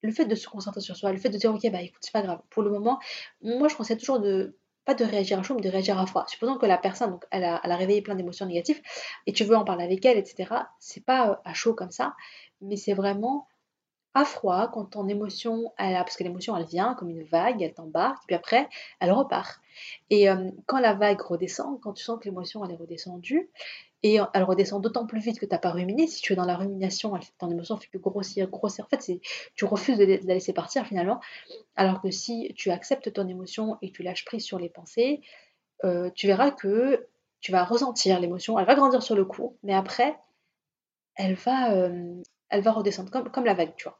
le 0.03 0.11
fait 0.11 0.25
de 0.25 0.35
se 0.35 0.47
concentrer 0.47 0.81
sur 0.81 0.95
soi, 0.95 1.11
le 1.11 1.17
fait 1.17 1.29
de 1.29 1.39
dire, 1.39 1.51
ok, 1.51 1.71
bah 1.71 1.81
écoute, 1.81 1.97
c'est 2.01 2.13
pas 2.13 2.21
grave, 2.21 2.41
pour 2.51 2.61
le 2.61 2.69
moment, 2.69 2.99
moi 3.41 3.67
je 3.67 3.75
conseille 3.75 3.97
toujours 3.97 4.19
de, 4.19 4.55
pas 4.85 4.93
de 4.93 5.03
réagir 5.03 5.39
à 5.39 5.41
chaud, 5.41 5.55
mais 5.55 5.61
de 5.61 5.69
réagir 5.69 5.97
à 5.97 6.05
froid. 6.05 6.25
Supposons 6.27 6.59
que 6.59 6.67
la 6.67 6.77
personne, 6.77 7.09
donc, 7.09 7.25
elle, 7.31 7.45
a, 7.45 7.61
elle 7.63 7.71
a 7.71 7.77
réveillé 7.77 8.03
plein 8.03 8.13
d'émotions 8.13 8.45
négatives, 8.45 8.79
et 9.25 9.33
tu 9.33 9.43
veux 9.43 9.55
en 9.55 9.65
parler 9.65 9.85
avec 9.85 10.05
elle, 10.05 10.19
etc. 10.19 10.53
C'est 10.77 11.03
pas 11.03 11.31
euh, 11.31 11.35
à 11.45 11.55
chaud 11.55 11.73
comme 11.73 11.91
ça, 11.91 12.15
mais 12.61 12.75
c'est 12.75 12.93
vraiment 12.93 13.47
à 14.13 14.25
froid, 14.25 14.69
quand 14.73 14.85
ton 14.85 15.07
émotion, 15.07 15.71
elle, 15.77 15.93
parce 15.95 16.17
que 16.17 16.23
l'émotion, 16.23 16.55
elle 16.57 16.65
vient 16.65 16.95
comme 16.95 17.09
une 17.09 17.23
vague, 17.23 17.61
elle 17.61 17.73
t'embarque, 17.73 18.23
puis 18.27 18.35
après, 18.35 18.67
elle 18.99 19.11
repart. 19.11 19.61
Et 20.09 20.29
euh, 20.29 20.51
quand 20.65 20.79
la 20.79 20.93
vague 20.93 21.21
redescend, 21.21 21.79
quand 21.81 21.93
tu 21.93 22.03
sens 22.03 22.19
que 22.19 22.25
l'émotion, 22.25 22.63
elle 22.65 22.71
est 22.71 22.77
redescendue, 22.77 23.49
et 24.03 24.17
elle 24.33 24.43
redescend 24.43 24.81
d'autant 24.81 25.05
plus 25.05 25.19
vite 25.19 25.39
que 25.39 25.45
tu 25.45 25.51
n'as 25.51 25.59
pas 25.59 25.69
ruminé, 25.69 26.07
si 26.07 26.21
tu 26.21 26.33
es 26.33 26.35
dans 26.35 26.45
la 26.45 26.55
rumination, 26.55 27.13
ton 27.37 27.51
émotion 27.51 27.77
fait 27.77 27.87
que 27.87 27.99
grossir, 27.99 28.47
grossir. 28.49 28.85
En 28.85 28.87
fait, 28.89 29.19
tu 29.55 29.65
refuses 29.65 29.97
de, 29.97 30.05
la 30.05 30.33
laisser 30.33 30.53
partir 30.53 30.85
finalement. 30.87 31.21
Alors 31.75 32.01
que 32.01 32.09
si 32.09 32.51
tu 32.55 32.71
acceptes 32.71 33.13
ton 33.13 33.27
émotion 33.27 33.77
et 33.83 33.91
tu 33.91 34.01
lâches 34.01 34.25
prise 34.25 34.43
sur 34.43 34.57
les 34.57 34.69
pensées, 34.69 35.21
euh, 35.83 36.09
tu 36.15 36.25
verras 36.25 36.49
que 36.49 37.07
tu 37.41 37.51
vas 37.51 37.63
ressentir 37.63 38.19
l'émotion, 38.19 38.57
elle 38.57 38.65
va 38.65 38.75
grandir 38.75 39.03
sur 39.03 39.15
le 39.15 39.25
coup, 39.25 39.55
mais 39.63 39.73
après, 39.73 40.15
elle 41.15 41.35
va, 41.35 41.73
euh, 41.73 42.21
elle 42.51 42.61
va 42.61 42.71
redescendre 42.71 43.09
comme, 43.09 43.45
la 43.45 43.53
vague, 43.53 43.75
tu 43.75 43.85
vois. 43.85 43.97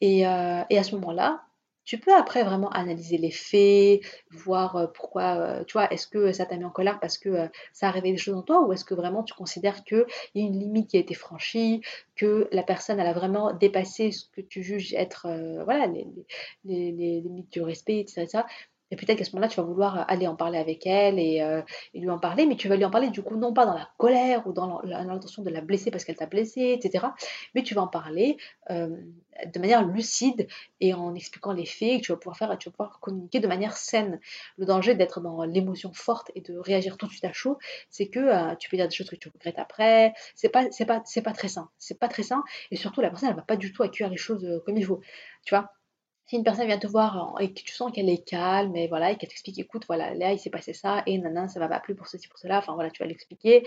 Et, 0.00 0.26
euh, 0.26 0.62
et 0.70 0.78
à 0.78 0.82
ce 0.82 0.94
moment-là, 0.94 1.42
tu 1.84 1.98
peux 1.98 2.14
après 2.14 2.44
vraiment 2.44 2.70
analyser 2.70 3.18
les 3.18 3.32
faits, 3.32 4.00
voir 4.30 4.76
euh, 4.76 4.86
pourquoi, 4.86 5.34
euh, 5.34 5.64
tu 5.64 5.72
vois, 5.72 5.92
est-ce 5.92 6.06
que 6.06 6.30
ça 6.30 6.46
t'a 6.46 6.56
mis 6.56 6.64
en 6.64 6.70
colère 6.70 7.00
parce 7.00 7.18
que 7.18 7.48
ça 7.72 7.88
a 7.88 7.90
réveillé 7.90 8.14
des 8.14 8.20
choses 8.20 8.36
en 8.36 8.42
toi 8.42 8.64
ou 8.64 8.72
est-ce 8.72 8.84
que 8.84 8.94
vraiment 8.94 9.24
tu 9.24 9.34
considères 9.34 9.82
qu'il 9.82 10.04
y 10.36 10.40
a 10.40 10.46
une 10.46 10.58
limite 10.58 10.88
qui 10.88 10.98
a 10.98 11.00
été 11.00 11.14
franchie, 11.14 11.80
que 12.14 12.48
la 12.52 12.62
personne, 12.62 13.00
elle 13.00 13.08
a 13.08 13.12
vraiment 13.12 13.52
dépassé 13.52 14.12
ce 14.12 14.26
que 14.30 14.40
tu 14.40 14.62
juges 14.62 14.94
être, 14.94 15.26
voilà, 15.64 15.88
les, 15.88 17.20
limites 17.20 17.52
du 17.52 17.62
respect, 17.62 17.98
etc. 17.98 18.44
Et 18.90 18.96
peut-être 18.96 19.18
qu'à 19.18 19.24
ce 19.24 19.30
moment-là, 19.32 19.48
tu 19.48 19.56
vas 19.60 19.66
vouloir 19.66 20.04
aller 20.08 20.26
en 20.26 20.36
parler 20.36 20.58
avec 20.58 20.86
elle 20.86 21.18
et, 21.18 21.42
lui 21.94 22.10
en 22.10 22.18
parler, 22.18 22.46
mais 22.46 22.56
tu 22.56 22.68
vas 22.68 22.76
lui 22.76 22.84
en 22.84 22.90
parler 22.90 23.10
du 23.10 23.22
coup 23.22 23.36
non 23.36 23.52
pas 23.52 23.66
dans 23.66 23.74
la 23.74 23.88
colère 23.98 24.46
ou 24.46 24.52
dans 24.52 24.80
l'intention 24.82 25.42
de 25.42 25.50
la 25.50 25.60
blesser 25.60 25.90
parce 25.90 26.04
qu'elle 26.04 26.16
t'a 26.16 26.26
blessé, 26.26 26.72
etc. 26.72 27.06
Mais 27.54 27.62
tu 27.62 27.74
vas 27.74 27.82
en 27.82 27.88
parler 27.88 28.36
de 28.68 29.58
manière 29.58 29.86
lucide 29.86 30.48
et 30.80 30.94
en 30.94 31.14
expliquant 31.14 31.52
les 31.52 31.66
faits 31.66 32.00
que 32.00 32.06
tu 32.06 32.12
vas 32.12 32.18
pouvoir 32.18 32.36
faire, 32.36 32.58
tu 32.58 32.70
pouvoir 32.70 33.00
communiquer 33.00 33.40
de 33.40 33.48
manière 33.48 33.76
saine. 33.76 34.20
Le 34.58 34.66
danger 34.66 34.94
d'être 34.94 35.20
dans 35.20 35.44
l'émotion 35.44 35.92
forte 35.92 36.30
et 36.34 36.40
de 36.40 36.56
réagir 36.58 36.96
tout 36.96 37.06
de 37.06 37.10
suite 37.10 37.24
à 37.24 37.32
chaud, 37.32 37.58
c'est 37.90 38.08
que 38.08 38.54
tu 38.56 38.68
peux 38.68 38.76
dire 38.76 38.88
des 38.88 38.94
choses 38.94 39.10
que 39.10 39.16
tu 39.16 39.28
regrettes 39.28 39.58
après. 39.58 40.14
C'est 40.34 40.48
pas, 40.48 40.70
c'est 40.70 40.86
pas, 40.86 41.02
c'est 41.04 41.22
pas 41.22 41.32
très 41.32 41.48
sain. 41.48 41.68
C'est 41.78 41.98
pas 41.98 42.08
très 42.08 42.22
sain 42.22 42.42
et 42.70 42.76
surtout 42.76 43.00
la 43.00 43.10
personne 43.10 43.30
elle 43.30 43.36
va 43.36 43.42
pas 43.42 43.56
du 43.56 43.72
tout 43.72 43.82
accueillir 43.82 44.10
les 44.10 44.16
choses 44.16 44.46
comme 44.66 44.76
il 44.76 44.84
faut. 44.84 45.00
Tu 45.44 45.54
vois? 45.54 45.70
Si 46.30 46.36
une 46.36 46.44
personne 46.44 46.68
vient 46.68 46.78
te 46.78 46.86
voir 46.86 47.34
et 47.40 47.52
que 47.52 47.60
tu 47.60 47.74
sens 47.74 47.90
qu'elle 47.90 48.08
est 48.08 48.24
calme 48.24 48.76
et 48.76 48.86
voilà 48.86 49.10
et 49.10 49.16
qu'elle 49.16 49.28
t'explique 49.28 49.58
écoute 49.58 49.82
voilà 49.88 50.14
là 50.14 50.30
il 50.30 50.38
s'est 50.38 50.48
passé 50.48 50.72
ça 50.72 51.02
et 51.04 51.18
nanan 51.18 51.48
ça 51.48 51.58
va 51.58 51.66
pas 51.66 51.80
plus 51.80 51.96
pour 51.96 52.06
ceci 52.06 52.28
pour 52.28 52.38
cela 52.38 52.58
enfin 52.58 52.74
voilà 52.74 52.88
tu 52.88 53.02
vas 53.02 53.08
l'expliquer. 53.08 53.66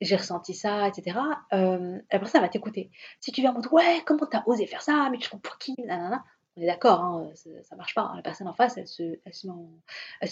J'ai 0.00 0.14
ressenti 0.14 0.54
ça 0.54 0.86
etc 0.86 1.18
euh, 1.52 1.98
la 2.12 2.18
personne 2.20 2.42
va 2.42 2.48
t'écouter. 2.48 2.92
Si 3.18 3.32
tu 3.32 3.40
viens 3.40 3.50
en 3.50 3.54
mode 3.54 3.66
ouais 3.72 4.02
comment 4.06 4.24
t'as 4.24 4.44
osé 4.46 4.68
faire 4.68 4.82
ça 4.82 5.08
mais 5.10 5.18
tu 5.18 5.28
prends 5.28 5.38
pour 5.38 5.58
qui 5.58 5.74
nanana. 5.84 6.24
On 6.56 6.62
est 6.62 6.66
d'accord 6.66 7.00
hein, 7.00 7.32
ça, 7.64 7.74
marche 7.74 7.94
pas 7.96 8.02
hein. 8.02 8.12
la 8.14 8.22
personne 8.22 8.46
en 8.46 8.52
face 8.52 8.76
elle 8.76 8.86
se, 8.86 9.02
met 9.02 9.32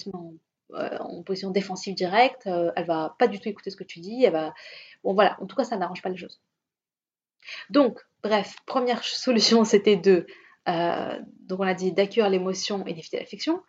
met 0.06 0.14
en, 0.14 0.34
euh, 0.74 1.22
position 1.26 1.50
défensive 1.50 1.96
directe 1.96 2.46
euh, 2.46 2.70
elle 2.76 2.86
va 2.86 3.16
pas 3.18 3.26
du 3.26 3.40
tout 3.40 3.48
écouter 3.48 3.70
ce 3.70 3.76
que 3.76 3.82
tu 3.82 3.98
dis 3.98 4.22
elle 4.22 4.32
va 4.32 4.54
bon 5.02 5.12
voilà. 5.12 5.36
En 5.40 5.46
tout 5.46 5.56
cas 5.56 5.64
ça 5.64 5.76
n'arrange 5.76 6.02
pas 6.02 6.08
les 6.08 6.16
choses. 6.16 6.40
Donc 7.68 7.98
bref 8.22 8.54
première 8.64 9.02
solution 9.02 9.64
c'était 9.72 9.96
de 9.96 10.24
euh, 10.24 10.26
donc 10.66 11.60
on 11.60 11.66
a 11.66 11.74
dit 11.74 11.92
d'accueillir 11.92 12.30
l'émotion 12.30 12.86
et 12.86 12.94
d'éviter 12.94 13.18
l'affection. 13.18 13.62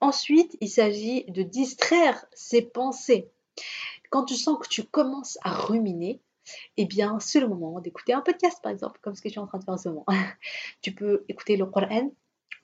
Ensuite, 0.00 0.56
il 0.60 0.68
s'agit 0.68 1.24
de 1.28 1.42
distraire 1.42 2.24
ses 2.32 2.62
pensées. 2.62 3.30
Quand 4.10 4.24
tu 4.24 4.34
sens 4.34 4.58
que 4.58 4.68
tu 4.68 4.82
commences 4.82 5.38
à 5.42 5.52
ruminer, 5.52 6.20
eh 6.76 6.86
bien, 6.86 7.20
c'est 7.20 7.40
le 7.40 7.48
moment 7.48 7.80
d'écouter 7.80 8.12
un 8.12 8.20
podcast, 8.20 8.58
par 8.62 8.72
exemple, 8.72 8.98
comme 9.00 9.14
ce 9.14 9.22
que 9.22 9.28
je 9.28 9.34
suis 9.34 9.40
en 9.40 9.46
train 9.46 9.58
de 9.58 9.64
faire 9.64 9.74
en 9.74 9.78
ce 9.78 9.88
moment. 9.88 10.06
tu 10.82 10.92
peux 10.92 11.24
écouter 11.28 11.56
le 11.56 11.66
Coran 11.66 12.10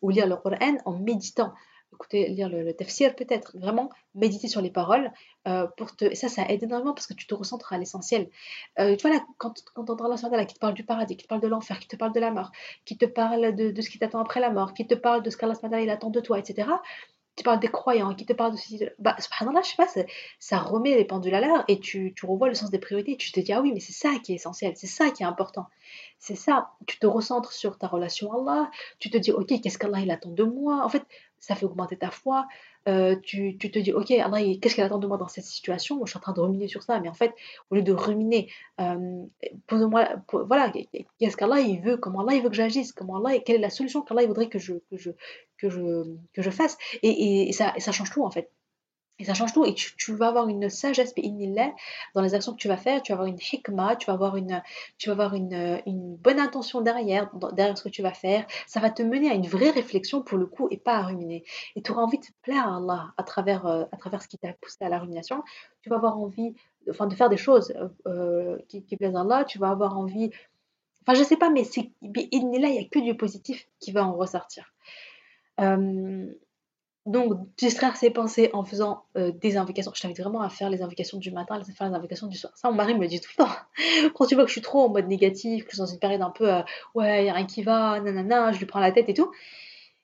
ou 0.03 0.11
lire 0.11 0.27
le 0.27 0.37
Coran 0.37 0.79
en 0.85 0.99
méditant 0.99 1.55
écouter, 1.93 2.29
lire 2.29 2.49
le, 2.49 2.73
tafsir 2.73 3.15
peut-être, 3.15 3.57
vraiment 3.59 3.91
méditer 4.15 4.49
sur 4.49 4.61
les 4.61 4.71
paroles. 4.71 5.11
Euh, 5.47 5.67
pour 5.77 5.95
te, 5.95 6.15
ça, 6.15 6.29
ça 6.29 6.47
aide 6.49 6.63
énormément 6.63 6.95
parce 6.95 7.07
que 7.07 7.15
tu 7.15 7.27
te 7.27 7.35
recentres 7.35 7.73
à 7.73 7.79
l'essentiel. 7.79 8.29
Euh, 8.79 8.97
tu 8.97 9.03
vois, 9.03 9.17
là, 9.17 9.25
quand, 9.39 9.55
quand 9.75 9.85
tu 9.85 9.93
entends 9.93 10.07
Allah 10.07 10.45
qui 10.45 10.55
te 10.55 10.61
parle 10.61 10.75
du 10.75 10.85
paradis, 10.85 11.17
qui 11.17 11.25
te 11.25 11.29
parle 11.29 11.41
de 11.41 11.49
l'enfer, 11.49 11.79
qui 11.79 11.89
te 11.89 11.97
parle 11.97 12.13
de 12.13 12.21
la 12.21 12.31
mort, 12.31 12.53
qui 12.85 12.97
te 12.97 13.07
parle 13.07 13.55
de, 13.55 13.71
de 13.71 13.83
ce 13.83 13.91
qui 13.91 13.99
t'attend 13.99 14.21
après 14.21 14.41
la 14.41 14.51
mort, 14.51 14.75
qui 14.75 14.87
te 14.87 14.95
parle 14.95 15.23
de 15.23 15.31
ce 15.31 15.37
qu'Allah 15.37 15.55
il 15.81 15.91
attend 15.91 16.11
de 16.11 16.21
toi, 16.21 16.39
etc 16.39 16.67
tu 17.39 17.45
parles 17.45 17.61
des 17.61 17.69
croyants, 17.69 18.15
qui 18.15 18.27
te 18.27 18.33
parlent 18.33 18.53
de 18.53 18.57
ceci, 18.57 18.85
bah, 18.99 19.15
subhanallah, 19.21 19.63
je 19.63 19.69
sais 19.69 19.77
pas, 19.77 19.87
ça, 20.41 20.59
remet 20.59 20.97
les 20.97 21.05
pendules 21.05 21.35
à 21.35 21.41
l'heure 21.41 21.65
et 21.69 21.79
tu, 21.79 22.13
tu 22.15 22.27
revois 22.27 22.49
le 22.49 22.55
sens 22.55 22.71
des 22.71 22.81
priorités. 22.81 23.17
Tu 23.17 23.31
te 23.31 23.39
dis, 23.39 23.53
ah 23.53 23.61
oui, 23.61 23.71
mais 23.73 23.79
c'est 23.79 23.93
ça 23.93 24.11
qui 24.23 24.33
est 24.33 24.35
essentiel, 24.35 24.73
c'est 24.77 24.89
ça 24.89 25.11
qui 25.11 25.23
est 25.23 25.27
important. 25.27 25.67
C'est 26.19 26.35
ça, 26.35 26.71
tu 26.87 26.99
te 26.99 27.07
recentres 27.07 27.53
sur 27.53 27.79
ta 27.79 27.87
relation 27.87 28.33
à 28.33 28.41
Allah, 28.41 28.71
tu 28.99 29.09
te 29.09 29.17
dis, 29.17 29.31
ok, 29.31 29.61
qu'est-ce 29.63 29.79
qu'Allah 29.79 30.01
il 30.01 30.11
attend 30.11 30.31
de 30.31 30.43
moi? 30.43 30.85
En 30.85 30.89
fait, 30.89 31.05
ça 31.41 31.55
fait 31.55 31.67
augmenter 31.67 31.97
ta 31.97 32.11
foi. 32.11 32.47
Euh, 32.89 33.17
tu, 33.23 33.59
te 33.59 33.79
dis, 33.79 33.93
ok, 33.93 34.07
qu'est-ce 34.07 34.75
qu'il 34.75 34.85
attend 34.85 34.99
de 34.99 35.07
moi 35.07 35.19
dans 35.19 35.29
cette 35.29 35.45
situation? 35.45 35.97
Moi, 35.97 36.07
je 36.07 36.11
suis 36.11 36.19
en 36.19 36.21
train 36.21 36.33
de 36.33 36.41
ruminer 36.41 36.69
sur 36.69 36.83
ça, 36.83 37.01
mais 37.01 37.09
en 37.09 37.15
fait, 37.15 37.35
au 37.71 37.75
lieu 37.75 37.83
de 37.83 37.93
ruminer, 37.93 38.51
euh, 38.81 39.25
pose-moi, 39.67 40.09
voilà, 40.47 40.71
qu'est-ce 40.71 41.37
qu'Allah 41.37 41.61
il 41.61 41.81
veut 41.81 41.97
Comment 41.97 42.21
Allah 42.21 42.35
il 42.35 42.43
veut 42.43 42.49
que 42.49 42.57
j'agisse 42.57 42.93
Comment 42.93 43.17
Allah, 43.17 43.39
quelle 43.41 43.57
est 43.57 43.61
la 43.61 43.71
solution 43.71 44.03
qu'Allah 44.03 44.27
voudrait 44.27 44.49
que 44.49 44.59
je, 44.59 44.75
que 44.91 44.97
je, 44.97 45.11
que 45.59 45.69
je, 45.69 46.05
que 46.33 46.43
je 46.43 46.51
fasse? 46.51 46.79
Et 47.03 47.53
ça 47.53 47.93
change 47.93 48.11
tout 48.11 48.25
en 48.25 48.31
fait. 48.31 48.51
Et 49.19 49.25
ça 49.25 49.35
change 49.35 49.53
tout. 49.53 49.65
Et 49.65 49.75
tu, 49.75 50.15
vas 50.15 50.29
avoir 50.29 50.49
une 50.49 50.69
sagesse, 50.69 51.13
dans 52.15 52.23
les 52.23 52.35
actions 52.35 52.53
que 52.53 52.59
tu 52.59 52.69
vas 52.69 52.77
faire. 52.77 53.03
Tu 53.03 53.13
vas 53.13 53.15
avoir 53.15 53.29
une 53.29 53.39
hikmah, 53.39 53.97
tu 53.97 54.07
vas 54.07 54.13
avoir 54.13 54.37
une, 54.37 54.63
tu 54.97 55.09
vas 55.09 55.13
avoir 55.13 55.35
une, 55.35 55.81
une 55.87 56.17
bonne 56.17 56.39
intention 56.39 56.81
derrière, 56.81 57.29
derrière 57.53 57.77
ce 57.77 57.85
que 57.85 57.89
tu 57.89 58.03
vas 58.03 58.13
faire. 58.13 58.47
Ça 58.67 58.81
va 58.81 58.91
te 58.91 59.03
mener 59.03 59.31
à 59.31 59.35
une 59.35 59.47
vraie 59.47 59.71
réflexion 59.71 60.23
pour 60.23 60.39
le 60.39 60.47
coup 60.47 60.69
et 60.71 60.77
pas 60.77 60.97
à 60.97 61.03
ruminer. 61.03 61.45
Et 61.75 61.83
tu 61.83 61.91
auras 61.91 62.03
envie 62.03 62.19
de 62.19 62.27
plaire 62.43 62.69
à 62.69 62.77
Allah 62.77 63.13
à 63.17 63.23
travers, 63.25 63.67
euh, 63.67 63.85
à 63.91 63.97
travers 63.97 64.23
ce 64.23 64.29
qui 64.29 64.39
t'a 64.39 64.53
poussé 64.53 64.85
à 64.85 64.89
la 64.89 65.01
rumination. 65.01 65.43
Tu 65.83 65.89
vas 65.89 65.97
avoir 65.97 66.19
envie 66.19 66.55
enfin, 66.89 67.09
de 67.09 67.15
faire 67.15 67.29
des 67.29 67.37
choses 67.37 67.73
euh, 67.77 67.89
euh, 68.07 68.59
qui, 68.69 68.97
plaisent 68.97 69.17
à 69.17 69.23
Allah. 69.23 69.45
Tu 69.45 69.59
vas 69.59 69.71
avoir 69.71 69.99
envie. 69.99 70.31
Enfin, 71.03 71.19
je 71.19 71.25
sais 71.25 71.37
pas, 71.37 71.51
mais 71.51 71.65
c'est, 71.65 71.91
il 72.03 72.49
n'y 72.51 72.79
a 72.79 72.85
que 72.85 72.99
du 73.01 73.17
positif 73.17 73.67
qui 73.81 73.91
va 73.91 74.07
en 74.07 74.13
ressortir. 74.13 74.73
Donc, 77.09 77.39
distraire 77.57 77.97
ses 77.97 78.11
pensées 78.11 78.51
en 78.53 78.65
faisant 78.65 79.05
euh, 79.17 79.33
des 79.33 79.57
invocations. 79.57 79.93
Je 79.95 80.03
t'invite 80.03 80.21
vraiment 80.21 80.43
à 80.43 80.51
faire 80.51 80.69
les 80.69 80.83
invocations 80.83 81.17
du 81.17 81.31
matin, 81.31 81.59
à 81.59 81.65
faire 81.65 81.89
les 81.89 81.95
invocations 81.95 82.27
du 82.27 82.37
soir. 82.37 82.53
Ça, 82.55 82.69
mon 82.69 82.77
mari 82.77 82.95
me 82.95 83.07
dit 83.07 83.19
tout 83.19 83.31
le 83.39 83.45
temps. 83.45 83.53
Quand 84.15 84.27
tu 84.27 84.35
vois 84.35 84.45
que 84.45 84.49
je 84.49 84.53
suis 84.53 84.61
trop 84.61 84.83
en 84.83 84.91
mode 84.91 85.09
négatif, 85.09 85.65
que 85.65 85.71
je 85.71 85.77
suis 85.77 85.81
dans 85.81 85.87
une 85.87 86.01
période 86.01 86.21
un 86.21 86.29
peu 86.29 86.53
euh, 86.53 86.61
ouais, 86.95 87.25
y 87.25 87.31
a 87.31 87.33
rien 87.33 87.47
qui 87.47 87.63
va, 87.63 87.99
nanana, 87.99 88.53
je 88.53 88.59
lui 88.59 88.67
prends 88.67 88.81
la 88.81 88.93
tête 88.93 89.09
et 89.09 89.15
tout. 89.15 89.33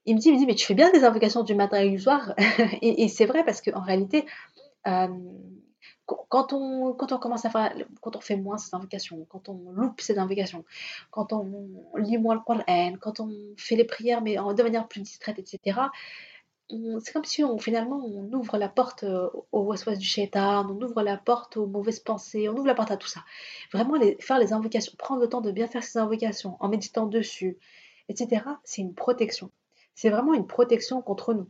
Il 0.06 0.14
me 0.16 0.20
dit, 0.20 0.28
il 0.28 0.34
me 0.34 0.38
dit 0.38 0.46
mais 0.46 0.54
tu 0.54 0.64
fais 0.64 0.72
bien 0.72 0.90
des 0.92 1.04
invocations 1.04 1.42
du 1.42 1.54
matin 1.54 1.76
et 1.76 1.90
du 1.90 1.98
soir. 1.98 2.32
et, 2.80 3.06
c'est 3.08 3.26
vrai 3.26 3.44
parce 3.44 3.60
qu'en 3.60 3.82
réalité, 3.82 4.24
euh, 4.86 5.08
quand 6.06 6.54
on, 6.54 6.94
quand 6.94 7.12
on 7.12 7.18
commence 7.18 7.44
à 7.44 7.50
faire, 7.50 7.74
quand 8.00 8.16
on 8.16 8.20
fait 8.20 8.36
moins 8.36 8.56
ces 8.56 8.74
invocations, 8.74 9.26
quand 9.28 9.50
on 9.50 9.72
loupe 9.72 10.00
ces 10.00 10.18
invocations, 10.18 10.64
quand 11.10 11.34
on 11.34 11.68
lit 11.98 12.16
moins 12.16 12.34
le 12.34 12.40
Coran, 12.40 12.96
quand 12.98 13.20
on 13.20 13.30
fait 13.58 13.76
les 13.76 13.84
prières 13.84 14.22
mais 14.22 14.36
de 14.36 14.62
manière 14.62 14.88
plus 14.88 15.02
distraite, 15.02 15.38
etc., 15.38 15.80
c'est 17.00 17.12
comme 17.12 17.24
si 17.24 17.44
on, 17.44 17.58
finalement 17.58 18.04
on 18.04 18.32
ouvre 18.32 18.58
la 18.58 18.68
porte 18.68 19.04
euh, 19.04 19.28
au 19.52 19.62
waswas 19.62 19.96
du 19.96 20.06
shaitan, 20.06 20.68
on 20.70 20.80
ouvre 20.80 21.02
la 21.02 21.16
porte 21.16 21.56
aux 21.56 21.66
mauvaises 21.66 22.00
pensées, 22.00 22.48
on 22.48 22.52
ouvre 22.56 22.66
la 22.66 22.74
porte 22.74 22.90
à 22.90 22.96
tout 22.96 23.08
ça. 23.08 23.24
Vraiment 23.72 23.94
faire 24.20 24.38
les 24.38 24.52
invocations, 24.52 24.92
prendre 24.98 25.20
le 25.20 25.28
temps 25.28 25.40
de 25.40 25.50
bien 25.50 25.66
faire 25.66 25.84
ces 25.84 25.98
invocations 25.98 26.56
en 26.60 26.68
méditant 26.68 27.06
dessus, 27.06 27.58
etc., 28.08 28.42
c'est 28.64 28.82
une 28.82 28.94
protection. 28.94 29.50
C'est 29.94 30.10
vraiment 30.10 30.34
une 30.34 30.46
protection 30.46 31.02
contre 31.02 31.34
nous. 31.34 31.48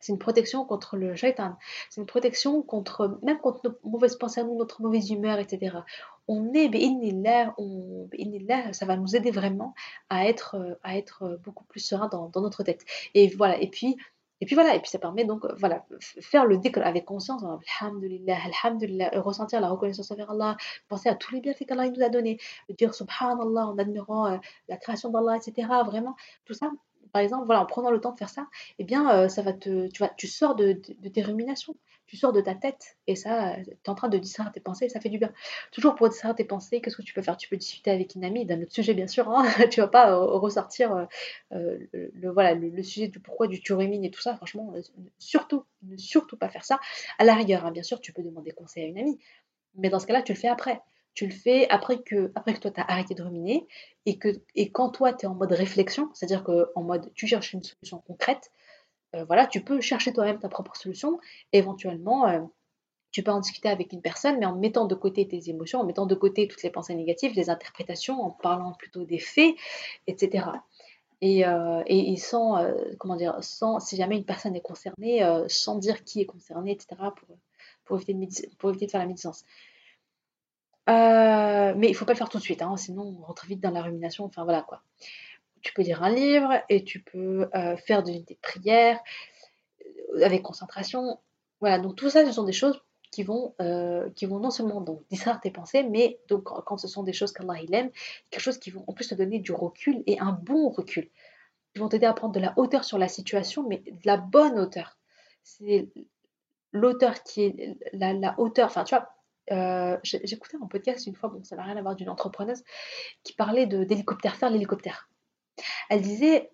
C'est 0.00 0.12
une 0.12 0.18
protection 0.18 0.64
contre 0.64 0.96
le 0.96 1.14
shaitan. 1.14 1.56
C'est 1.90 2.00
une 2.00 2.06
protection 2.06 2.62
contre, 2.62 3.18
même 3.22 3.38
contre 3.38 3.60
nos 3.64 3.90
mauvaises 3.90 4.16
pensées 4.16 4.40
à 4.40 4.44
nous, 4.44 4.56
notre 4.56 4.80
mauvaise 4.80 5.10
humeur, 5.10 5.38
etc. 5.38 5.76
On 6.26 6.54
est, 6.54 6.70
on, 7.58 8.08
ça 8.72 8.86
va 8.86 8.96
nous 8.96 9.14
aider 9.14 9.30
vraiment 9.30 9.74
à 10.08 10.26
être, 10.26 10.78
à 10.82 10.96
être 10.96 11.38
beaucoup 11.44 11.64
plus 11.64 11.80
serein 11.80 12.08
dans, 12.08 12.30
notre 12.40 12.62
tête. 12.62 12.86
Et 13.14 13.28
voilà. 13.28 13.60
Et 13.60 13.68
puis, 13.68 13.96
et 14.40 14.46
puis 14.46 14.54
voilà, 14.54 14.74
et 14.74 14.80
puis 14.80 14.90
ça 14.90 14.98
permet 14.98 15.24
donc, 15.24 15.44
voilà, 15.58 15.84
faire 16.20 16.46
le 16.46 16.56
dhikr 16.56 16.80
avec 16.82 17.04
conscience, 17.04 17.42
alhamdulillah, 17.80 18.38
alhamdulillah, 18.64 19.10
ressentir 19.20 19.60
la 19.60 19.68
reconnaissance 19.68 20.10
envers 20.10 20.30
Allah, 20.30 20.56
penser 20.88 21.08
à 21.08 21.14
tous 21.14 21.34
les 21.34 21.40
bienfaits 21.40 21.66
qu'Allah 21.66 21.88
nous 21.88 22.02
a 22.02 22.08
donnés, 22.08 22.38
dire 22.78 22.94
subhanallah 22.94 23.66
en 23.66 23.78
admirant 23.78 24.40
la 24.68 24.76
création 24.76 25.10
d'Allah, 25.10 25.36
etc. 25.36 25.68
Vraiment, 25.84 26.16
tout 26.44 26.54
ça, 26.54 26.70
par 27.12 27.22
exemple, 27.22 27.46
voilà, 27.46 27.62
en 27.62 27.66
prenant 27.66 27.90
le 27.90 28.00
temps 28.00 28.12
de 28.12 28.18
faire 28.18 28.28
ça, 28.28 28.46
eh 28.78 28.84
bien, 28.84 29.10
euh, 29.10 29.28
ça 29.28 29.42
va 29.42 29.52
te, 29.52 29.88
tu, 29.88 30.02
vas, 30.02 30.10
tu 30.16 30.26
sors 30.26 30.54
de, 30.54 30.72
tes 30.72 31.22
ruminations, 31.22 31.74
tu 32.06 32.16
sors 32.16 32.32
de 32.32 32.40
ta 32.40 32.54
tête, 32.54 32.96
et 33.06 33.16
ça, 33.16 33.56
tu 33.64 33.70
es 33.70 33.88
en 33.88 33.94
train 33.94 34.08
de 34.08 34.18
distraire 34.18 34.50
tes 34.52 34.60
pensées, 34.60 34.86
et 34.86 34.88
ça 34.88 35.00
fait 35.00 35.08
du 35.08 35.18
bien. 35.18 35.32
Toujours 35.72 35.94
pour 35.94 36.08
distraire 36.08 36.34
tes 36.34 36.44
pensées, 36.44 36.80
qu'est-ce 36.80 36.96
que 36.96 37.02
tu 37.02 37.14
peux 37.14 37.22
faire? 37.22 37.36
Tu 37.36 37.48
peux 37.48 37.56
discuter 37.56 37.90
avec 37.90 38.14
une 38.14 38.24
amie 38.24 38.44
d'un 38.44 38.60
autre 38.62 38.72
sujet, 38.72 38.94
bien 38.94 39.06
sûr, 39.06 39.28
hein. 39.30 39.44
Tu 39.70 39.80
vas 39.80 39.88
pas 39.88 40.12
euh, 40.12 40.24
ressortir 40.24 41.06
euh, 41.52 41.78
le, 41.92 42.30
voilà, 42.30 42.54
le, 42.54 42.82
sujet 42.82 43.08
du 43.08 43.20
pourquoi 43.20 43.46
du 43.46 43.60
tu 43.60 43.72
rumines 43.72 44.04
et 44.04 44.10
tout 44.10 44.20
ça, 44.20 44.36
franchement, 44.36 44.72
surtout, 45.18 45.64
ne 45.82 45.96
surtout 45.96 46.36
pas 46.36 46.48
faire 46.48 46.64
ça. 46.64 46.80
À 47.18 47.24
la 47.24 47.34
rigueur, 47.34 47.64
hein, 47.66 47.72
bien 47.72 47.82
sûr, 47.82 48.00
tu 48.00 48.12
peux 48.12 48.22
demander 48.22 48.50
conseil 48.52 48.84
à 48.84 48.86
une 48.86 48.98
amie, 48.98 49.18
mais 49.76 49.88
dans 49.88 50.00
ce 50.00 50.06
cas-là, 50.06 50.22
tu 50.22 50.32
le 50.32 50.38
fais 50.38 50.48
après 50.48 50.80
tu 51.14 51.26
le 51.26 51.32
fais 51.32 51.68
après 51.68 52.02
que, 52.02 52.30
après 52.34 52.54
que 52.54 52.60
toi, 52.60 52.70
tu 52.70 52.80
as 52.80 52.84
arrêté 52.84 53.14
de 53.14 53.22
ruminer 53.22 53.66
et, 54.06 54.18
que, 54.18 54.28
et 54.54 54.70
quand 54.70 54.90
toi, 54.90 55.12
tu 55.12 55.26
es 55.26 55.28
en 55.28 55.34
mode 55.34 55.52
réflexion, 55.52 56.10
c'est-à-dire 56.14 56.44
qu'en 56.44 56.82
mode 56.82 57.12
tu 57.14 57.26
cherches 57.26 57.52
une 57.52 57.62
solution 57.62 57.98
concrète, 58.06 58.50
euh, 59.14 59.24
voilà, 59.24 59.46
tu 59.46 59.62
peux 59.62 59.80
chercher 59.80 60.12
toi-même 60.12 60.38
ta 60.38 60.48
propre 60.48 60.76
solution. 60.76 61.18
éventuellement, 61.52 62.28
euh, 62.28 62.40
tu 63.10 63.24
peux 63.24 63.32
en 63.32 63.40
discuter 63.40 63.68
avec 63.68 63.92
une 63.92 64.02
personne, 64.02 64.38
mais 64.38 64.46
en 64.46 64.54
mettant 64.54 64.86
de 64.86 64.94
côté 64.94 65.26
tes 65.26 65.50
émotions, 65.50 65.80
en 65.80 65.84
mettant 65.84 66.06
de 66.06 66.14
côté 66.14 66.46
toutes 66.46 66.62
les 66.62 66.70
pensées 66.70 66.94
négatives, 66.94 67.32
les 67.34 67.50
interprétations, 67.50 68.22
en 68.22 68.30
parlant 68.30 68.72
plutôt 68.72 69.04
des 69.04 69.18
faits, 69.18 69.56
etc. 70.06 70.46
Et, 71.20 71.44
euh, 71.44 71.82
et, 71.86 72.16
sans, 72.16 72.64
comment 72.98 73.16
dire, 73.16 73.36
sans, 73.42 73.80
si 73.80 73.96
jamais 73.96 74.16
une 74.16 74.24
personne 74.24 74.54
est 74.54 74.60
concernée, 74.60 75.22
sans 75.48 75.76
dire 75.76 76.04
qui 76.04 76.20
est 76.20 76.24
concerné, 76.26 76.70
etc., 76.70 76.96
pour, 77.16 77.36
pour, 77.84 77.96
éviter, 77.96 78.14
de, 78.14 78.54
pour 78.56 78.70
éviter 78.70 78.86
de 78.86 78.90
faire 78.92 79.00
la 79.00 79.06
médisance. 79.06 79.44
Euh, 80.90 81.74
mais 81.76 81.88
il 81.88 81.94
faut 81.94 82.04
pas 82.04 82.12
le 82.12 82.18
faire 82.18 82.28
tout 82.28 82.38
de 82.38 82.42
suite, 82.42 82.62
hein, 82.62 82.76
sinon 82.76 83.16
on 83.20 83.24
rentre 83.24 83.46
vite 83.46 83.60
dans 83.60 83.70
la 83.70 83.82
rumination. 83.82 84.24
Enfin 84.24 84.44
voilà 84.44 84.62
quoi. 84.62 84.82
Tu 85.62 85.72
peux 85.72 85.82
lire 85.82 86.02
un 86.02 86.10
livre 86.10 86.52
et 86.68 86.84
tu 86.84 87.00
peux 87.00 87.48
euh, 87.54 87.76
faire 87.76 88.02
de, 88.02 88.12
des 88.12 88.38
prières 88.42 88.98
euh, 90.14 90.24
avec 90.24 90.42
concentration. 90.42 91.20
Voilà, 91.60 91.78
donc 91.78 91.96
tout 91.96 92.08
ça, 92.08 92.24
ce 92.24 92.32
sont 92.32 92.44
des 92.44 92.52
choses 92.52 92.82
qui 93.12 93.22
vont, 93.24 93.54
qui 94.14 94.24
vont 94.24 94.38
non 94.38 94.50
seulement 94.50 94.80
donc, 94.80 95.02
distraire 95.10 95.40
tes 95.40 95.50
pensées, 95.50 95.82
mais 95.82 96.20
donc 96.28 96.44
quand 96.44 96.76
ce 96.78 96.86
sont 96.86 97.02
des 97.02 97.12
choses 97.12 97.32
qu'Allah 97.32 97.60
il 97.60 97.74
aime, 97.74 97.90
quelque 98.30 98.40
chose 98.40 98.58
qui 98.58 98.70
vont 98.70 98.84
en 98.86 98.92
plus 98.92 99.08
te 99.08 99.16
donner 99.16 99.40
du 99.40 99.52
recul 99.52 100.04
et 100.06 100.20
un 100.20 100.30
bon 100.30 100.68
recul. 100.68 101.10
Ils 101.74 101.80
vont 101.80 101.88
t'aider 101.88 102.06
à 102.06 102.14
prendre 102.14 102.32
de 102.32 102.38
la 102.38 102.54
hauteur 102.56 102.84
sur 102.84 102.98
la 102.98 103.08
situation, 103.08 103.66
mais 103.68 103.78
de 103.78 103.98
la 104.04 104.16
bonne 104.16 104.60
hauteur. 104.60 104.96
C'est 105.42 105.88
l'auteur 106.70 107.24
qui 107.24 107.42
est 107.42 107.76
la, 107.92 108.12
la 108.12 108.38
hauteur, 108.38 108.68
enfin 108.68 108.84
tu 108.84 108.94
vois, 108.94 109.08
euh, 109.50 109.96
j'écoutais 110.02 110.56
un 110.62 110.66
podcast 110.66 111.06
une 111.06 111.14
fois, 111.14 111.28
bon, 111.28 111.42
ça 111.44 111.56
n'a 111.56 111.62
rien 111.62 111.76
à 111.76 111.82
voir 111.82 111.96
d'une 111.96 112.08
entrepreneuse, 112.08 112.62
qui 113.22 113.32
parlait 113.32 113.66
d'hélicoptère, 113.66 114.36
faire 114.36 114.50
l'hélicoptère. 114.50 115.08
Elle 115.88 116.02
disait, 116.02 116.50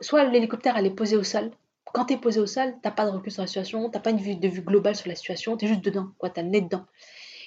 soit 0.00 0.24
l'hélicoptère 0.24 0.76
elle 0.76 0.86
est 0.86 0.94
posé 0.94 1.16
au 1.16 1.22
sol, 1.22 1.50
quand 1.92 2.06
tu 2.06 2.14
es 2.14 2.16
posé 2.16 2.40
au 2.40 2.46
sol, 2.46 2.74
t'as 2.82 2.90
pas 2.90 3.04
de 3.04 3.10
recul 3.10 3.30
sur 3.30 3.42
la 3.42 3.46
situation, 3.46 3.90
t'as 3.90 4.00
pas 4.00 4.10
une 4.10 4.18
vue 4.18 4.36
de 4.36 4.48
vue 4.48 4.62
globale 4.62 4.96
sur 4.96 5.08
la 5.08 5.14
situation, 5.14 5.56
tu 5.56 5.66
es 5.66 5.68
juste 5.68 5.84
dedans, 5.84 6.08
quoi, 6.18 6.30
as 6.34 6.42
le 6.42 6.48
nez 6.48 6.60
dedans. 6.60 6.84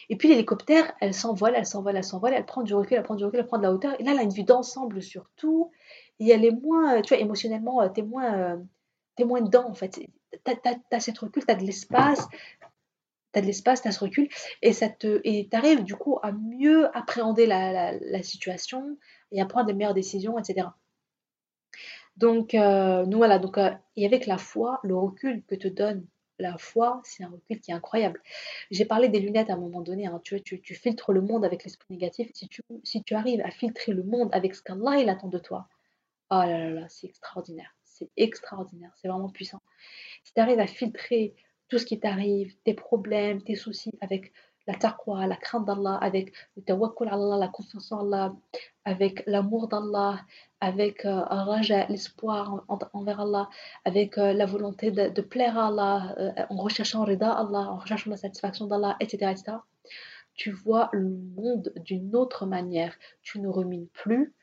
Et 0.09 0.17
puis 0.17 0.27
l'hélicoptère, 0.27 0.93
elle 1.01 1.15
s'envole, 1.15 1.53
elle 1.55 1.65
s'envole, 1.65 1.95
elle 1.95 2.03
s'envole, 2.03 2.33
elle 2.33 2.45
prend 2.45 2.61
du 2.61 2.75
recul, 2.75 2.97
elle 2.97 3.03
prend 3.03 3.15
du 3.15 3.25
recul, 3.25 3.39
elle 3.39 3.47
prend 3.47 3.57
de 3.57 3.63
la 3.63 3.71
hauteur, 3.73 3.99
et 3.99 4.03
là 4.03 4.11
elle 4.11 4.19
a 4.19 4.23
une 4.23 4.33
vue 4.33 4.43
d'ensemble 4.43 5.01
sur 5.01 5.29
tout, 5.35 5.71
et 6.19 6.29
elle 6.29 6.45
est 6.45 6.51
moins, 6.51 7.01
tu 7.01 7.13
vois, 7.13 7.23
émotionnellement, 7.23 7.81
euh, 7.81 7.89
t'es 7.89 8.03
moins, 8.03 8.33
euh, 8.35 8.57
es 9.17 9.23
moins 9.23 9.41
dedans 9.41 9.67
en 9.67 9.73
fait. 9.73 9.99
T'as 10.43 10.53
as, 10.91 10.99
cette 10.99 11.17
recul, 11.17 11.43
t'as 11.45 11.55
de 11.55 11.63
l'espace, 11.63 12.27
tu 13.35 13.41
de 13.41 13.47
l'espace, 13.47 13.81
tu 13.81 13.87
as 13.87 13.91
ce 13.91 13.99
recul, 13.99 14.29
et 14.61 14.73
ça 14.73 14.87
et 15.03 15.49
arrives 15.51 15.83
du 15.83 15.95
coup 15.95 16.19
à 16.23 16.31
mieux 16.31 16.95
appréhender 16.95 17.45
la, 17.45 18.23
situation 18.23 18.97
et 19.31 19.41
à 19.41 19.45
prendre 19.45 19.67
des 19.67 19.73
meilleures 19.73 19.93
décisions, 19.93 20.37
etc. 20.39 20.67
Donc, 22.17 22.53
euh, 22.53 23.05
nous 23.05 23.17
voilà, 23.17 23.39
donc, 23.39 23.57
euh, 23.57 23.71
et 23.97 24.05
avec 24.05 24.25
la 24.25 24.37
foi, 24.37 24.79
le 24.83 24.95
recul 24.95 25.43
que 25.47 25.55
te 25.55 25.67
donne 25.67 26.05
la 26.39 26.57
foi, 26.57 27.01
c'est 27.03 27.23
un 27.23 27.29
recul 27.29 27.59
qui 27.59 27.71
est 27.71 27.73
incroyable. 27.73 28.21
J'ai 28.71 28.85
parlé 28.85 29.09
des 29.09 29.19
lunettes 29.19 29.49
à 29.49 29.53
un 29.53 29.57
moment 29.57 29.81
donné, 29.81 30.07
hein, 30.07 30.21
tu, 30.23 30.41
tu, 30.41 30.61
tu, 30.61 30.75
filtres 30.75 31.11
le 31.11 31.21
monde 31.21 31.45
avec 31.45 31.63
l'esprit 31.63 31.93
négatif, 31.93 32.29
si 32.33 32.47
tu, 32.47 32.61
si 32.83 33.03
tu 33.03 33.15
arrives 33.15 33.41
à 33.41 33.51
filtrer 33.51 33.93
le 33.93 34.03
monde 34.03 34.29
avec 34.33 34.55
ce 34.55 34.61
qu'Allah 34.61 34.99
il 34.99 35.09
attend 35.09 35.27
de 35.27 35.39
toi, 35.39 35.67
oh 36.31 36.35
là 36.35 36.57
là 36.57 36.69
là, 36.71 36.85
c'est 36.89 37.07
extraordinaire, 37.07 37.73
c'est 37.83 38.09
extraordinaire, 38.17 38.91
c'est 38.95 39.07
vraiment 39.07 39.29
puissant. 39.29 39.61
Si 40.23 40.33
tu 40.33 40.41
arrives 40.41 40.59
à 40.59 40.67
filtrer 40.67 41.35
tout 41.69 41.79
ce 41.79 41.85
qui 41.85 41.99
t'arrive, 41.99 42.55
tes 42.63 42.73
problèmes, 42.73 43.41
tes 43.41 43.55
soucis, 43.55 43.91
avec 44.01 44.31
la 44.67 44.73
taqwa, 44.73 45.27
la 45.27 45.35
crainte 45.35 45.65
d'Allah, 45.65 45.97
avec 46.01 46.33
le 46.55 46.63
tawakkul 46.63 47.07
Allah, 47.07 47.37
la 47.37 47.47
confiance 47.47 47.91
en 47.91 47.99
Allah, 47.99 48.33
avec 48.83 49.23
l'amour 49.27 49.67
d'Allah, 49.67 50.19
avec 50.59 51.05
euh, 51.05 51.23
l'espoir 51.89 52.63
envers 52.93 53.19
Allah, 53.19 53.49
avec 53.83 54.17
euh, 54.17 54.33
la 54.33 54.45
volonté 54.45 54.91
de, 54.91 55.21
plaire 55.21 55.57
à 55.57 55.67
Allah, 55.67 56.15
euh, 56.17 56.31
en 56.49 56.57
recherchant 56.57 57.03
rida 57.03 57.31
Allah, 57.31 57.71
en 57.71 57.77
recherchant 57.77 58.09
la 58.09 58.17
satisfaction 58.17 58.65
d'Allah, 58.65 58.95
etc., 58.99 59.31
etc. 59.31 59.57
Tu 60.33 60.51
vois 60.51 60.89
le 60.91 61.09
monde 61.09 61.71
d'une 61.77 62.15
autre 62.15 62.45
manière. 62.45 62.93
Tu 63.21 63.39
ne 63.39 63.47
rumines 63.47 63.87
plus 63.93 64.33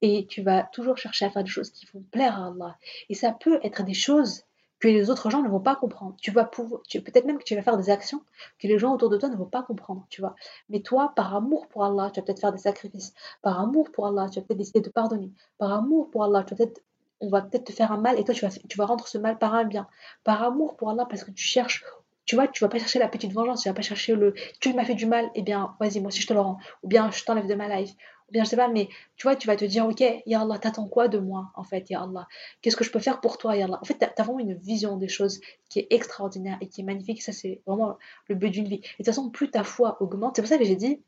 et 0.00 0.26
tu 0.26 0.42
vas 0.42 0.62
toujours 0.72 0.96
chercher 0.96 1.26
à 1.26 1.30
faire 1.30 1.44
des 1.44 1.50
choses 1.50 1.70
qui 1.70 1.86
vont 1.92 2.02
plaire 2.10 2.40
à 2.40 2.46
Allah. 2.46 2.78
Et 3.08 3.14
ça 3.14 3.32
peut 3.32 3.60
être 3.62 3.84
des 3.84 3.94
choses 3.94 4.44
que 4.82 4.88
les 4.88 5.10
autres 5.10 5.30
gens 5.30 5.42
ne 5.42 5.48
vont 5.48 5.60
pas 5.60 5.76
comprendre. 5.76 6.16
Tu 6.20 6.32
vas 6.32 6.44
pouvoir, 6.44 6.82
peut-être 6.92 7.24
même 7.24 7.38
que 7.38 7.44
tu 7.44 7.54
vas 7.54 7.62
faire 7.62 7.76
des 7.78 7.88
actions 7.88 8.20
que 8.58 8.66
les 8.66 8.78
gens 8.80 8.92
autour 8.92 9.10
de 9.10 9.16
toi 9.16 9.28
ne 9.28 9.36
vont 9.36 9.46
pas 9.46 9.62
comprendre, 9.62 10.04
tu 10.10 10.20
vois. 10.20 10.34
Mais 10.68 10.80
toi, 10.80 11.12
par 11.14 11.36
amour 11.36 11.68
pour 11.68 11.84
Allah, 11.84 12.10
tu 12.12 12.18
vas 12.18 12.26
peut-être 12.26 12.40
faire 12.40 12.52
des 12.52 12.58
sacrifices. 12.58 13.14
Par 13.42 13.60
amour 13.60 13.92
pour 13.92 14.08
Allah, 14.08 14.28
tu 14.28 14.40
vas 14.40 14.44
peut-être 14.44 14.58
décider 14.58 14.80
de 14.80 14.90
pardonner. 14.90 15.30
Par 15.56 15.72
amour 15.72 16.10
pour 16.10 16.24
Allah, 16.24 16.42
tu 16.42 16.54
vas 16.54 16.56
peut-être, 16.56 16.80
on 17.20 17.28
va 17.28 17.42
peut-être 17.42 17.66
te 17.66 17.72
faire 17.72 17.92
un 17.92 17.96
mal 17.96 18.18
et 18.18 18.24
toi, 18.24 18.34
tu 18.34 18.44
vas, 18.44 18.50
tu 18.50 18.76
vas 18.76 18.86
rendre 18.86 19.06
ce 19.06 19.18
mal 19.18 19.38
par 19.38 19.54
un 19.54 19.64
bien. 19.64 19.86
Par 20.24 20.42
amour 20.42 20.76
pour 20.76 20.90
Allah, 20.90 21.06
parce 21.08 21.22
que 21.22 21.30
tu 21.30 21.44
cherches 21.44 21.84
tu 22.24 22.36
vois, 22.36 22.46
tu 22.46 22.62
vas 22.62 22.68
pas 22.68 22.78
chercher 22.78 23.00
la 23.00 23.08
petite 23.08 23.32
vengeance, 23.32 23.62
tu 23.62 23.68
vas 23.68 23.74
pas 23.74 23.82
chercher 23.82 24.14
le 24.14 24.32
tu 24.60 24.72
m'as 24.74 24.84
fait 24.84 24.94
du 24.94 25.06
mal, 25.06 25.28
eh 25.34 25.42
bien, 25.42 25.74
vas-y, 25.80 26.00
moi 26.00 26.08
aussi 26.08 26.20
je 26.20 26.28
te 26.28 26.32
le 26.32 26.40
rends, 26.40 26.58
ou 26.82 26.88
bien 26.88 27.10
je 27.10 27.24
t'enlève 27.24 27.48
de 27.48 27.54
ma 27.54 27.68
life, 27.68 27.94
bien 28.32 28.44
je 28.44 28.48
sais 28.48 28.56
pas, 28.56 28.68
mais 28.68 28.88
tu 29.16 29.26
vois, 29.26 29.36
tu 29.36 29.46
vas 29.46 29.56
te 29.56 29.64
dire, 29.64 29.86
ok, 29.86 30.02
Ya 30.26 30.40
Allah, 30.40 30.58
t'attends 30.58 30.88
quoi 30.88 31.08
de 31.08 31.18
moi, 31.18 31.50
en 31.54 31.64
fait, 31.64 31.90
Ya 31.90 32.02
Allah? 32.02 32.26
Qu'est-ce 32.60 32.76
que 32.76 32.84
je 32.84 32.90
peux 32.90 32.98
faire 32.98 33.20
pour 33.20 33.38
toi, 33.38 33.54
Ya 33.56 33.66
Allah? 33.66 33.78
En 33.80 33.84
fait, 33.84 33.98
tu 33.98 34.04
as, 34.04 34.22
vraiment 34.22 34.40
une 34.40 34.54
vision 34.54 34.96
des 34.96 35.08
choses 35.08 35.40
qui 35.68 35.80
est 35.80 35.86
extraordinaire 35.90 36.56
et 36.60 36.68
qui 36.68 36.80
est 36.80 36.84
magnifique. 36.84 37.22
Ça, 37.22 37.32
c'est 37.32 37.60
vraiment 37.66 37.98
le 38.28 38.34
but 38.34 38.50
d'une 38.50 38.66
vie. 38.66 38.76
Et 38.76 38.78
de 38.78 38.96
toute 38.96 39.06
façon, 39.06 39.30
plus 39.30 39.50
ta 39.50 39.64
foi 39.64 40.02
augmente, 40.02 40.36
c'est 40.36 40.42
pour 40.42 40.48
ça 40.48 40.58
que 40.58 40.64
j'ai 40.64 40.76
dit, 40.76 41.00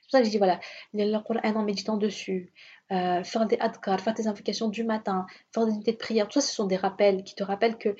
c'est 0.00 0.02
pour 0.02 0.10
ça 0.12 0.18
que 0.20 0.24
j'ai 0.24 0.30
dit, 0.30 0.38
voilà, 0.38 0.60
le 0.94 1.18
Coran 1.18 1.40
en 1.44 1.62
méditant 1.62 1.96
dessus, 1.98 2.52
euh, 2.92 3.22
faire 3.22 3.46
des 3.46 3.58
adkar, 3.58 4.00
faire 4.00 4.14
tes 4.14 4.26
invocations 4.26 4.68
du 4.68 4.84
matin, 4.84 5.26
faire 5.52 5.66
des 5.66 5.72
unités 5.72 5.92
de 5.92 5.98
prière, 5.98 6.28
tout 6.28 6.40
ça, 6.40 6.46
ce 6.46 6.54
sont 6.54 6.66
des 6.66 6.76
rappels 6.76 7.24
qui 7.24 7.34
te 7.34 7.42
rappellent 7.42 7.76
que, 7.76 7.96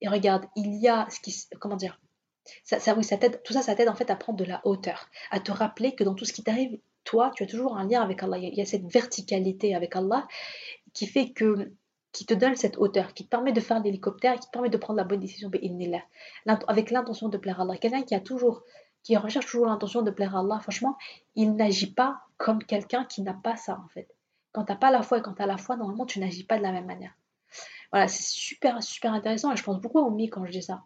et 0.00 0.08
regarde, 0.08 0.46
il 0.56 0.74
y 0.74 0.88
a 0.88 1.06
ce 1.10 1.20
qui, 1.20 1.34
comment 1.60 1.76
dire, 1.76 1.98
ça, 2.62 2.78
ça, 2.78 2.94
oui, 2.94 3.04
ça 3.04 3.16
t'aide, 3.16 3.42
tout 3.42 3.52
ça, 3.52 3.62
ça 3.62 3.74
t'aide 3.74 3.88
en 3.88 3.94
fait 3.94 4.10
à 4.10 4.16
prendre 4.16 4.38
de 4.38 4.44
la 4.44 4.60
hauteur, 4.66 5.08
à 5.30 5.40
te 5.40 5.50
rappeler 5.50 5.94
que 5.94 6.04
dans 6.04 6.14
tout 6.14 6.24
ce 6.24 6.32
qui 6.32 6.42
t'arrive, 6.42 6.78
toi, 7.04 7.30
tu 7.34 7.42
as 7.42 7.46
toujours 7.46 7.76
un 7.76 7.86
lien 7.86 8.02
avec 8.02 8.22
Allah. 8.22 8.38
Il 8.38 8.54
y 8.54 8.60
a 8.60 8.66
cette 8.66 8.86
verticalité 8.90 9.74
avec 9.74 9.94
Allah 9.96 10.26
qui 10.92 11.06
fait 11.06 11.32
que 11.32 11.72
qui 12.14 12.24
te 12.26 12.32
donne 12.32 12.54
cette 12.54 12.78
hauteur, 12.78 13.12
qui 13.12 13.24
te 13.24 13.28
permet 13.28 13.52
de 13.52 13.60
faire 13.60 13.82
l'hélicoptère, 13.82 14.38
qui 14.38 14.46
te 14.46 14.52
permet 14.52 14.70
de 14.70 14.76
prendre 14.76 14.96
la 14.96 15.04
bonne 15.04 15.18
décision 15.18 15.50
avec 16.68 16.90
l'intention 16.92 17.28
de 17.28 17.36
plaire 17.36 17.58
à 17.58 17.64
Allah. 17.64 17.76
Quelqu'un 17.76 18.02
qui 18.02 18.14
a 18.14 18.20
toujours, 18.20 18.62
qui 19.02 19.16
recherche 19.16 19.46
toujours 19.46 19.66
l'intention 19.66 20.00
de 20.00 20.12
plaire 20.12 20.36
à 20.36 20.40
Allah, 20.40 20.60
franchement, 20.60 20.96
il 21.34 21.56
n'agit 21.56 21.92
pas 21.92 22.20
comme 22.36 22.62
quelqu'un 22.62 23.04
qui 23.04 23.22
n'a 23.22 23.34
pas 23.34 23.56
ça 23.56 23.80
en 23.84 23.88
fait. 23.88 24.08
Quand 24.52 24.64
tu 24.64 24.70
n'as 24.70 24.78
pas 24.78 24.92
la 24.92 25.02
foi 25.02 25.18
et 25.18 25.22
quand 25.22 25.34
tu 25.34 25.42
as 25.42 25.46
la 25.46 25.56
foi, 25.56 25.76
normalement, 25.76 26.06
tu 26.06 26.20
n'agis 26.20 26.44
pas 26.44 26.56
de 26.56 26.62
la 26.62 26.70
même 26.70 26.86
manière. 26.86 27.12
Voilà, 27.90 28.06
c'est 28.06 28.22
super, 28.22 28.80
super 28.80 29.12
intéressant 29.12 29.52
et 29.52 29.56
je 29.56 29.64
pense 29.64 29.80
beaucoup 29.80 29.98
à 29.98 30.02
Oumi 30.02 30.30
quand 30.30 30.46
je 30.46 30.52
dis 30.52 30.62
ça. 30.62 30.84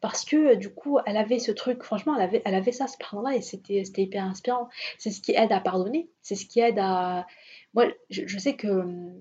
Parce 0.00 0.24
que 0.24 0.54
du 0.54 0.70
coup, 0.70 0.98
elle 1.06 1.16
avait 1.16 1.38
ce 1.38 1.52
truc, 1.52 1.82
franchement, 1.82 2.16
elle 2.18 2.54
avait, 2.54 2.72
ça, 2.72 2.86
ce 2.86 2.96
là 3.22 3.34
et 3.34 3.40
c'était 3.40 4.02
hyper 4.02 4.24
inspirant. 4.24 4.68
C'est 4.98 5.10
ce 5.10 5.20
qui 5.20 5.32
aide 5.32 5.52
à 5.52 5.60
pardonner, 5.60 6.08
c'est 6.22 6.34
ce 6.34 6.46
qui 6.46 6.60
aide 6.60 6.78
à... 6.78 7.26
Moi, 7.74 7.86
je, 8.10 8.38
sais 8.38 8.54
que... 8.54 8.68
Hum, 8.68 9.14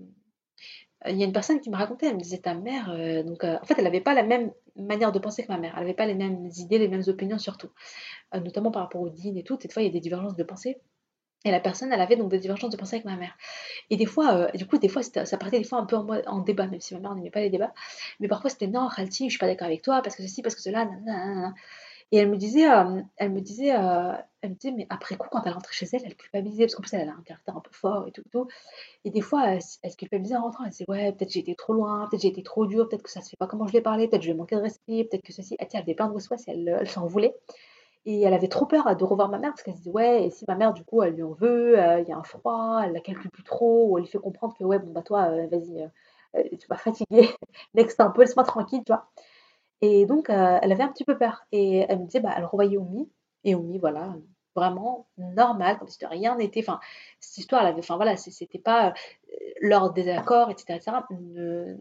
il 1.06 1.18
y 1.18 1.24
a 1.24 1.26
une 1.26 1.34
personne 1.34 1.62
qui 1.62 1.70
me 1.70 1.76
racontait, 1.76 2.08
elle 2.08 2.16
me 2.16 2.22
disait 2.22 2.39
ta 2.39 2.54
mère, 2.56 2.89
euh, 2.89 3.24
donc 3.24 3.43
euh, 3.43 3.58
en 3.62 3.66
fait 3.66 3.76
elle 3.78 3.84
n'avait 3.84 4.02
pas 4.02 4.14
la 4.14 4.24
même 4.24 4.52
manière 4.76 5.12
de 5.12 5.20
penser 5.20 5.43
que 5.43 5.48
ma 5.52 5.58
mère, 5.58 5.74
elle 5.76 5.84
n'avait 5.84 5.93
pas 5.93 6.08
les 6.08 6.16
mêmes 6.16 6.50
idées, 6.58 6.80
les 6.80 6.88
mêmes 6.88 7.04
opinions 7.08 7.38
surtout, 7.38 7.70
euh, 8.34 8.39
notamment 8.39 8.72
par 8.72 8.82
rapport 8.82 9.02
au 9.02 9.10
dînes 9.10 9.38
et 9.38 9.43
tout, 9.43 9.58
cette 9.62 9.72
fois 9.72 9.84
il 9.84 9.86
y 9.86 9.89
a 9.89 9.91
des 9.91 10.00
divergences 10.00 10.36
de 10.36 10.43
pensée. 10.43 10.82
Et 11.48 11.52
la 11.52 11.62
personne, 11.62 11.93
elle 11.93 12.02
avait 12.02 12.18
donc 12.18 12.30
des 12.30 12.39
divergences 12.39 12.72
de 12.72 12.78
pensée 12.78 12.98
avec 12.98 13.06
ma 13.06 13.16
mère. 13.16 13.38
Et 13.89 13.95
des 13.95 14.06
fois, 14.06 14.52
du 14.52 14.68
coup, 14.68 14.78
des 14.78 14.89
fois, 14.89 15.02
ça 15.02 15.38
partait 15.38 15.60
des 15.60 15.64
fois 15.64 15.80
un 15.80 15.86
peu 15.86 15.95
en, 15.95 16.39
débat, 16.39 16.68
même 16.68 16.82
si 16.82 16.93
ma 16.93 17.00
mère 17.00 17.16
n'aimait 17.16 17.32
pas 17.32 17.39
les 17.39 17.50
débats. 17.50 17.74
Mais 18.20 18.28
parfois, 18.28 18.50
c'était 18.50 18.68
non, 18.68 18.89
Khalti, 18.93 19.26
je 19.26 19.30
suis 19.30 19.39
pas 19.39 19.48
d'accord 19.48 19.68
avec 19.68 19.82
toi, 19.82 20.02
parce 20.02 20.18
que 20.18 20.24
ceci, 20.24 20.41
parce 20.41 20.56
que 20.56 20.62
cela, 20.62 20.84
nanana. 20.84 21.54
Et 22.12 22.18
elle 22.18 22.30
me 22.30 22.38
disait, 22.38 22.70
euh, 22.70 23.02
elle 23.18 23.32
me 23.32 23.39
disait, 23.39 23.74
euh, 23.74 24.14
elle 24.41 24.52
me 24.52 24.56
disait, 24.56 24.74
mais 24.74 24.88
après 24.89 25.16
coup, 25.16 25.28
quand 25.32 25.43
elle 25.45 25.54
rentrait 25.54 25.74
chez 25.74 25.88
elle, 25.91 26.02
elle 26.06 26.16
culpabilisait, 26.16 26.66
parce 26.66 26.76
qu'en 26.76 26.82
plus, 26.82 26.93
elle 26.93 27.08
a 27.08 27.14
un 27.14 27.24
caractère 27.26 27.56
un 27.56 27.62
peu 27.62 27.72
fort 27.72 28.08
et 28.08 28.12
tout, 28.12 28.24
tout. 28.32 28.48
Et 29.06 29.10
des 29.10 29.22
fois, 29.22 29.54
elle, 29.54 29.62
se 29.62 29.98
culpabilisait 29.98 30.36
en 30.36 30.43
rentrant. 30.43 30.66
Elle 30.66 30.72
disait, 30.72 30.86
ouais, 30.89 31.14
peut-être 31.14 31.32
j'ai 31.32 31.39
été 31.39 31.56
trop 31.56 31.74
loin, 31.74 32.08
peut-être 32.10 32.24
j'ai 32.24 32.30
été 32.30 32.43
trop 32.43 32.66
dur, 32.66 32.89
peut-être 32.89 33.04
que 33.04 33.12
ça 33.12 33.22
se 33.22 33.30
fait 33.30 33.38
pas 33.38 33.48
comment 33.48 33.68
je 33.68 33.74
l'ai 33.74 33.82
parlé, 33.82 34.08
peut-être 34.08 34.22
je 34.24 34.30
vais 34.30 34.38
manquer 34.38 34.56
de 34.56 34.62
respect, 34.62 35.06
peut-être 35.06 35.24
que 35.24 35.34
ceci. 35.34 35.56
Elle, 35.60 35.68
elle 35.74 35.82
avait 35.82 35.95
plein 35.95 36.10
de 36.10 36.20
si 36.20 36.30
elle, 36.48 36.78
elle 36.80 36.89
s'en 36.89 37.08
voulait. 37.08 37.34
Et 38.08 38.22
elle 38.22 38.34
avait 38.34 38.47
trop 38.47 38.66
peur 38.66 38.95
de 38.95 39.03
revoir 39.03 39.30
ma 39.30 39.38
mère 39.38 39.51
parce 39.51 39.64
qu'elle 39.64 39.76
se 39.76 39.80
disait, 39.80 39.91
ouais, 39.91 40.26
et 40.26 40.30
si 40.32 40.45
ma 40.47 40.55
mère, 40.55 40.74
du 40.74 40.84
coup, 40.84 41.03
elle 41.03 41.14
lui 41.14 41.24
en 41.24 41.34
veut, 41.34 41.80
euh, 41.80 41.99
il 41.99 42.08
y 42.08 42.12
a 42.12 42.18
un 42.18 42.24
froid, 42.24 42.82
elle 42.84 42.93
la 42.93 43.01
calcule 43.01 43.30
plus 43.30 43.43
trop, 43.43 43.89
ou 43.89 43.97
elle 43.97 44.05
lui 44.05 44.10
fait 44.10 44.18
comprendre 44.18 44.55
que, 44.58 44.64
ouais, 44.64 44.80
bon, 44.80 44.91
bah 44.91 45.03
toi, 45.03 45.30
vas-y, 45.47 45.89
tu 46.58 46.68
vas 46.68 46.78
fatiguer, 46.78 47.30
next 47.76 47.99
un 47.99 48.10
peu, 48.10 48.22
laisse-moi 48.22 48.45
tranquille, 48.45 48.84
tu 48.86 48.93
vois. 48.93 49.08
Et 49.82 50.05
donc, 50.05 50.30
euh, 50.30 50.60
elle 50.62 50.72
avait 50.72 50.84
un 50.84 50.89
petit 50.89 51.05
peu 51.05 51.18
peur. 51.18 51.45
Et 51.51 51.86
elle 51.88 51.99
me 51.99 52.05
disait, 52.05 52.20
bah, 52.20 52.34
elle 52.36 52.45
revoyait 52.45 52.78
Oumi. 52.78 53.10
Et 53.43 53.55
Oumi, 53.55 53.78
voilà, 53.78 54.16
vraiment 54.55 55.08
normal, 55.18 55.78
comme 55.78 55.88
si 55.88 55.99
de 55.99 56.08
rien 56.08 56.36
n'était. 56.36 56.62
Enfin, 56.62 56.80
cette 57.20 57.38
histoire, 57.38 57.62
elle 57.62 57.70
avait, 57.70 57.80
enfin 57.80 57.95
voilà, 57.95 58.18
c'était 58.18 58.60
pas 58.60 58.89
euh, 58.89 58.91
leur 59.62 59.93
désaccord, 59.93 60.49
etc., 60.49 60.76
etc. 60.76 60.97
Euh, 61.38 61.76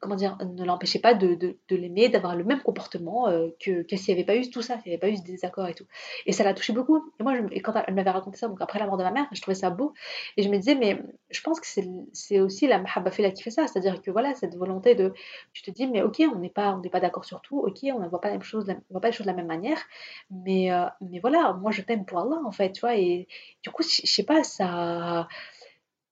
comment 0.00 0.14
dire, 0.14 0.36
ne 0.44 0.64
l'empêchait 0.64 0.98
pas 0.98 1.14
de, 1.14 1.34
de, 1.34 1.76
l'aimer, 1.76 2.08
d'avoir 2.08 2.36
le 2.36 2.44
même 2.44 2.60
comportement 2.62 3.28
euh, 3.28 3.48
que, 3.60 3.82
que 3.82 3.96
s'il 3.96 4.14
n'y 4.14 4.20
avait 4.20 4.26
pas 4.26 4.36
eu 4.36 4.48
tout 4.50 4.62
ça, 4.62 4.78
s'il 4.78 4.90
n'y 4.90 4.94
avait 4.94 5.00
pas 5.00 5.08
eu 5.08 5.16
ce 5.16 5.22
désaccord 5.22 5.66
et 5.68 5.74
tout. 5.74 5.86
Et 6.26 6.32
ça 6.32 6.44
l'a 6.44 6.54
touché 6.54 6.72
beaucoup. 6.72 7.12
Et 7.18 7.22
moi, 7.22 7.34
et 7.50 7.60
quand 7.60 7.72
elle 7.86 7.94
m'avait 7.94 8.10
raconté 8.10 8.36
ça, 8.38 8.48
donc 8.48 8.60
après 8.60 8.78
la 8.78 8.86
mort 8.86 8.96
de 8.96 9.02
ma 9.02 9.10
mère, 9.10 9.26
je 9.32 9.40
trouvais 9.40 9.54
ça 9.54 9.70
beau. 9.70 9.92
Et 10.36 10.42
je 10.42 10.48
me 10.48 10.56
disais, 10.56 10.74
mais 10.74 11.02
je 11.30 11.40
pense 11.42 11.60
que 11.60 11.66
c'est 12.12 12.40
aussi 12.40 12.66
la 12.66 12.78
mahabba 12.78 13.10
qui 13.10 13.42
fait 13.42 13.50
ça. 13.50 13.66
C'est-à-dire 13.66 14.00
que 14.02 14.10
voilà, 14.10 14.34
cette 14.34 14.56
volonté 14.56 14.94
de. 14.94 15.12
Tu 15.52 15.62
te 15.62 15.70
dis, 15.70 15.86
mais 15.86 16.02
ok, 16.02 16.22
on 16.34 16.38
n'est 16.38 16.50
pas, 16.50 16.80
pas 16.90 17.00
d'accord 17.00 17.24
sur 17.24 17.40
tout, 17.40 17.58
ok, 17.58 17.78
on 17.84 18.00
ne 18.00 18.08
voit 18.08 18.20
pas, 18.20 18.30
voit 18.90 19.00
pas 19.00 19.08
les 19.08 19.12
choses 19.12 19.26
de 19.26 19.30
la 19.30 19.36
même 19.36 19.46
manière. 19.46 19.78
Mais, 20.30 20.72
euh, 20.72 20.86
mais 21.00 21.20
voilà, 21.20 21.52
moi, 21.54 21.70
je 21.70 21.82
t'aime 21.82 22.04
pour 22.04 22.20
Allah, 22.20 22.40
en 22.44 22.52
fait, 22.52 22.72
tu 22.72 22.80
vois. 22.80 22.96
Et 22.96 23.28
du 23.62 23.70
coup, 23.70 23.82
je 23.82 24.06
sais 24.06 24.24
pas, 24.24 24.42
ça 24.42 25.28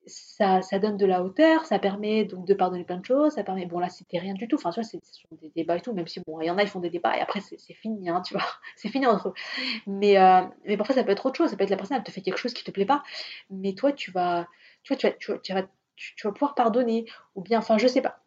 ça, 0.08 0.62
ça, 0.62 0.78
donne 0.78 0.96
de 0.96 1.06
la 1.06 1.22
hauteur, 1.22 1.64
ça 1.66 1.78
permet 1.78 2.24
donc 2.24 2.46
de 2.46 2.54
pardonner 2.54 2.84
plein 2.84 2.98
de 2.98 3.04
choses, 3.04 3.34
ça 3.34 3.44
permet, 3.44 3.66
bon 3.66 3.78
là 3.78 3.88
c'était 3.88 4.18
rien 4.18 4.34
du 4.34 4.48
tout, 4.48 4.56
enfin 4.56 4.70
tu 4.70 4.80
vois, 4.80 4.88
c'est 4.88 5.00
des 5.40 5.50
débats 5.54 5.76
et 5.76 5.80
tout, 5.80 5.92
même 5.92 6.06
si 6.06 6.20
bon, 6.26 6.40
il 6.40 6.46
y 6.46 6.50
en 6.50 6.58
a, 6.58 6.62
ils 6.62 6.68
font 6.68 6.80
des 6.80 6.90
débats 6.90 7.16
et 7.16 7.20
après 7.20 7.40
c'est 7.40 7.74
fini, 7.74 8.08
hein, 8.08 8.22
tu 8.22 8.34
vois, 8.34 8.44
c'est 8.76 8.88
fini 8.88 9.06
entre 9.06 9.28
eux. 9.28 9.34
Mais, 9.86 10.18
euh, 10.18 10.42
mais 10.64 10.76
parfois 10.76 10.94
ça 10.94 11.04
peut 11.04 11.12
être 11.12 11.26
autre 11.26 11.36
chose, 11.36 11.50
ça 11.50 11.56
peut 11.56 11.64
être 11.64 11.70
la 11.70 11.76
personne, 11.76 11.96
elle 11.96 12.02
te 12.04 12.10
fait 12.10 12.22
quelque 12.22 12.38
chose 12.38 12.54
qui 12.54 12.64
te 12.64 12.70
plaît 12.70 12.86
pas, 12.86 13.02
mais 13.50 13.74
toi 13.74 13.92
tu 13.92 14.10
vas, 14.10 14.48
tu 14.82 14.94
vois, 14.94 15.12
tu 15.12 15.32
vas, 15.32 15.38
tu 15.38 15.52
vas, 15.52 15.62
tu 15.96 16.32
pouvoir 16.32 16.54
pardonner, 16.54 17.06
ou 17.34 17.42
bien, 17.42 17.58
enfin 17.58 17.78
je 17.78 17.86
sais 17.86 18.02
pas. 18.02 18.20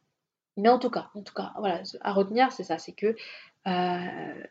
Mais 0.57 0.69
en 0.69 0.79
tout 0.79 0.89
cas, 0.89 1.09
en 1.15 1.23
tout 1.23 1.33
cas, 1.33 1.53
voilà, 1.57 1.81
à 2.01 2.13
retenir, 2.13 2.51
c'est 2.51 2.63
ça, 2.63 2.77
c'est 2.77 2.91
que 2.91 3.15
euh, 3.67 4.43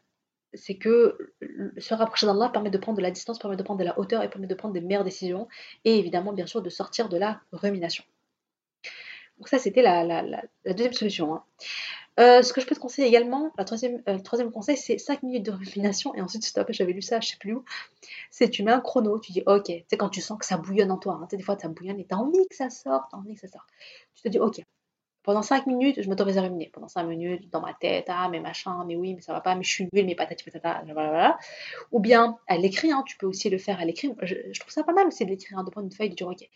c'est 0.55 0.77
que 0.77 1.33
se 1.79 1.95
rapprocher 1.95 2.27
d'Allah 2.27 2.49
permet 2.49 2.71
de 2.71 2.79
prendre 2.79 2.99
de 2.99 3.03
la 3.03 3.11
distance, 3.11 3.39
permet 3.39 3.57
de 3.57 3.63
prendre 3.63 3.81
de 3.81 3.85
la 3.85 3.99
hauteur 3.99 4.23
et 4.23 4.29
permet 4.31 4.47
de 4.47 4.55
prendre 4.55 4.75
des 4.75 4.81
meilleures 4.81 5.05
décisions 5.05 5.49
et 5.85 5.99
évidemment 5.99 6.33
bien 6.33 6.47
sûr 6.47 6.63
de 6.63 6.71
sortir 6.71 7.09
de 7.09 7.17
la 7.17 7.41
rumination. 7.53 8.05
Donc 9.39 9.49
ça 9.49 9.59
c'était 9.59 9.83
la, 9.83 10.23
deuxième 10.67 10.93
solution. 10.93 11.35
Hein. 11.35 11.45
Euh, 12.19 12.43
ce 12.43 12.53
que 12.53 12.61
je 12.61 12.67
peux 12.67 12.75
te 12.75 12.81
conseiller 12.81 13.09
également, 13.09 13.51
la 13.57 13.65
troisième, 13.65 14.03
euh, 14.09 14.15
le 14.15 14.23
troisième 14.23 14.51
conseil, 14.51 14.77
c'est 14.77 14.99
5 14.99 15.23
minutes 15.23 15.47
de 15.47 15.53
rumination 15.53 16.15
et 16.15 16.21
ensuite 16.21 16.45
stop. 16.45 16.67
J'avais 16.71 16.93
lu 16.93 17.01
ça, 17.01 17.21
je 17.21 17.29
sais 17.29 17.37
plus 17.39 17.55
où. 17.55 17.65
C'est 18.31 18.51
tu 18.51 18.63
mets 18.63 18.73
un 18.73 18.81
chrono, 18.81 19.19
tu 19.19 19.33
dis 19.33 19.43
ok, 19.47 19.73
c'est 19.89 19.97
quand 19.97 20.11
tu 20.11 20.21
sens 20.21 20.39
que 20.39 20.45
ça 20.45 20.59
bouillonne 20.59 20.91
en 20.91 20.99
toi. 20.99 21.21
Hein. 21.23 21.29
des 21.31 21.43
fois 21.43 21.57
ça 21.59 21.69
bouillonne 21.69 21.99
et 21.99 22.07
tu 22.07 22.15
as 22.15 22.19
envie 22.19 22.47
que 22.49 22.57
ça 22.57 22.69
sorte, 22.69 23.05
t'as 23.11 23.17
envie 23.17 23.35
que 23.35 23.41
ça 23.41 23.49
sorte. 23.49 23.67
Tu 24.15 24.23
te 24.23 24.29
dis 24.29 24.39
ok, 24.39 24.61
pendant 25.31 25.43
5 25.43 25.69
minutes, 25.69 26.03
je 26.03 26.09
m'autorise 26.09 26.39
à 26.39 26.43
ruminer. 26.43 26.71
Pendant 26.73 26.89
5 26.89 27.05
minutes, 27.05 27.49
dans 27.51 27.61
ma 27.61 27.73
tête, 27.73 28.07
ah, 28.09 28.29
mais 28.29 28.41
machin, 28.41 28.85
mais 28.85 28.97
oui, 28.97 29.15
mais 29.15 29.21
ça 29.21 29.33
va 29.33 29.41
pas, 29.41 29.55
mais 29.55 29.63
je 29.63 29.71
suis 29.71 29.89
nulle, 29.93 30.05
mais 30.05 30.17
patati 30.17 30.43
patata, 30.43 30.83
voilà, 30.93 31.39
Ou 31.93 32.01
bien, 32.01 32.37
à 32.49 32.57
l'écrit, 32.57 32.91
hein, 32.91 33.05
tu 33.07 33.17
peux 33.17 33.27
aussi 33.27 33.49
le 33.49 33.57
faire 33.57 33.79
à 33.79 33.85
l'écrit. 33.85 34.13
Je, 34.23 34.59
trouve 34.59 34.73
ça 34.73 34.83
pas 34.83 34.93
mal 34.93 35.07
aussi 35.07 35.25
de 35.25 35.31
l'écrire, 35.31 35.57
hein, 35.57 35.63
de 35.63 35.71
prendre 35.71 35.85
une 35.85 35.93
feuille, 35.93 36.11
de 36.11 36.17
dire, 36.17 36.27
ok, 36.27 36.49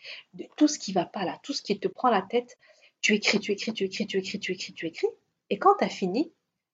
tout 0.57 0.67
ce 0.67 0.77
qui 0.77 0.91
va 0.91 1.05
pas 1.05 1.23
là, 1.23 1.39
tout 1.41 1.53
ce 1.53 1.61
qui 1.61 1.79
te 1.79 1.87
prend 1.87 2.09
la 2.09 2.21
tête, 2.21 2.57
tu 2.99 3.13
écris, 3.13 3.39
tu 3.39 3.53
écris, 3.53 3.71
tu 3.71 3.85
écris, 3.85 4.07
tu 4.07 4.17
écris, 4.17 4.39
tu 4.39 4.51
écris, 4.51 4.73
tu 4.73 4.87
écris. 4.87 5.07
Et 5.49 5.57
quand 5.57 5.77
tu 5.79 5.85
as 5.85 5.89
fini, 5.89 6.33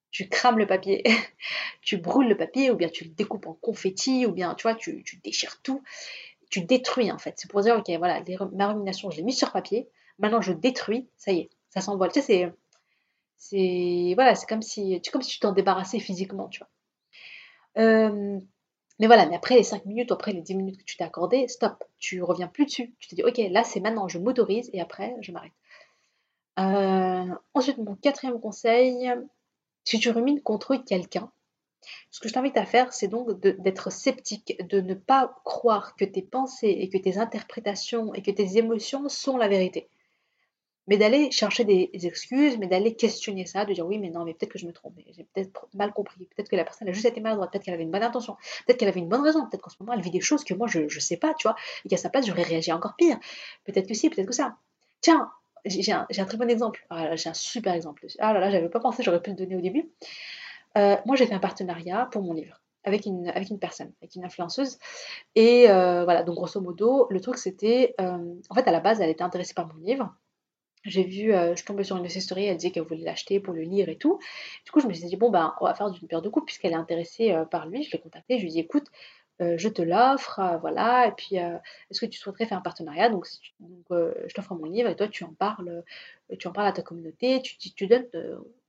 tu 0.10 0.28
crames 0.28 0.58
le 0.58 0.66
papier, 0.66 1.04
tu 1.84 1.98
brûles 1.98 2.30
le 2.30 2.36
papier, 2.36 2.72
ou 2.72 2.76
bien 2.78 2.90
tu 2.90 3.04
le 3.04 3.12
découpes 3.12 3.46
en 3.46 3.54
confetti, 3.54 4.26
ou 4.26 4.32
bien, 4.32 4.56
tu 4.56 4.64
vois, 4.64 4.74
tu 4.74 5.04
déchires 5.24 5.62
tout, 5.62 5.84
tu 6.50 6.62
détruis 6.62 7.12
en 7.12 7.20
fait. 7.20 7.36
C'est 7.38 7.52
pour 7.52 7.62
dire, 7.62 7.76
ok, 7.78 7.96
voilà, 8.00 8.24
ma 8.54 8.70
rumination, 8.70 9.12
je 9.12 9.18
l'ai 9.18 9.24
mise 9.24 9.38
sur 9.38 9.52
papier, 9.52 9.88
maintenant 10.18 10.42
je 10.42 10.52
détruis, 10.52 11.08
ça 11.16 11.32
y 11.32 11.42
est, 11.42 11.50
ça 11.72 11.82
s'envole. 11.82 12.12
Tu 12.12 12.22
sais, 12.22 12.54
c'est, 13.38 14.12
voilà, 14.16 14.34
comme 14.48 14.62
si, 14.62 15.02
comme 15.12 15.22
si 15.24 15.32
tu 15.32 15.40
t'en 15.40 15.52
débarrassais 15.52 16.00
physiquement, 16.00 16.48
tu 16.50 16.60
vois. 16.60 16.70
Euh, 17.78 18.40
mais 19.00 19.08
voilà, 19.08 19.26
mais 19.26 19.36
après 19.36 19.56
les 19.56 19.64
5 19.64 19.86
minutes, 19.86 20.12
après 20.12 20.34
les 20.34 20.42
10 20.42 20.56
minutes 20.56 20.78
que 20.78 20.84
tu 20.84 20.98
t'es 20.98 21.04
accordé, 21.04 21.48
stop, 21.48 21.84
tu 21.98 22.22
reviens 22.22 22.48
plus 22.48 22.66
dessus. 22.66 22.94
Tu 23.00 23.08
te 23.10 23.16
dis, 23.16 23.24
ok, 23.24 23.40
là 23.50 23.64
c'est 23.64 23.80
maintenant, 23.80 24.08
je 24.08 24.20
m'autorise 24.20 24.70
et 24.74 24.82
après 24.82 25.16
je 25.22 25.32
m'arrête. 25.32 25.54
Euh, 26.60 27.34
ensuite, 27.54 27.78
mon 27.80 27.96
quatrième 27.96 28.40
conseil, 28.40 29.12
si 29.86 30.00
tu 30.00 30.12
rumines 30.12 30.42
contre 30.42 30.76
quelqu'un, 30.76 31.32
ce 32.12 32.20
que 32.20 32.28
je 32.28 32.34
t'invite 32.34 32.58
à 32.58 32.66
faire, 32.66 32.94
c'est 32.94 33.08
donc 33.08 33.40
d'être 33.40 33.92
sceptique, 33.92 34.56
de 34.68 34.82
ne 34.82 34.94
pas 34.94 35.36
croire 35.46 35.96
que 35.96 36.06
tes 36.06 36.22
pensées 36.22 36.68
et 36.68 36.90
que 36.90 36.98
tes 37.00 37.18
interprétations 37.18 38.14
et 38.14 38.22
que 38.22 38.30
tes 38.30 38.58
émotions 38.58 39.10
sont 39.10 39.38
la 39.38 39.48
vérité 39.48 39.90
mais 40.88 40.98
d'aller 40.98 41.32
chercher 41.32 41.64
des 41.64 41.90
excuses, 41.94 42.58
mais 42.58 42.68
d'aller 42.68 42.96
questionner 42.96 43.46
ça, 43.46 43.66
de 43.66 43.74
dire 43.74 43.86
oui, 43.86 44.00
mais 44.00 44.10
non, 44.10 44.26
mais 44.26 44.34
peut-être 44.34 44.52
que 44.52 44.60
je 44.60 44.66
me 44.66 44.74
trompe, 44.74 44.96
j'ai 45.12 45.24
peut-être 45.24 45.68
mal 45.74 45.94
compris, 45.94 46.28
peut-être 46.36 46.50
que 46.50 46.56
la 46.56 46.64
personne 46.64 46.88
a 46.88 46.92
juste 46.92 47.06
été 47.06 47.22
maladroite, 47.22 47.52
peut-être 47.52 47.64
qu'elle 47.64 47.74
avait 47.74 47.84
une 47.84 47.92
bonne 47.92 48.04
intention, 48.04 48.36
peut-être 48.66 48.78
qu'elle 48.78 48.90
avait 48.90 49.00
une 49.00 49.10
bonne 49.10 49.22
raison, 49.22 49.48
peut-être 49.48 49.62
qu'en 49.62 49.70
ce 49.70 49.78
moment 49.80 49.94
elle 49.94 50.02
vit 50.02 50.12
des 50.12 50.22
choses 50.22 50.44
que 50.44 50.54
moi 50.54 50.68
je 50.68 50.82
ne 50.82 50.90
sais 51.00 51.18
pas, 51.18 51.34
tu 51.36 51.48
vois, 51.48 51.56
et 51.86 51.90
qu'à 51.90 51.98
sa 51.98 52.10
place 52.10 52.26
j'aurais 52.26 52.44
réagi 52.44 52.72
encore 52.72 52.96
pire. 52.96 53.18
Peut-être 53.66 53.88
que 53.88 53.94
si, 53.94 54.10
peut-être 54.10 54.28
que 54.28 54.34
ça. 54.34 54.58
Tiens, 55.02 55.32
j'ai 55.66 55.92
un, 55.92 56.06
très 56.26 56.38
bon 56.38 56.50
exemple, 56.50 56.86
ah 56.90 57.16
j'ai 57.16 57.30
un 57.30 57.34
super 57.34 57.74
exemple. 57.74 58.06
Ah 58.20 58.34
là 58.34 58.40
là, 58.40 58.52
j'avais 58.52 58.70
pas 58.70 58.80
pensé, 58.80 59.04
j'aurais 59.04 59.22
pu 59.22 59.32
le 59.32 59.36
donner 59.36 59.56
au 59.56 59.62
début. 59.62 59.92
Euh, 60.78 60.98
moi 61.06 61.16
j'ai 61.16 61.26
fait 61.26 61.34
un 61.34 61.40
partenariat 61.40 62.08
pour 62.12 62.22
mon 62.24 62.34
livre 62.34 62.62
avec 62.84 63.06
une, 63.06 63.28
avec 63.30 63.50
une 63.50 63.60
personne, 63.60 63.92
avec 64.02 64.16
une 64.16 64.26
influenceuse. 64.26 64.80
Et 65.36 65.70
euh, 65.70 66.04
voilà, 66.04 66.24
donc 66.24 66.36
grosso 66.36 66.60
modo, 66.62 67.08
le 67.10 67.20
truc 67.20 67.38
c'était, 67.38 67.94
euh, 68.00 68.36
en 68.50 68.56
fait 68.56 68.68
à 68.68 68.72
la 68.72 68.80
base 68.80 69.02
elle 69.02 69.10
était 69.10 69.24
intéressée 69.24 69.54
par 69.54 69.68
mon 69.68 69.80
livre, 69.82 70.16
j'ai 70.84 71.04
vu, 71.04 71.34
euh, 71.34 71.56
je 71.56 71.64
tombais 71.64 71.84
sur 71.84 71.98
une 71.98 72.04
de 72.04 72.08
ses 72.08 72.22
stories, 72.22 72.46
elle 72.46 72.58
disait 72.58 72.72
qu'elle 72.72 72.84
voulait 72.84 73.04
l'acheter 73.04 73.40
pour 73.40 73.54
le 73.54 73.62
lire 73.62 73.90
et 73.90 73.98
tout. 73.98 74.20
Du 74.66 74.72
coup, 74.72 74.80
je 74.80 74.88
me 74.88 74.94
suis 74.94 75.06
dit, 75.06 75.16
bon, 75.16 75.30
ben, 75.30 75.54
on 75.62 75.66
va 75.66 75.74
faire 75.74 75.92
d'une 75.92 76.08
paire 76.08 76.22
de 76.22 76.30
coups, 76.30 76.46
puisqu'elle 76.46 76.72
est 76.72 76.76
intéressée 76.76 77.32
euh, 77.32 77.46
par 77.46 77.68
lui. 77.68 77.84
Je 77.84 77.92
l'ai 77.92 78.00
contactée, 78.00 78.38
je 78.38 78.44
lui 78.44 78.50
ai 78.50 78.54
dit, 78.54 78.60
écoute, 78.60 78.88
euh, 79.42 79.58
je 79.58 79.70
te 79.70 79.82
l'offre, 79.82 80.40
voilà, 80.62 81.08
et 81.08 81.12
puis 81.14 81.36
est-ce 81.36 82.00
que 82.00 82.06
tu 82.06 82.20
souhaiterais 82.20 82.46
faire 82.46 82.60
un 82.60 82.62
partenariat? 82.62 83.10
Donc, 83.10 83.28
je 83.90 84.34
t'offre 84.36 84.54
mon 84.54 84.66
livre 84.66 84.90
et 84.90 84.96
toi, 84.96 85.08
tu 85.08 85.24
en 85.24 85.34
parles, 85.34 85.84
tu 86.38 86.48
en 86.48 86.52
parles 86.52 86.68
à 86.68 86.72
ta 86.74 86.84
communauté, 86.84 87.42
tu, 87.42 87.88
donnes 87.88 88.06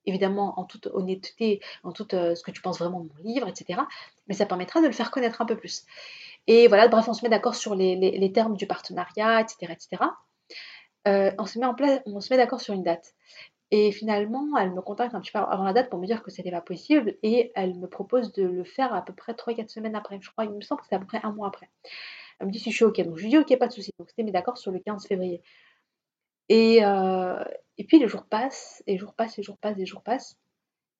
évidemment 0.06 0.58
en 0.58 0.64
toute 0.64 0.86
honnêteté, 0.86 1.60
en 1.82 1.92
tout 1.92 2.06
ce 2.10 2.42
que 2.42 2.50
tu 2.50 2.62
penses 2.62 2.78
vraiment 2.78 3.00
de 3.00 3.10
mon 3.14 3.22
livre, 3.22 3.48
etc. 3.48 3.80
Mais 4.28 4.34
ça 4.34 4.46
permettra 4.46 4.80
de 4.80 4.86
le 4.86 4.92
faire 4.92 5.10
connaître 5.10 5.42
un 5.42 5.46
peu 5.46 5.56
plus. 5.56 5.84
Et 6.46 6.68
voilà, 6.68 6.88
bref, 6.88 7.06
on 7.06 7.12
se 7.12 7.22
met 7.22 7.28
d'accord 7.28 7.54
sur 7.54 7.74
les, 7.74 7.96
les, 7.96 8.32
termes 8.32 8.56
du 8.56 8.66
partenariat, 8.66 9.42
etc., 9.42 9.72
etc. 9.72 10.04
Euh, 11.08 11.32
on 11.38 11.46
se 11.46 11.58
met 11.58 11.66
en 11.66 11.74
place, 11.74 12.00
on 12.06 12.20
se 12.20 12.32
met 12.32 12.36
d'accord 12.36 12.60
sur 12.60 12.74
une 12.74 12.82
date. 12.82 13.14
Et 13.70 13.90
finalement, 13.90 14.56
elle 14.58 14.72
me 14.72 14.82
contacte 14.82 15.14
un 15.14 15.20
petit 15.20 15.32
peu 15.32 15.38
avant 15.38 15.64
la 15.64 15.72
date 15.72 15.88
pour 15.88 15.98
me 15.98 16.06
dire 16.06 16.22
que 16.22 16.30
c'était 16.30 16.50
pas 16.50 16.60
possible 16.60 17.16
et 17.22 17.52
elle 17.54 17.74
me 17.78 17.88
propose 17.88 18.32
de 18.32 18.42
le 18.44 18.64
faire 18.64 18.92
à 18.92 19.02
peu 19.02 19.14
près 19.14 19.32
3-4 19.32 19.70
semaines 19.70 19.96
après. 19.96 20.18
Je 20.20 20.30
crois, 20.30 20.44
il 20.44 20.50
me 20.50 20.60
semble 20.60 20.82
que 20.82 20.86
c'est 20.88 20.94
à 20.94 20.98
peu 20.98 21.06
près 21.06 21.20
un 21.22 21.32
mois 21.32 21.48
après. 21.48 21.70
Elle 22.38 22.48
me 22.48 22.52
dit 22.52 22.58
si 22.58 22.70
je 22.70 22.76
suis 22.76 22.84
OK. 22.84 23.00
Donc 23.00 23.16
je 23.16 23.22
lui 23.22 23.30
dis 23.30 23.38
OK, 23.38 23.56
pas 23.58 23.68
de 23.68 23.72
souci. 23.72 23.90
Donc 23.98 24.10
c'était 24.10 24.24
mis 24.24 24.32
d'accord 24.32 24.58
sur 24.58 24.72
le 24.72 24.78
15 24.78 25.06
février. 25.06 25.42
Et, 26.50 26.84
euh, 26.84 27.42
puis 27.88 27.98
les 27.98 28.08
jours 28.08 28.26
passent, 28.26 28.82
et 28.86 28.92
les 28.92 28.98
jours 28.98 29.14
passent, 29.14 29.38
et 29.38 29.40
les 29.40 29.44
jours 29.44 29.56
passent, 29.56 29.76
et 29.76 29.80
les 29.80 29.86
jours 29.86 30.02
passent. 30.02 30.36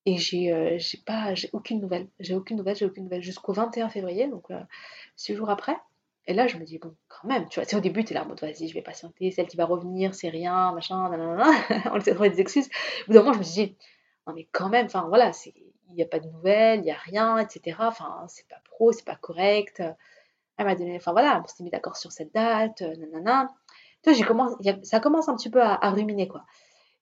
Et 0.07 0.17
j'ai 0.17 0.53
euh, 0.53 0.79
pas, 1.05 1.35
j'ai 1.35 1.51
aucune 1.53 1.79
nouvelle. 1.81 2.09
J'ai 2.21 2.35
aucune 2.35 2.57
nouvelle, 2.57 2.77
j'ai 2.77 2.87
aucune 2.87 3.05
nouvelle 3.05 3.23
jusqu'au 3.23 3.53
21 3.53 3.91
février, 3.91 4.29
donc 4.29 4.47
6 5.17 5.35
jours 5.37 5.51
après. 5.51 5.77
Et 6.27 6.35
là, 6.35 6.47
je 6.47 6.57
me 6.57 6.65
dis, 6.65 6.79
bon, 6.79 6.95
quand 7.09 7.27
même, 7.27 7.49
tu 7.49 7.59
vois, 7.59 7.69
c'est 7.69 7.77
au 7.77 7.81
début, 7.81 8.05
tu 8.05 8.13
es 8.13 8.15
là 8.15 8.25
en 8.25 8.29
mode, 8.29 8.41
vas-y, 8.41 8.69
je 8.69 8.75
vais 8.75 8.83
patienter, 8.83 9.31
celle 9.33 9.49
qui 9.49 9.57
va 9.57 9.65
revenir, 9.65 10.15
c'est 10.15 10.29
rien, 10.29 10.73
machin, 10.73 11.09
nanana, 11.09 11.51
on 11.93 11.97
essaie 11.97 12.11
de 12.11 12.15
trouver 12.15 12.31
des 12.31 12.41
excuses. 12.41 12.69
Au 13.03 13.07
bout 13.09 13.13
d'un 13.15 13.21
moment, 13.21 13.33
je 13.33 13.39
me 13.39 13.45
suis 13.45 13.67
dit, 13.67 13.77
Non, 14.27 14.35
mais 14.35 14.49
quand 14.53 14.69
même, 14.69 14.87
enfin 14.87 15.07
voilà, 15.09 15.33
il 15.93 15.97
n'y 15.97 16.03
a 16.03 16.07
pas 16.07 16.21
de 16.21 16.29
nouvelles, 16.29 16.81
il 16.81 16.85
n'y 16.85 16.93
a 16.93 16.97
rien, 16.97 17.39
etc. 17.39 17.77
Enfin, 17.81 18.25
c'est 18.29 18.47
pas 18.49 18.61
pro, 18.65 18.93
c'est 18.93 19.05
pas 19.05 19.17
correct. 19.17 19.83
Elle 20.57 20.67
m'a 20.67 20.75
donné, 20.77 20.97
enfin 20.97 21.13
voilà, 21.13 21.43
on 21.45 21.49
s'est 21.49 21.65
mis 21.65 21.71
d'accord 21.71 21.97
sur 21.97 22.13
cette 22.13 22.33
date, 22.33 22.83
euh, 22.83 22.95
nanana. 22.97 23.53
Tu 24.03 24.15
j'ai 24.15 24.25
commencé, 24.25 24.57
ça 24.83 25.01
commence 25.01 25.29
un 25.29 25.37
petit 25.37 25.51
peu 25.51 25.63
à, 25.63 25.91
ruminer, 25.91 26.29
quoi. 26.29 26.45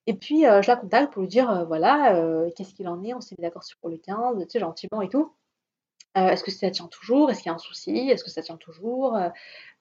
Et 0.06 0.14
puis, 0.14 0.46
euh, 0.46 0.62
je 0.62 0.68
la 0.68 0.76
contacte 0.76 1.12
pour 1.12 1.22
lui 1.22 1.28
dire, 1.28 1.50
euh, 1.50 1.64
voilà, 1.64 2.14
qu'est-ce 2.56 2.74
qu'il 2.74 2.88
en 2.88 3.02
est, 3.04 3.14
on 3.14 3.20
s'est 3.20 3.34
mis 3.38 3.42
d'accord 3.42 3.64
sur 3.64 3.78
le 3.84 3.96
15, 3.98 4.38
tu 4.40 4.50
sais, 4.50 4.60
gentiment 4.60 5.02
et 5.02 5.08
tout. 5.08 5.32
Est-ce 6.14 6.42
que 6.42 6.50
ça 6.50 6.70
tient 6.70 6.88
toujours? 6.88 7.30
Est-ce 7.30 7.42
qu'il 7.42 7.50
y 7.50 7.52
a 7.52 7.54
un 7.54 7.58
souci? 7.58 8.10
Est-ce 8.10 8.24
que 8.24 8.30
ça 8.30 8.42
tient 8.42 8.56
toujours? 8.56 9.16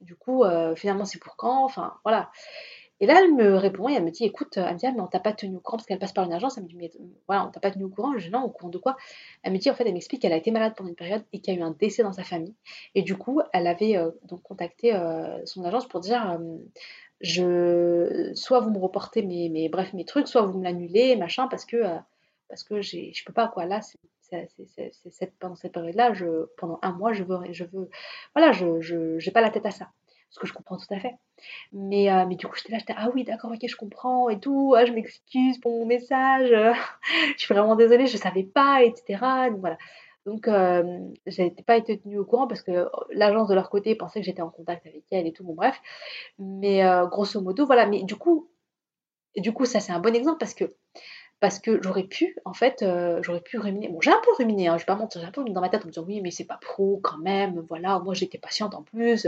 Du 0.02 0.16
coup, 0.16 0.44
finalement, 0.76 1.06
c'est 1.06 1.20
pour 1.20 1.36
quand? 1.36 1.64
Enfin, 1.66 1.96
voilà. 2.04 2.30
Et 3.02 3.06
là, 3.06 3.22
elle 3.24 3.34
me 3.34 3.56
répond 3.56 3.88
et 3.88 3.94
elle 3.94 4.04
me 4.04 4.12
dit 4.12 4.26
écoute, 4.26 4.58
elle 4.58 4.74
me 4.74 4.78
dit, 4.78 4.86
ah, 4.86 4.92
mais 4.92 5.00
on 5.00 5.08
t'a 5.08 5.22
pas 5.22 5.32
tenu 5.32 5.56
au 5.56 5.60
courant 5.62 5.78
parce 5.78 5.88
qu'elle 5.88 6.00
passe 6.00 6.12
par 6.12 6.26
une 6.26 6.34
agence. 6.34 6.58
Elle 6.58 6.64
me 6.64 6.68
dit 6.68 6.76
mais 6.76 6.92
voilà, 7.28 7.46
on 7.46 7.52
t'a 7.52 7.60
pas 7.62 7.72
tenu 7.72 7.86
au 7.86 7.90
courant. 7.90 8.18
Je 8.18 8.26
dis 8.26 8.32
non, 8.32 8.44
au 8.44 8.50
courant 8.50 8.70
de 8.70 8.78
quoi? 8.78 8.98
Elle 9.44 9.54
me 9.54 9.58
dit 9.58 9.70
en 9.70 9.74
fait, 9.74 9.86
elle 9.86 9.94
m'explique 9.94 10.22
qu'elle 10.22 10.34
a 10.34 10.38
été 10.38 10.52
malade 10.52 10.74
pendant 10.76 10.90
une 10.90 10.96
période 10.96 11.24
et 11.32 11.40
qu'il 11.40 11.54
y 11.54 11.58
a 11.58 11.60
eu 11.60 11.64
un 11.64 11.72
décès 11.72 12.04
dans 12.04 12.12
sa 12.12 12.24
famille. 12.24 12.56
Et 12.96 13.02
du 13.02 13.16
coup, 13.18 13.42
elle 13.54 13.68
avait 13.68 13.96
euh, 13.98 14.12
donc 14.24 14.42
contacté 14.44 14.94
euh, 14.96 15.46
son 15.46 15.64
agence 15.64 15.88
pour 15.88 16.02
dire 16.02 16.30
euh, 16.32 16.58
je, 17.22 18.32
soit 18.36 18.60
vous 18.60 18.72
me 18.72 18.80
reportez 18.80 19.22
mes, 19.22 19.50
mes, 19.50 19.70
bref, 19.70 19.94
mes 19.94 20.06
trucs, 20.06 20.28
soit 20.28 20.42
vous 20.42 20.58
me 20.58 20.64
l'annulez, 20.64 21.16
machin, 21.16 21.48
parce 21.48 21.66
que, 21.66 21.78
parce 22.50 22.64
que 22.64 22.82
je 22.82 23.24
peux 23.26 23.34
pas, 23.34 23.48
quoi. 23.48 23.66
Là, 23.66 23.82
c'est 23.82 24.00
pendant 25.40 25.56
cette 25.56 25.74
période-là, 25.74 26.14
pendant 26.58 26.80
un 26.82 26.92
mois, 26.92 27.14
je 27.14 27.24
veux, 27.24 27.90
voilà, 28.36 28.52
je 28.52 29.26
n'ai 29.26 29.32
pas 29.32 29.42
la 29.42 29.50
tête 29.50 29.66
à 29.66 29.72
ça 29.72 29.90
ce 30.30 30.40
que 30.40 30.48
je 30.48 30.54
comprends 30.54 30.78
tout 30.78 30.94
à 30.94 31.00
fait. 31.00 31.16
Mais, 31.74 32.12
euh, 32.12 32.26
mais 32.28 32.36
du 32.36 32.48
coup, 32.48 32.56
j'étais 32.56 32.72
là, 32.72 32.78
j'étais, 32.80 32.94
ah 32.96 33.10
oui, 33.14 33.24
d'accord, 33.24 33.52
ok, 33.52 33.68
je 33.68 33.76
comprends 33.76 34.30
et 34.30 34.40
tout, 34.40 34.76
ah, 34.78 34.86
je 34.86 34.92
m'excuse 34.92 35.58
pour 35.60 35.72
mon 35.72 35.86
message, 35.86 36.50
je 37.36 37.44
suis 37.44 37.54
vraiment 37.54 37.76
désolée, 37.76 38.08
je 38.08 38.14
ne 38.14 38.22
savais 38.22 38.44
pas, 38.44 38.84
etc. 38.84 39.20
Donc 39.50 39.60
voilà. 39.60 39.78
Donc, 40.26 40.48
euh, 40.48 41.00
pas 41.66 41.78
été 41.78 42.00
tenue 42.00 42.20
au 42.20 42.26
courant 42.26 42.46
parce 42.48 42.62
que 42.62 42.88
oh, 42.94 43.04
l'agence 43.12 43.48
de 43.48 43.56
leur 43.56 43.70
côté 43.70 43.96
pensait 43.96 44.20
que 44.20 44.26
j'étais 44.26 44.42
en 44.42 44.50
contact 44.50 44.86
avec 44.86 45.04
elle 45.12 45.26
et 45.26 45.34
tout, 45.34 45.44
bon 45.44 45.56
bref. 45.56 45.82
Mais 46.38 46.86
euh, 46.86 47.08
grosso 47.08 47.42
modo, 47.42 47.66
voilà. 47.66 47.88
Mais 47.88 48.04
du 48.04 48.16
coup, 48.16 48.50
du 49.38 49.54
coup 49.54 49.66
ça 49.66 49.80
c'est 49.80 49.92
un 49.92 50.00
bon 50.00 50.16
exemple 50.16 50.38
parce 50.40 50.54
que 50.54 50.76
parce 51.40 51.60
que 51.60 51.82
j'aurais 51.82 52.04
pu, 52.04 52.36
en 52.46 52.54
fait, 52.54 52.82
euh, 52.82 53.22
j'aurais 53.24 53.42
pu 53.42 53.58
ruminer. 53.58 53.90
Bon, 53.90 54.02
j'ai 54.02 54.12
un 54.12 54.22
peu 54.24 54.32
ruminé, 54.38 54.68
hein, 54.68 54.78
je 54.78 54.84
vais 54.84 54.86
pas 54.86 54.96
mentir, 54.96 55.22
j'ai 55.22 55.28
un 55.28 55.32
peu 55.32 55.44
dans 55.44 55.62
ma 55.62 55.70
tête 55.70 55.84
en 55.84 55.88
me 55.88 55.92
disant 55.92 56.06
oui, 56.06 56.22
mais 56.22 56.32
c'est 56.32 56.46
pas 56.46 56.58
pro 56.62 57.00
quand 57.04 57.18
même, 57.18 57.60
voilà, 57.68 58.00
moi 58.00 58.14
j'étais 58.14 58.38
patiente 58.38 58.76
en 58.76 58.84
plus, 58.84 59.28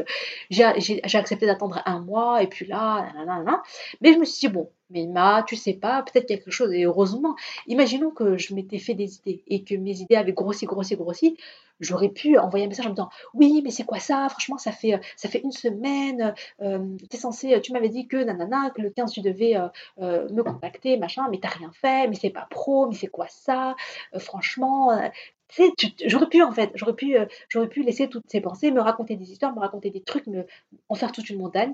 j'ai 0.50 0.64
accepté 1.04 1.46
d'attendre 1.46 1.82
un 1.86 2.00
mois, 2.00 2.44
et 2.44 2.48
puis 2.48 2.66
là, 2.66 3.12
nanana, 3.16 3.62
mais 4.02 4.14
je 4.14 4.20
me 4.20 4.26
suis 4.26 4.48
dit 4.48 4.54
bon, 4.54 4.70
mais 4.92 5.08
ma, 5.08 5.44
tu 5.48 5.56
sais 5.56 5.74
pas, 5.74 6.04
peut-être 6.04 6.28
quelque 6.28 6.52
chose, 6.52 6.72
et 6.74 6.84
heureusement, 6.86 7.36
imaginons 7.68 8.12
que 8.12 8.38
je 8.38 8.54
m'étais 8.54 8.80
fait 8.80 8.94
des 8.94 9.18
idées, 9.18 9.44
et 9.48 9.64
que 9.64 9.76
mes 9.76 10.00
idées 10.02 10.16
avaient 10.16 10.34
grossi, 10.34 10.66
grossi, 10.66 10.96
grossi, 10.96 11.38
j'aurais 11.80 12.10
pu 12.10 12.38
envoyer 12.38 12.66
un 12.66 12.68
message 12.70 12.86
en 12.86 12.90
me 12.90 12.96
disant 12.96 13.10
oui 13.34 13.62
mais 13.64 13.72
c'est 13.72 13.84
quoi 13.84 14.00
ça? 14.00 14.28
Franchement 14.30 14.58
ça 14.58 14.72
fait 14.72 15.00
une 15.44 15.52
semaine 15.52 16.34
euh, 16.62 16.80
censé 17.14 17.60
tu 17.62 17.74
m'avais 17.74 17.90
dit 17.90 18.08
que 18.08 18.18
nanana 18.18 18.70
que 18.70 18.82
le 18.82 18.90
15 18.92 19.12
tu 19.12 19.22
devais 19.22 19.58
euh, 19.58 19.68
euh, 20.00 20.30
me 20.30 20.44
contacter 20.44 20.98
machin 20.98 21.28
mais 21.32 21.40
t'as 21.40 21.50
rien 21.50 21.72
fait 21.74 22.08
mais 22.08 22.16
c'est 22.16 22.30
pas 22.30 22.48
pro 22.50 22.88
mais 22.88 22.96
c'est 22.96 23.08
quoi 23.08 23.28
ça? 23.28 23.76
Franchement 24.20 24.92
j'aurais 26.06 26.30
pu 26.30 26.42
en 26.44 26.52
fait 26.52 26.72
j'aurais 26.76 26.96
pu 26.96 27.84
laisser 27.84 28.08
toutes 28.08 28.30
ces 28.30 28.42
pensées 28.42 28.72
me 28.72 28.82
raconter 28.82 29.16
des 29.16 29.32
histoires 29.32 29.54
me 29.54 29.60
raconter 29.60 29.90
des 29.90 30.02
trucs 30.02 30.28
me 30.28 30.46
en 30.90 30.96
faire 30.96 31.12
toute 31.12 31.30
une 31.30 31.40
montagne 31.40 31.74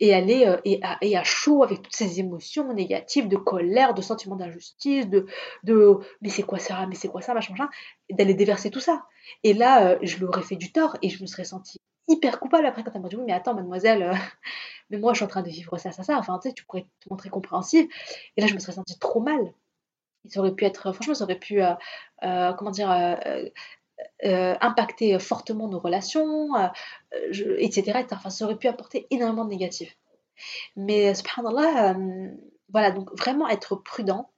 et 0.00 0.14
aller 0.14 0.46
euh, 0.46 0.60
et, 0.64 1.16
à, 1.16 1.24
chaud 1.24 1.62
avec 1.62 1.82
toutes 1.82 1.96
ces 1.96 2.20
émotions 2.20 2.72
négatives 2.72 3.28
de 3.28 3.36
colère, 3.36 3.94
de 3.94 4.02
sentiment 4.02 4.36
d'injustice, 4.36 5.08
de, 5.08 5.26
de 5.64 5.98
mais 6.20 6.28
c'est 6.28 6.42
quoi 6.42 6.58
ça, 6.58 6.86
mais 6.86 6.94
c'est 6.94 7.08
quoi 7.08 7.22
ça, 7.22 7.34
machin, 7.34 7.52
machin, 7.52 7.70
d'aller 8.10 8.34
déverser 8.34 8.70
tout 8.70 8.80
ça. 8.80 9.04
Et 9.42 9.54
là, 9.54 9.88
euh, 9.88 9.98
je 10.02 10.16
lui 10.18 10.24
aurais 10.24 10.42
fait 10.42 10.56
du 10.56 10.72
tort 10.72 10.96
et 11.02 11.08
je 11.08 11.20
me 11.22 11.26
serais 11.26 11.44
sentie 11.44 11.80
hyper 12.08 12.38
coupable 12.38 12.66
après 12.66 12.84
quand 12.84 12.92
elle 12.94 13.02
m'a 13.02 13.08
dit 13.08 13.16
oui 13.16 13.24
mais 13.26 13.32
attends 13.32 13.54
mademoiselle, 13.54 14.02
euh, 14.02 14.14
mais 14.90 14.98
moi 14.98 15.12
je 15.12 15.18
suis 15.18 15.24
en 15.24 15.28
train 15.28 15.42
de 15.42 15.48
vivre 15.48 15.76
ça, 15.78 15.90
ça, 15.92 16.04
ça, 16.04 16.18
enfin 16.18 16.38
tu 16.40 16.48
sais, 16.48 16.54
tu 16.54 16.64
pourrais 16.64 16.86
te 17.00 17.08
montrer 17.10 17.30
compréhensive. 17.30 17.88
Et 18.36 18.40
là 18.40 18.46
je 18.46 18.54
me 18.54 18.58
serais 18.58 18.72
sentie 18.72 18.98
trop 18.98 19.20
mal. 19.20 19.54
Ça 20.28 20.40
aurait 20.40 20.56
pu 20.56 20.64
être, 20.64 20.92
franchement, 20.92 21.14
ça 21.14 21.22
aurait 21.22 21.38
pu, 21.38 21.60
comment 22.20 22.72
dire, 22.72 22.90
euh, 24.24 24.54
impacter 24.60 25.18
fortement 25.18 25.68
nos 25.68 25.78
relations, 25.78 26.54
euh, 26.56 26.68
etc., 27.58 28.04
Enfin, 28.10 28.30
ça 28.30 28.44
aurait 28.44 28.56
pu 28.56 28.66
apporter 28.66 29.06
énormément 29.10 29.44
de 29.44 29.50
négatifs. 29.50 29.96
Mais 30.76 31.14
subhanallah, 31.14 31.94
euh, 31.94 32.28
voilà, 32.70 32.90
donc 32.90 33.10
vraiment 33.16 33.48
être 33.48 33.76
prudent, 33.76 34.30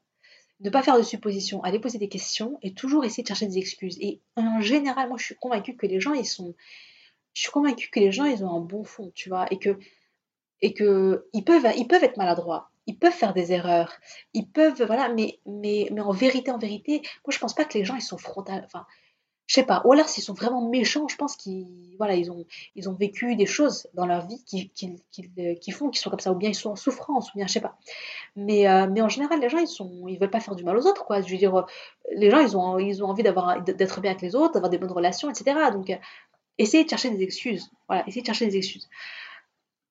ne 0.60 0.70
pas 0.70 0.82
faire 0.82 0.96
de 0.96 1.02
suppositions, 1.02 1.62
aller 1.62 1.78
poser 1.78 1.98
des 1.98 2.08
questions 2.08 2.58
et 2.62 2.74
toujours 2.74 3.04
essayer 3.04 3.22
de 3.22 3.28
chercher 3.28 3.46
des 3.46 3.58
excuses. 3.58 3.98
Et 4.00 4.20
en 4.36 4.60
général, 4.60 5.08
moi 5.08 5.18
je 5.18 5.24
suis 5.24 5.36
convaincue 5.36 5.76
que 5.76 5.86
les 5.86 6.00
gens, 6.00 6.12
ils 6.12 6.26
sont. 6.26 6.54
Je 7.34 7.42
suis 7.42 7.52
convaincue 7.52 7.90
que 7.90 8.00
les 8.00 8.10
gens, 8.12 8.24
ils 8.24 8.44
ont 8.44 8.54
un 8.54 8.60
bon 8.60 8.84
fond, 8.84 9.12
tu 9.14 9.28
vois, 9.28 9.46
et 9.52 9.58
que. 9.58 9.78
Et 10.60 10.74
que 10.74 11.28
ils 11.32 11.44
peuvent, 11.44 11.66
ils 11.76 11.86
peuvent 11.86 12.02
être 12.02 12.16
maladroits, 12.16 12.70
ils 12.86 12.98
peuvent 12.98 13.12
faire 13.12 13.32
des 13.32 13.52
erreurs, 13.52 13.92
ils 14.34 14.48
peuvent, 14.48 14.82
voilà, 14.82 15.08
mais, 15.08 15.38
mais, 15.46 15.88
mais 15.92 16.00
en 16.00 16.10
vérité, 16.10 16.50
en 16.50 16.58
vérité, 16.58 17.00
moi 17.24 17.32
je 17.32 17.38
pense 17.38 17.54
pas 17.54 17.64
que 17.64 17.78
les 17.78 17.84
gens 17.84 17.94
ils 17.94 18.02
sont 18.02 18.18
frontaux, 18.18 18.50
enfin, 18.64 18.84
je 19.48 19.54
sais 19.54 19.64
pas, 19.64 19.80
ou 19.86 19.92
alors 19.94 20.08
s'ils 20.10 20.22
sont 20.22 20.34
vraiment 20.34 20.68
méchants, 20.68 21.08
je 21.08 21.16
pense 21.16 21.34
qu'ils 21.34 21.96
voilà, 21.96 22.14
ils 22.14 22.30
ont, 22.30 22.44
ils 22.76 22.88
ont 22.90 22.92
vécu 22.92 23.34
des 23.34 23.46
choses 23.46 23.88
dans 23.94 24.04
leur 24.04 24.26
vie 24.26 24.44
qui, 24.44 24.68
qui, 24.68 24.94
qui, 25.10 25.70
font 25.70 25.88
qu'ils 25.88 26.00
sont 26.00 26.10
comme 26.10 26.20
ça, 26.20 26.30
ou 26.32 26.34
bien 26.34 26.50
ils 26.50 26.54
sont 26.54 26.70
en 26.70 26.76
souffrance, 26.76 27.32
ou 27.32 27.38
bien 27.38 27.46
je 27.46 27.54
sais 27.54 27.60
pas. 27.62 27.78
Mais, 28.36 28.68
euh, 28.68 28.86
mais 28.90 29.00
en 29.00 29.08
général, 29.08 29.40
les 29.40 29.48
gens, 29.48 29.56
ils 29.56 29.66
sont, 29.66 30.06
ils 30.06 30.18
veulent 30.18 30.30
pas 30.30 30.40
faire 30.40 30.54
du 30.54 30.64
mal 30.64 30.76
aux 30.76 30.86
autres, 30.86 31.06
quoi. 31.06 31.22
Je 31.22 31.30
veux 31.30 31.38
dire, 31.38 31.64
les 32.14 32.30
gens, 32.30 32.40
ils 32.40 32.56
ont, 32.58 32.78
ils 32.78 33.02
ont 33.02 33.06
envie 33.06 33.22
d'avoir, 33.22 33.62
d'être 33.62 34.00
bien 34.02 34.10
avec 34.10 34.22
les 34.22 34.36
autres, 34.36 34.52
d'avoir 34.52 34.68
des 34.68 34.76
bonnes 34.76 34.92
relations, 34.92 35.30
etc. 35.30 35.58
Donc, 35.72 35.88
euh, 35.88 35.96
essayez 36.58 36.84
de 36.84 36.90
chercher 36.90 37.08
des 37.08 37.22
excuses. 37.22 37.70
Voilà, 37.88 38.06
essayez 38.06 38.20
de 38.20 38.26
chercher 38.26 38.46
des 38.46 38.56
excuses. 38.58 38.86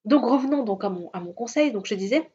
Donc, 0.05 0.23
revenons 0.23 0.63
donc 0.63 0.83
à 0.83 0.89
mon, 0.89 1.09
à 1.13 1.19
mon 1.19 1.33
conseil. 1.33 1.71
Donc, 1.71 1.87
je 1.87 1.95
disais, 1.95 2.29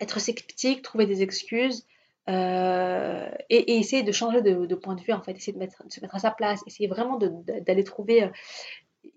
être 0.00 0.20
sceptique, 0.20 0.80
trouver 0.80 1.04
des 1.04 1.22
excuses, 1.22 1.86
euh, 2.28 3.30
et, 3.48 3.78
essayer 3.78 4.02
de 4.02 4.12
changer 4.12 4.42
de, 4.42 4.74
point 4.74 4.94
de 4.94 5.00
vue, 5.00 5.12
en 5.12 5.22
fait, 5.22 5.32
essayer 5.32 5.52
de, 5.52 5.58
mettre, 5.58 5.82
se 5.88 6.00
mettre 6.00 6.14
à 6.14 6.18
sa 6.18 6.30
place, 6.30 6.60
essayer 6.66 6.88
vraiment 6.88 7.18
d'aller 7.18 7.84
trouver 7.84 8.24
euh, 8.24 8.28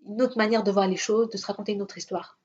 une 0.08 0.22
autre 0.22 0.38
manière 0.38 0.64
de 0.64 0.72
voir 0.72 0.88
les 0.88 0.96
choses, 0.96 1.30
de 1.30 1.38
se 1.38 1.46
raconter 1.46 1.72
une 1.72 1.82
autre 1.82 1.98
histoire. 1.98 2.40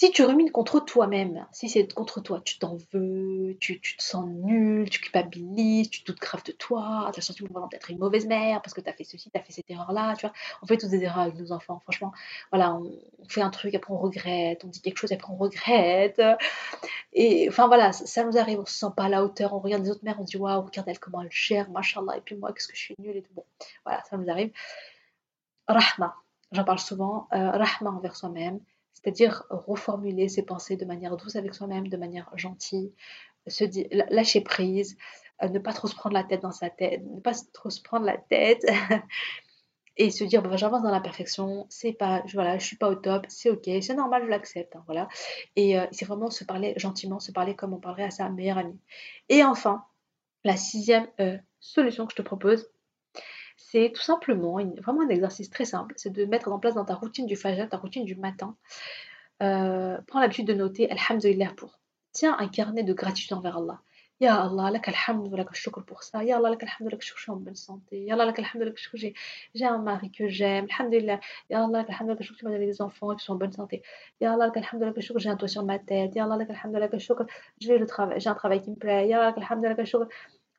Si 0.00 0.12
tu 0.12 0.22
rumines 0.22 0.52
contre 0.52 0.78
toi-même, 0.78 1.44
si 1.50 1.68
c'est 1.68 1.92
contre 1.92 2.20
toi, 2.20 2.40
tu 2.44 2.60
t'en 2.60 2.76
veux, 2.92 3.56
tu, 3.58 3.80
te 3.80 4.00
sens 4.00 4.28
nul, 4.28 4.88
tu 4.88 5.00
culpabilises, 5.00 5.90
tu 5.90 6.04
doutes 6.04 6.20
grave 6.20 6.44
de 6.44 6.52
toi, 6.52 7.10
tu 7.12 7.18
as 7.18 7.20
senti 7.20 7.42
vraiment 7.42 7.66
d'être 7.66 7.90
une 7.90 7.98
mauvaise 7.98 8.24
mère 8.28 8.62
parce 8.62 8.74
que 8.74 8.80
tu 8.80 8.88
as 8.88 8.92
fait 8.92 9.02
ceci, 9.02 9.28
tu 9.28 9.36
as 9.36 9.42
fait 9.42 9.52
cette 9.52 9.68
erreur-là, 9.68 10.14
tu 10.14 10.20
vois. 10.20 10.32
On 10.62 10.66
fait 10.68 10.76
toutes 10.76 10.90
des 10.90 11.02
erreurs 11.02 11.24
avec 11.24 11.34
nos 11.34 11.50
enfants, 11.50 11.80
franchement. 11.80 12.12
Voilà, 12.52 12.76
on, 12.76 12.92
fait 13.28 13.40
un 13.40 13.50
truc, 13.50 13.74
après 13.74 13.92
on 13.92 13.98
regrette, 13.98 14.64
on 14.64 14.68
dit 14.68 14.80
quelque 14.80 14.98
chose, 14.98 15.10
après 15.10 15.32
on 15.32 15.36
regrette. 15.36 16.22
Et 17.12 17.48
enfin 17.48 17.66
voilà, 17.66 17.90
ça, 17.90 18.22
nous 18.22 18.38
arrive, 18.38 18.60
on 18.60 18.66
se 18.66 18.78
sent 18.78 18.92
pas 18.96 19.06
à 19.06 19.08
la 19.08 19.24
hauteur, 19.24 19.52
on 19.52 19.58
regarde 19.58 19.82
les 19.82 19.90
autres 19.90 20.04
mères, 20.04 20.20
on 20.20 20.24
dit 20.24 20.36
waouh, 20.36 20.62
regarde 20.62 20.88
elle 20.88 21.00
comment 21.00 21.22
elle 21.22 21.32
gère, 21.32 21.70
machallah, 21.70 22.18
et 22.18 22.20
puis 22.20 22.36
moi, 22.36 22.52
qu'est-ce 22.52 22.68
que 22.68 22.76
je 22.76 22.82
suis 22.82 22.94
nulle 23.00 23.16
et 23.16 23.22
tout. 23.22 23.34
Bon, 23.34 23.44
voilà, 23.84 24.04
ça 24.08 24.16
nous 24.16 24.30
arrive. 24.30 24.52
Rahma, 25.66 26.14
j'en 26.52 26.62
parle 26.62 26.78
souvent, 26.78 27.26
euh, 27.32 27.50
rahma 27.50 27.90
envers 27.90 28.14
soi-même 28.14 28.60
c'est-à-dire 29.02 29.44
reformuler 29.50 30.28
ses 30.28 30.42
pensées 30.42 30.76
de 30.76 30.84
manière 30.84 31.16
douce 31.16 31.36
avec 31.36 31.54
soi-même, 31.54 31.88
de 31.88 31.96
manière 31.96 32.30
gentille, 32.34 32.92
se 33.46 33.64
lâcher 34.12 34.40
prise, 34.40 34.96
euh, 35.42 35.48
ne 35.48 35.58
pas 35.58 35.72
trop 35.72 35.86
se 35.86 35.94
prendre 35.94 36.14
la 36.14 36.24
tête 36.24 36.42
dans 36.42 36.52
sa 36.52 36.70
tête, 36.70 37.02
ne 37.04 37.20
pas 37.20 37.32
trop 37.52 37.70
se 37.70 37.80
prendre 37.80 38.04
la 38.04 38.16
tête 38.16 38.64
et 39.96 40.10
se 40.10 40.24
dire 40.24 40.42
bah, 40.42 40.56
j'avance 40.56 40.82
dans 40.82 40.90
la 40.90 41.00
perfection, 41.00 41.66
c'est 41.68 41.92
pas, 41.92 42.22
je, 42.26 42.34
voilà, 42.34 42.58
je 42.58 42.66
suis 42.66 42.76
pas 42.76 42.88
au 42.88 42.96
top, 42.96 43.26
c'est 43.28 43.50
ok, 43.50 43.68
c'est 43.80 43.94
normal, 43.94 44.24
je 44.24 44.30
l'accepte, 44.30 44.74
hein, 44.74 44.82
voilà. 44.86 45.08
Et 45.54 45.78
euh, 45.78 45.86
c'est 45.92 46.04
vraiment 46.04 46.30
se 46.30 46.44
parler 46.44 46.74
gentiment, 46.76 47.20
se 47.20 47.32
parler 47.32 47.54
comme 47.54 47.72
on 47.72 47.80
parlerait 47.80 48.04
à 48.04 48.10
sa 48.10 48.28
meilleure 48.28 48.58
amie. 48.58 48.80
Et 49.28 49.44
enfin, 49.44 49.84
la 50.44 50.56
sixième 50.56 51.06
euh, 51.20 51.38
solution 51.60 52.06
que 52.06 52.12
je 52.12 52.16
te 52.16 52.22
propose, 52.22 52.68
c'est 53.58 53.92
tout 53.94 54.02
simplement 54.02 54.58
vraiment 54.78 55.02
un 55.02 55.08
exercice 55.08 55.50
très 55.50 55.64
simple, 55.64 55.92
c'est 55.96 56.12
de 56.12 56.24
mettre 56.24 56.50
en 56.50 56.58
place 56.58 56.74
dans 56.74 56.84
ta 56.84 56.94
routine 56.94 57.26
du 57.26 57.36
fajr, 57.36 57.68
ta 57.68 57.76
routine 57.76 58.04
du 58.04 58.14
matin, 58.14 58.56
euh, 59.42 59.98
prends 60.06 60.20
l'habitude 60.20 60.46
de 60.46 60.54
noter 60.54 60.90
Alhamdulillah 60.90 61.52
pour. 61.56 61.78
Tiens 62.12 62.36
un 62.38 62.48
carnet 62.48 62.84
de 62.84 62.92
gratitude 62.94 63.34
envers 63.34 63.58
Allah. 63.58 63.80
Ya 64.20 64.42
Allah, 64.42 64.70
lak 64.72 64.88
alhamd 64.88 65.28
wa 65.28 65.44
shukr 65.52 65.84
pour 65.84 66.02
ça. 66.02 66.24
Ya 66.24 66.38
Allah, 66.38 66.50
lak 66.50 66.62
alhamd 66.62 66.92
wa 66.92 66.98
shukr, 67.00 67.18
je 67.18 67.22
suis 67.22 67.30
en 67.30 67.36
bonne 67.36 67.54
santé. 67.54 68.02
Ya 68.04 68.14
Allah, 68.14 68.26
lak 68.26 68.38
alhamd 68.38 68.64
wa 68.64 68.74
shukr, 68.74 68.96
j'ai 69.54 69.64
un 69.64 69.78
mari 69.78 70.10
que 70.10 70.28
j'aime. 70.28 70.66
Alhamdulillah. 70.70 71.20
Ya 71.50 71.62
Allah, 71.62 71.78
lak 71.78 71.90
alhamd 71.90 72.10
wa 72.10 72.20
shukr, 72.20 72.38
tu 72.38 72.44
m'as 72.44 72.50
donné 72.50 72.66
des 72.66 72.82
enfants 72.82 73.14
qui 73.14 73.24
sont 73.24 73.34
en 73.34 73.36
bonne 73.36 73.52
santé. 73.52 73.82
Ya 74.20 74.32
Allah, 74.32 74.46
lak 74.46 74.56
alhamd 74.56 74.82
wa 74.82 75.00
shukr, 75.00 75.20
j'ai 75.20 75.28
un 75.30 75.36
toit 75.36 75.46
sur 75.48 75.64
ma 75.64 75.78
tête. 75.78 76.16
Ya 76.16 76.24
Allah, 76.24 76.36
lak 76.36 76.50
alhamd 76.50 76.74
wa 76.74 76.98
shukr, 76.98 77.26
j'ai 77.60 77.78
un 78.28 78.34
travail 78.34 78.60
qui 78.62 78.70
me 78.70 78.76
plaît. 78.76 79.06
Ya 79.08 79.18
Allah, 79.18 79.28
lak 79.28 79.38
alhamd 79.38 79.78
wa 79.78 79.84
shukr, 79.84 80.08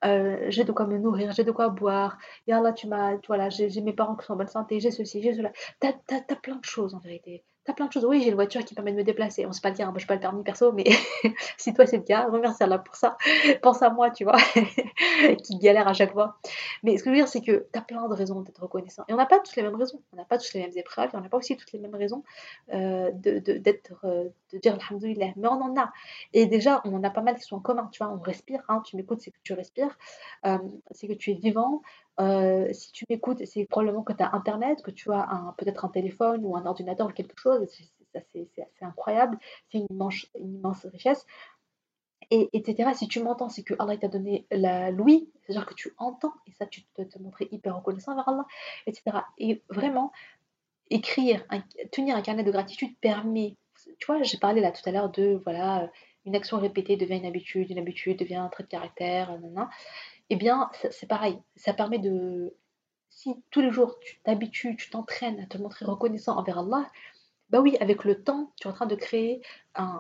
euh, 0.05 0.37
j'ai 0.49 0.63
de 0.63 0.71
quoi 0.71 0.85
me 0.85 0.97
nourrir, 0.97 1.31
j'ai 1.31 1.43
de 1.43 1.51
quoi 1.51 1.69
boire. 1.69 2.17
Et 2.47 2.51
là, 2.51 2.73
tu 2.73 2.87
m'as, 2.87 3.15
voilà, 3.27 3.49
j'ai 3.49 3.69
mes 3.81 3.93
parents 3.93 4.15
qui 4.15 4.25
sont 4.25 4.33
en 4.33 4.37
bonne 4.37 4.47
santé, 4.47 4.79
j'ai 4.79 4.91
ceci, 4.91 5.21
j'ai 5.21 5.33
cela. 5.33 5.51
T'as 5.79 5.93
as, 6.11 6.35
plein 6.35 6.55
de 6.55 6.65
choses 6.65 6.95
en 6.95 6.99
vérité. 6.99 7.43
as 7.67 7.73
plein 7.73 7.87
de 7.87 7.91
choses. 7.91 8.05
Oui, 8.05 8.21
j'ai 8.21 8.29
une 8.29 8.35
voiture 8.35 8.63
qui 8.63 8.73
permet 8.73 8.91
de 8.91 8.97
me 8.97 9.03
déplacer. 9.03 9.45
On 9.45 9.51
sait 9.51 9.61
pas 9.61 9.69
le 9.69 9.75
dire, 9.75 9.87
hein, 9.87 9.91
moi 9.91 9.99
je 9.99 10.07
pas 10.07 10.15
le 10.15 10.21
permis 10.21 10.43
perso, 10.43 10.71
mais 10.71 10.85
si 11.57 11.73
toi 11.73 11.85
c'est 11.85 11.97
le 11.97 12.03
cas, 12.03 12.27
remercie 12.29 12.63
Allah 12.63 12.79
pour 12.79 12.95
ça. 12.95 13.17
Pense 13.61 13.81
à 13.81 13.89
moi, 13.89 14.09
tu 14.09 14.23
vois, 14.23 14.37
qui 15.43 15.57
galère 15.59 15.87
à 15.87 15.93
chaque 15.93 16.13
fois. 16.13 16.37
Mais 16.83 16.97
ce 16.97 17.03
que 17.03 17.09
je 17.09 17.11
veux 17.11 17.21
dire, 17.21 17.27
c'est 17.27 17.41
que 17.41 17.67
tu 17.71 17.79
as 17.79 17.81
plein 17.81 18.07
de 18.07 18.13
raisons 18.13 18.41
d'être 18.41 18.61
reconnaissant. 18.61 19.03
Et 19.07 19.13
on 19.13 19.17
n'a 19.17 19.25
pas 19.25 19.39
toutes 19.39 19.55
les 19.55 19.63
mêmes 19.63 19.75
raisons. 19.75 20.01
On 20.13 20.17
n'a 20.17 20.25
pas 20.25 20.37
toutes 20.37 20.53
les 20.53 20.61
mêmes 20.61 20.77
épreuves. 20.77 21.09
Et 21.13 21.17
on 21.17 21.21
n'a 21.21 21.29
pas 21.29 21.37
aussi 21.37 21.57
toutes 21.57 21.71
les 21.73 21.79
mêmes 21.79 21.95
raisons 21.95 22.23
euh, 22.73 23.11
d'être, 23.13 24.05
euh, 24.05 24.29
de 24.51 24.57
dire 24.57 24.75
Alhamdulillah. 24.75 25.33
Mais 25.35 25.47
on 25.47 25.61
en 25.61 25.77
a. 25.77 25.91
Et 26.33 26.45
déjà, 26.45 26.81
on 26.85 26.93
en 26.93 27.03
a 27.03 27.09
pas 27.09 27.21
mal 27.21 27.35
qui 27.35 27.43
sont 27.43 27.57
en 27.57 27.61
commun. 27.61 27.89
Tu 27.91 28.03
vois, 28.03 28.13
on 28.13 28.19
respire. 28.19 28.63
Hein, 28.67 28.81
tu 28.85 28.95
m'écoutes, 28.95 29.21
c'est 29.21 29.31
que 29.31 29.39
tu 29.43 29.53
respires. 29.53 29.97
Euh, 30.45 30.57
c'est 30.91 31.07
que 31.07 31.13
tu 31.13 31.31
es 31.31 31.35
vivant. 31.35 31.81
Euh, 32.19 32.71
si 32.73 32.91
tu 32.91 33.05
m'écoutes, 33.09 33.45
c'est 33.45 33.65
probablement 33.65 34.03
que 34.03 34.13
tu 34.13 34.23
as 34.23 34.33
Internet, 34.33 34.81
que 34.81 34.91
tu 34.91 35.11
as 35.11 35.53
peut-être 35.57 35.85
un 35.85 35.89
téléphone 35.89 36.45
ou 36.45 36.55
un 36.55 36.65
ordinateur 36.65 37.07
ou 37.07 37.11
quelque 37.11 37.39
chose. 37.39 37.67
C'est 38.13 38.65
incroyable. 38.81 39.37
C'est 39.71 39.79
une 39.79 39.87
immense, 39.91 40.25
une 40.37 40.55
immense 40.55 40.85
richesse. 40.85 41.25
Et, 42.31 42.49
etc. 42.53 42.91
Si 42.93 43.07
tu 43.07 43.23
m'entends, 43.23 43.49
c'est 43.49 43.63
que 43.63 43.73
Allah 43.79 43.97
t'a 43.97 44.07
donné 44.07 44.45
la 44.51 44.91
l'ouïe, 44.91 45.31
c'est-à-dire 45.41 45.65
que 45.65 45.73
tu 45.73 45.93
entends, 45.97 46.33
et 46.45 46.51
ça, 46.51 46.67
tu 46.67 46.83
dois 46.95 47.05
te 47.05 47.17
montrer 47.17 47.47
hyper 47.51 47.75
reconnaissant 47.75 48.13
vers 48.13 48.27
Allah, 48.27 48.45
etc. 48.85 49.17
Et 49.39 49.63
vraiment, 49.69 50.11
écrire, 50.89 51.45
tenir 51.91 52.15
un 52.15 52.21
carnet 52.21 52.43
de 52.43 52.51
gratitude 52.51 52.95
permet, 52.99 53.55
tu 53.99 54.05
vois, 54.05 54.21
j'ai 54.23 54.37
parlé 54.37 54.61
là 54.61 54.71
tout 54.71 54.87
à 54.87 54.91
l'heure 54.91 55.09
de, 55.09 55.39
voilà, 55.43 55.91
une 56.25 56.35
action 56.35 56.59
répétée 56.59 56.97
devient 56.97 57.17
une 57.17 57.25
habitude, 57.25 57.69
une 57.69 57.79
habitude 57.79 58.19
devient 58.19 58.35
un 58.35 58.49
trait 58.49 58.63
de 58.63 58.69
caractère, 58.69 59.31
nanana 59.31 59.69
eh 60.29 60.35
bien, 60.35 60.69
c'est 60.91 61.07
pareil. 61.07 61.39
Ça 61.55 61.73
permet 61.73 61.99
de. 61.99 62.55
Si 63.09 63.35
tous 63.49 63.61
les 63.61 63.71
jours 63.71 63.99
tu 63.99 64.19
t'habitues, 64.23 64.75
tu 64.77 64.89
t'entraînes 64.89 65.39
à 65.39 65.45
te 65.47 65.57
montrer 65.57 65.85
reconnaissant 65.85 66.37
envers 66.37 66.59
Allah, 66.59 66.87
bah 67.49 67.59
oui, 67.59 67.75
avec 67.79 68.03
le 68.03 68.23
temps, 68.23 68.53
tu 68.57 68.67
es 68.67 68.71
en 68.71 68.73
train 68.73 68.85
de 68.85 68.95
créer 68.95 69.41
un. 69.75 69.99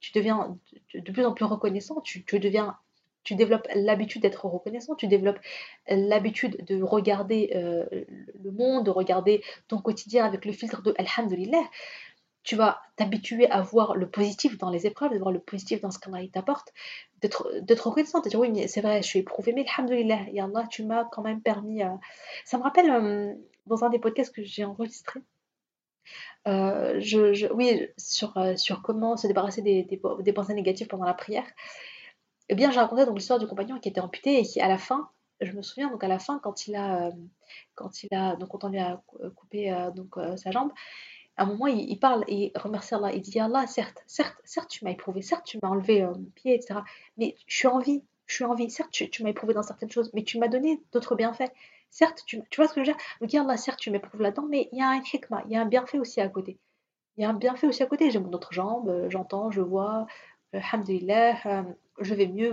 tu 0.00 0.12
deviens 0.12 0.58
de, 0.94 1.12
plus 1.12 1.24
en 1.24 1.32
plus 1.32 1.44
reconnaissant, 1.44 2.00
tu, 2.00 2.24
deviens. 2.38 2.76
Tu 3.22 3.34
développes 3.34 3.66
l'habitude 3.74 4.22
d'être 4.22 4.44
reconnaissant, 4.44 4.94
tu 4.94 5.08
développes 5.08 5.40
l'habitude 5.88 6.64
de 6.64 6.80
regarder 6.80 7.50
euh, 7.56 7.84
le 8.40 8.50
monde, 8.52 8.86
de 8.86 8.90
regarder 8.90 9.42
ton 9.66 9.78
quotidien 9.78 10.24
avec 10.24 10.44
le 10.44 10.52
filtre 10.52 10.80
de 10.82 10.94
Alhamdulillah 10.96 11.64
tu 12.46 12.54
vas 12.54 12.80
t'habituer 12.94 13.50
à 13.50 13.60
voir 13.60 13.96
le 13.96 14.08
positif 14.08 14.56
dans 14.56 14.70
les 14.70 14.86
épreuves, 14.86 15.12
de 15.12 15.18
voir 15.18 15.32
le 15.32 15.40
positif 15.40 15.80
dans 15.80 15.90
ce 15.90 15.98
qu'Allah 15.98 16.26
t'apporte, 16.32 16.72
d'être 17.20 17.86
reconnaissante, 17.88 18.24
de 18.24 18.30
dire 18.30 18.38
oui, 18.38 18.50
mais 18.52 18.68
c'est 18.68 18.80
vrai, 18.80 19.02
je 19.02 19.06
suis 19.08 19.18
éprouvée, 19.18 19.52
mais 19.52 19.66
alhamdoulilah, 19.76 20.26
et 20.32 20.40
Allah, 20.40 20.64
tu 20.70 20.84
m'as 20.84 21.04
quand 21.06 21.22
même 21.22 21.42
permis. 21.42 21.82
à... 21.82 21.98
Ça 22.44 22.56
me 22.56 22.62
rappelle 22.62 22.88
euh, 22.88 23.34
dans 23.66 23.84
un 23.84 23.90
des 23.90 23.98
podcasts 23.98 24.32
que 24.32 24.44
j'ai 24.44 24.64
enregistré, 24.64 25.20
euh, 26.46 27.00
oui, 27.52 27.88
sur, 27.98 28.36
euh, 28.36 28.54
comment 28.84 29.16
se 29.16 29.26
débarrasser 29.26 29.62
des, 29.62 29.82
des, 29.82 30.32
pensées 30.32 30.54
négatives 30.54 30.86
pendant 30.86 31.04
la 31.04 31.14
prière. 31.14 31.46
Eh 32.48 32.54
bien, 32.54 32.70
j'ai 32.70 32.78
raconté 32.78 33.06
donc 33.06 33.16
l'histoire 33.16 33.40
du 33.40 33.48
compagnon 33.48 33.80
qui 33.80 33.88
était 33.88 34.00
amputé 34.00 34.38
et 34.38 34.44
qui, 34.44 34.60
à 34.60 34.68
la 34.68 34.78
fin, 34.78 35.10
je 35.40 35.50
me 35.50 35.62
souviens 35.62 35.90
donc 35.90 36.04
à 36.04 36.08
la 36.08 36.20
fin, 36.20 36.38
quand 36.38 36.68
il 36.68 36.76
a, 36.76 37.10
quand 37.74 38.04
il 38.04 38.14
a, 38.14 38.36
donc 38.36 38.50
quand 38.50 38.62
on 38.62 38.68
lui 38.68 38.78
a 38.78 39.02
coupé 39.34 39.76
donc 39.96 40.14
sa 40.36 40.52
jambe, 40.52 40.70
à 41.36 41.42
un 41.42 41.46
moment, 41.46 41.66
il, 41.66 41.98
parle 41.98 42.24
et 42.28 42.52
remercie 42.54 42.94
Allah. 42.94 43.12
Il 43.12 43.20
dit 43.20 43.38
Allah, 43.38 43.66
certes, 43.66 44.02
certes, 44.06 44.36
certes, 44.44 44.70
tu 44.70 44.84
m'as 44.84 44.90
éprouvé, 44.90 45.22
certes, 45.22 45.44
tu 45.44 45.58
m'as 45.62 45.68
enlevé 45.68 46.02
euh, 46.02 46.12
mon 46.14 46.30
pied, 46.34 46.54
etc. 46.54 46.80
Mais 47.18 47.36
je 47.46 47.56
suis 47.56 47.68
en 47.68 47.78
vie, 47.78 48.02
je 48.26 48.34
suis 48.34 48.44
en 48.44 48.54
vie. 48.54 48.70
Certes, 48.70 48.90
tu, 48.90 49.22
m'as 49.22 49.30
éprouvé 49.30 49.52
dans 49.52 49.62
certaines 49.62 49.90
choses, 49.90 50.10
mais 50.14 50.24
tu 50.24 50.38
m'as 50.38 50.48
donné 50.48 50.82
d'autres 50.92 51.14
bienfaits. 51.14 51.52
Certes, 51.90 52.22
tu, 52.26 52.42
vois 52.56 52.68
ce 52.68 52.74
que 52.74 52.82
je 52.82 52.90
veux 52.90 52.96
dire? 52.96 53.06
Donc, 53.20 53.34
Allah, 53.34 53.56
certes, 53.56 53.78
tu 53.78 53.90
m'éprouves 53.90 54.22
là-dedans, 54.22 54.46
mais 54.48 54.68
il 54.72 54.78
y 54.78 54.82
a 54.82 54.88
un 54.88 55.02
hikmah, 55.02 55.42
il 55.46 55.52
y 55.52 55.56
a 55.56 55.60
un 55.60 55.66
bienfait 55.66 55.98
aussi 55.98 56.20
à 56.20 56.28
côté. 56.28 56.58
Il 57.16 57.22
y 57.22 57.24
a 57.24 57.30
un 57.30 57.34
bienfait 57.34 57.66
aussi 57.66 57.82
à 57.82 57.86
côté. 57.86 58.10
J'ai 58.10 58.18
mon 58.18 58.32
autre 58.32 58.52
jambe, 58.52 58.88
euh, 58.88 59.10
j'entends, 59.10 59.50
je 59.50 59.60
vois, 59.60 60.06
euh, 60.54 60.60
euh, 60.60 61.62
je 62.00 62.14
vais 62.14 62.26
mieux, 62.26 62.52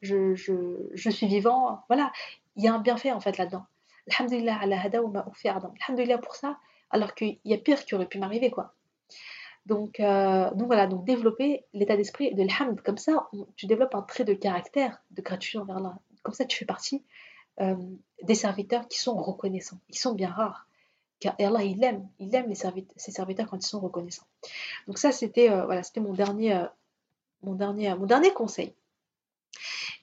je, 0.00 1.10
suis 1.10 1.26
vivant. 1.26 1.82
Voilà, 1.88 2.12
il 2.56 2.64
y 2.64 2.68
a 2.68 2.74
un 2.74 2.80
bienfait 2.80 3.12
en 3.12 3.20
fait 3.20 3.38
là-dedans. 3.38 3.64
Alhamdulillah, 4.10 4.58
ala 4.60 4.80
hada 4.80 5.00
ma 5.02 5.24
Alhamdulillah 5.44 6.18
pour 6.18 6.34
ça 6.34 6.58
alors 6.92 7.14
qu'il 7.14 7.38
y 7.44 7.54
a 7.54 7.58
pire 7.58 7.84
qui 7.84 7.94
aurait 7.94 8.06
pu 8.06 8.18
m'arriver, 8.18 8.50
quoi. 8.50 8.74
Donc, 9.66 10.00
euh, 10.00 10.50
donc 10.54 10.66
voilà, 10.66 10.86
donc 10.86 11.04
développer 11.04 11.64
l'état 11.72 11.96
d'esprit 11.96 12.34
de 12.34 12.42
l'hamd, 12.42 12.80
comme 12.82 12.98
ça, 12.98 13.28
tu 13.56 13.66
développes 13.66 13.94
un 13.94 14.02
trait 14.02 14.24
de 14.24 14.34
caractère, 14.34 15.02
de 15.12 15.22
gratitude 15.22 15.60
envers 15.60 15.76
Allah. 15.78 15.98
Comme 16.22 16.34
ça, 16.34 16.44
tu 16.44 16.56
fais 16.56 16.64
partie 16.64 17.04
euh, 17.60 17.76
des 18.22 18.34
serviteurs 18.34 18.88
qui 18.88 18.98
sont 18.98 19.16
reconnaissants, 19.16 19.78
qui 19.90 19.98
sont 19.98 20.14
bien 20.14 20.30
rares. 20.30 20.66
Car 21.20 21.36
Allah, 21.38 21.62
il 21.62 21.82
aime, 21.84 22.08
il 22.18 22.34
aime 22.34 22.48
les 22.48 22.56
ses 22.96 23.12
serviteurs 23.12 23.48
quand 23.48 23.56
ils 23.56 23.68
sont 23.68 23.78
reconnaissants. 23.78 24.26
Donc 24.88 24.98
ça, 24.98 25.12
c'était 25.12 25.50
euh, 25.50 25.64
voilà, 25.64 25.82
mon 25.96 26.12
dernier, 26.12 26.66
mon 27.42 27.54
dernier, 27.54 27.94
mon 27.94 28.06
dernier 28.06 28.32
conseil. 28.32 28.74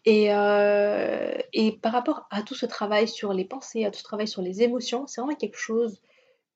Et, 0.06 0.28
et 0.28 1.72
par 1.82 1.92
rapport 1.92 2.26
à 2.32 2.42
tout 2.42 2.56
ce 2.56 2.66
travail 2.66 3.10
sur 3.10 3.34
les 3.34 3.44
pensées, 3.44 3.84
à 3.84 3.92
tout 3.92 4.00
ce 4.00 4.04
travail 4.04 4.30
sur 4.30 4.42
les 4.42 4.64
émotions, 4.64 5.06
c'est 5.08 5.20
vraiment 5.20 5.36
quelque 5.36 5.58
chose 5.58 6.02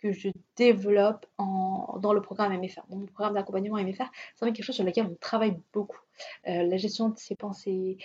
que 0.04 0.12
je 0.12 0.28
développe 0.58 1.26
dans 1.38 2.12
le 2.14 2.22
programme 2.22 2.52
MFR. 2.60 2.82
Dans 2.90 2.98
mon 2.98 3.06
programme 3.06 3.36
d'accompagnement 3.36 3.78
MFR, 3.78 4.04
c'est 4.36 4.40
vraiment 4.42 4.54
quelque 4.54 4.66
chose 4.66 4.76
sur 4.76 4.84
lequel 4.84 5.08
on 5.10 5.16
travaille 5.16 5.58
beaucoup. 5.72 5.98
Euh, 6.48 6.64
la 6.64 6.78
gestion 6.78 7.10
de 7.10 7.18
ses 7.18 7.36
pensées, 7.36 7.98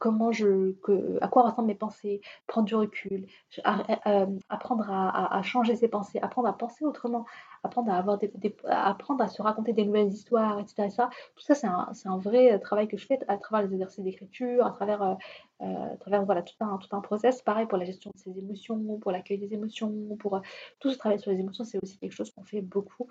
comment 0.00 0.32
je, 0.32 0.74
à 1.20 1.28
quoi 1.28 1.42
ressemblent 1.42 1.68
mes 1.68 1.74
pensées, 1.74 2.22
prendre 2.46 2.66
du 2.66 2.74
recul, 2.74 3.26
euh, 3.66 4.26
apprendre 4.48 4.90
à, 4.90 5.42
changer 5.42 5.76
ses 5.76 5.88
pensées, 5.88 6.18
apprendre 6.20 6.48
à 6.48 6.56
penser 6.56 6.84
autrement, 6.84 7.26
apprendre 7.66 7.90
à, 7.92 7.96
avoir 7.96 8.18
des, 8.18 8.32
apprendre 8.64 9.22
à 9.22 9.28
se 9.28 9.42
raconter 9.42 9.72
des 9.72 9.84
nouvelles 9.84 10.08
histoires, 10.08 10.58
etc. 10.58 10.88
Ça, 10.90 11.10
tout 11.34 11.42
ça, 11.42 11.54
c'est 11.54 11.66
un, 11.66 11.92
un, 12.04 12.18
vrai 12.18 12.58
travail 12.60 12.88
que 12.88 12.96
je 12.96 13.06
fais 13.06 13.18
à 13.28 13.36
travers 13.36 13.66
les 13.66 13.74
exercices 13.74 14.04
d'écriture, 14.04 14.66
à 14.66 14.70
travers, 14.70 15.02
euh, 15.02 15.14
euh, 15.62 15.94
à 15.94 15.96
travers 15.96 16.24
voilà, 16.24 16.42
tout, 16.42 16.54
un, 16.60 16.78
tout 16.78 16.94
un 16.96 17.00
process. 17.00 17.42
Pareil 17.42 17.66
pour 17.66 17.78
la 17.78 17.84
gestion 17.84 18.10
de 18.14 18.18
ses 18.18 18.38
émotions, 18.38 18.98
pour 18.98 19.12
l'accueil 19.12 19.38
des 19.38 19.52
émotions, 19.54 20.16
pour 20.18 20.36
euh, 20.36 20.40
tout 20.80 20.90
ce 20.90 20.98
travail 20.98 21.20
sur 21.20 21.30
les 21.30 21.40
émotions, 21.40 21.64
c'est 21.64 21.78
aussi 21.82 21.98
quelque 21.98 22.14
chose 22.14 22.30
qu'on 22.30 22.44
fait 22.44 22.62
beaucoup 22.62 23.08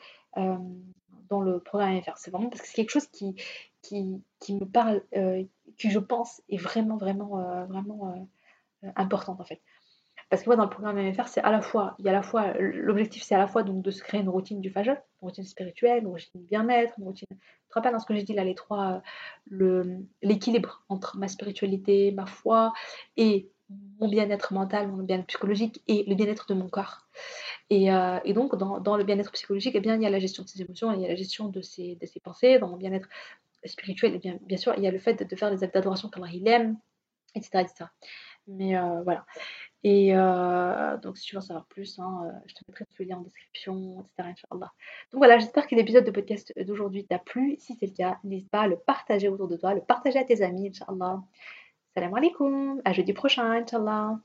dans 1.30 1.42
le 1.42 1.60
programme 1.60 1.96
MFR. 1.96 2.18
C'est 2.18 2.32
vraiment 2.32 2.50
parce 2.50 2.62
que 2.62 2.68
c'est 2.68 2.76
quelque 2.76 2.92
chose 2.92 3.08
qui, 3.08 3.36
qui, 3.82 4.22
qui 4.40 4.56
me 4.56 4.66
parle, 4.66 5.02
qui 5.78 5.90
je 5.90 6.00
pense 6.00 6.42
est 6.50 6.58
vraiment, 6.58 6.98
vraiment, 6.98 7.66
vraiment 7.66 8.28
importante 8.96 9.40
en 9.40 9.46
fait. 9.46 9.62
Parce 10.36 10.44
que 10.44 10.50
moi, 10.50 10.58
dans 10.58 10.64
le 10.64 10.70
programme 10.70 10.98
MFR, 10.98 11.30
c'est 11.30 11.40
à 11.40 11.50
la 11.50 11.62
fois, 11.62 11.96
il 11.98 12.04
y 12.04 12.10
a 12.10 12.12
la 12.12 12.22
fois, 12.22 12.52
l'objectif, 12.60 13.24
c'est 13.24 13.36
à 13.36 13.38
la 13.38 13.48
fois 13.48 13.64
donc 13.64 13.82
de 13.82 13.90
se 13.90 14.04
créer 14.04 14.20
une 14.20 14.28
routine 14.28 14.60
du 14.60 14.70
Fajr, 14.70 14.92
une 14.92 14.98
routine 15.22 15.46
spirituelle, 15.46 16.02
une 16.02 16.10
routine 16.10 16.42
bien-être, 16.42 16.94
une 16.98 17.06
routine. 17.06 17.28
Tu 17.30 17.38
te 17.70 17.74
rappelles 17.74 17.94
dans 17.94 18.00
ce 18.00 18.06
que 18.06 18.14
j'ai 18.14 18.24
dit 18.24 18.34
là, 18.34 18.44
les 18.44 18.54
trois, 18.54 19.02
l'équilibre 19.50 20.84
entre 20.90 21.18
ma 21.18 21.30
spiritualité, 21.30 22.12
ma 22.12 22.26
foi 22.26 22.74
et 23.16 23.50
mon 23.98 24.10
bien-être 24.10 24.54
mental, 24.54 24.90
mon 24.90 25.04
bien-être 25.04 25.28
psychologique 25.28 25.82
et 25.88 26.04
le 26.06 26.16
bien-être 26.16 26.48
de 26.50 26.54
mon 26.54 26.68
corps. 26.68 27.08
Et, 27.70 27.94
euh, 27.94 28.20
et 28.26 28.34
donc, 28.34 28.58
dans, 28.58 28.82
dans 28.82 28.98
le 28.98 29.06
bien-être 29.06 29.32
psychologique, 29.32 29.76
eh 29.76 29.80
bien, 29.80 29.96
il 29.96 30.02
y 30.02 30.06
a 30.06 30.10
la 30.10 30.20
gestion 30.20 30.44
de 30.44 30.50
ses 30.50 30.62
émotions, 30.62 30.92
il 30.92 31.00
y 31.00 31.06
a 31.06 31.08
la 31.08 31.16
gestion 31.16 31.48
de 31.48 31.62
ses, 31.62 31.96
de 31.96 32.06
ses 32.06 32.20
pensées. 32.20 32.60
Dans 32.60 32.68
mon 32.68 32.76
bien-être 32.76 33.08
spirituel, 33.64 34.12
eh 34.16 34.20
bien, 34.20 34.38
bien 34.42 34.58
sûr, 34.58 34.74
il 34.76 34.84
y 34.84 34.88
a 34.88 34.92
le 34.92 35.00
fait 35.00 35.24
de, 35.24 35.36
faire 35.38 35.50
des 35.50 35.64
actes 35.64 35.76
d'adoration 35.76 36.10
comme 36.10 36.28
il 36.34 36.46
aime, 36.50 36.78
etc. 37.36 37.60
etc. 37.62 37.86
Mais 38.48 38.78
euh, 38.78 39.02
voilà. 39.04 39.26
Et 39.88 40.16
euh, 40.16 40.98
donc, 40.98 41.16
si 41.16 41.28
tu 41.28 41.36
veux 41.36 41.38
en 41.38 41.42
savoir 41.42 41.68
plus, 41.68 42.00
hein, 42.00 42.24
euh, 42.26 42.32
je 42.48 42.56
te 42.56 42.62
mettrai 42.68 42.86
le 42.98 43.06
lien 43.06 43.18
en 43.18 43.22
description, 43.22 44.02
etc. 44.02 44.30
Inch'Allah. 44.30 44.72
Donc 45.12 45.20
voilà, 45.20 45.38
j'espère 45.38 45.68
que 45.68 45.76
l'épisode 45.76 46.04
de 46.04 46.10
podcast 46.10 46.52
d'aujourd'hui 46.66 47.06
t'a 47.06 47.20
plu. 47.20 47.56
Si 47.60 47.76
c'est 47.76 47.86
le 47.86 47.94
cas, 47.94 48.18
n'hésite 48.24 48.50
pas 48.50 48.62
à 48.62 48.68
le 48.68 48.78
partager 48.78 49.30
autour 49.30 49.48
de 49.48 49.58
toi, 49.58 49.76
le 49.76 49.82
partager 49.82 50.18
à 50.18 50.24
tes 50.24 50.42
amis, 50.42 50.70
Inch'Allah. 50.70 51.22
Salam 51.94 52.16
alaikum, 52.16 52.82
à 52.84 52.94
jeudi 52.94 53.14
prochain, 53.14 53.52
Inch'Allah. 53.52 54.18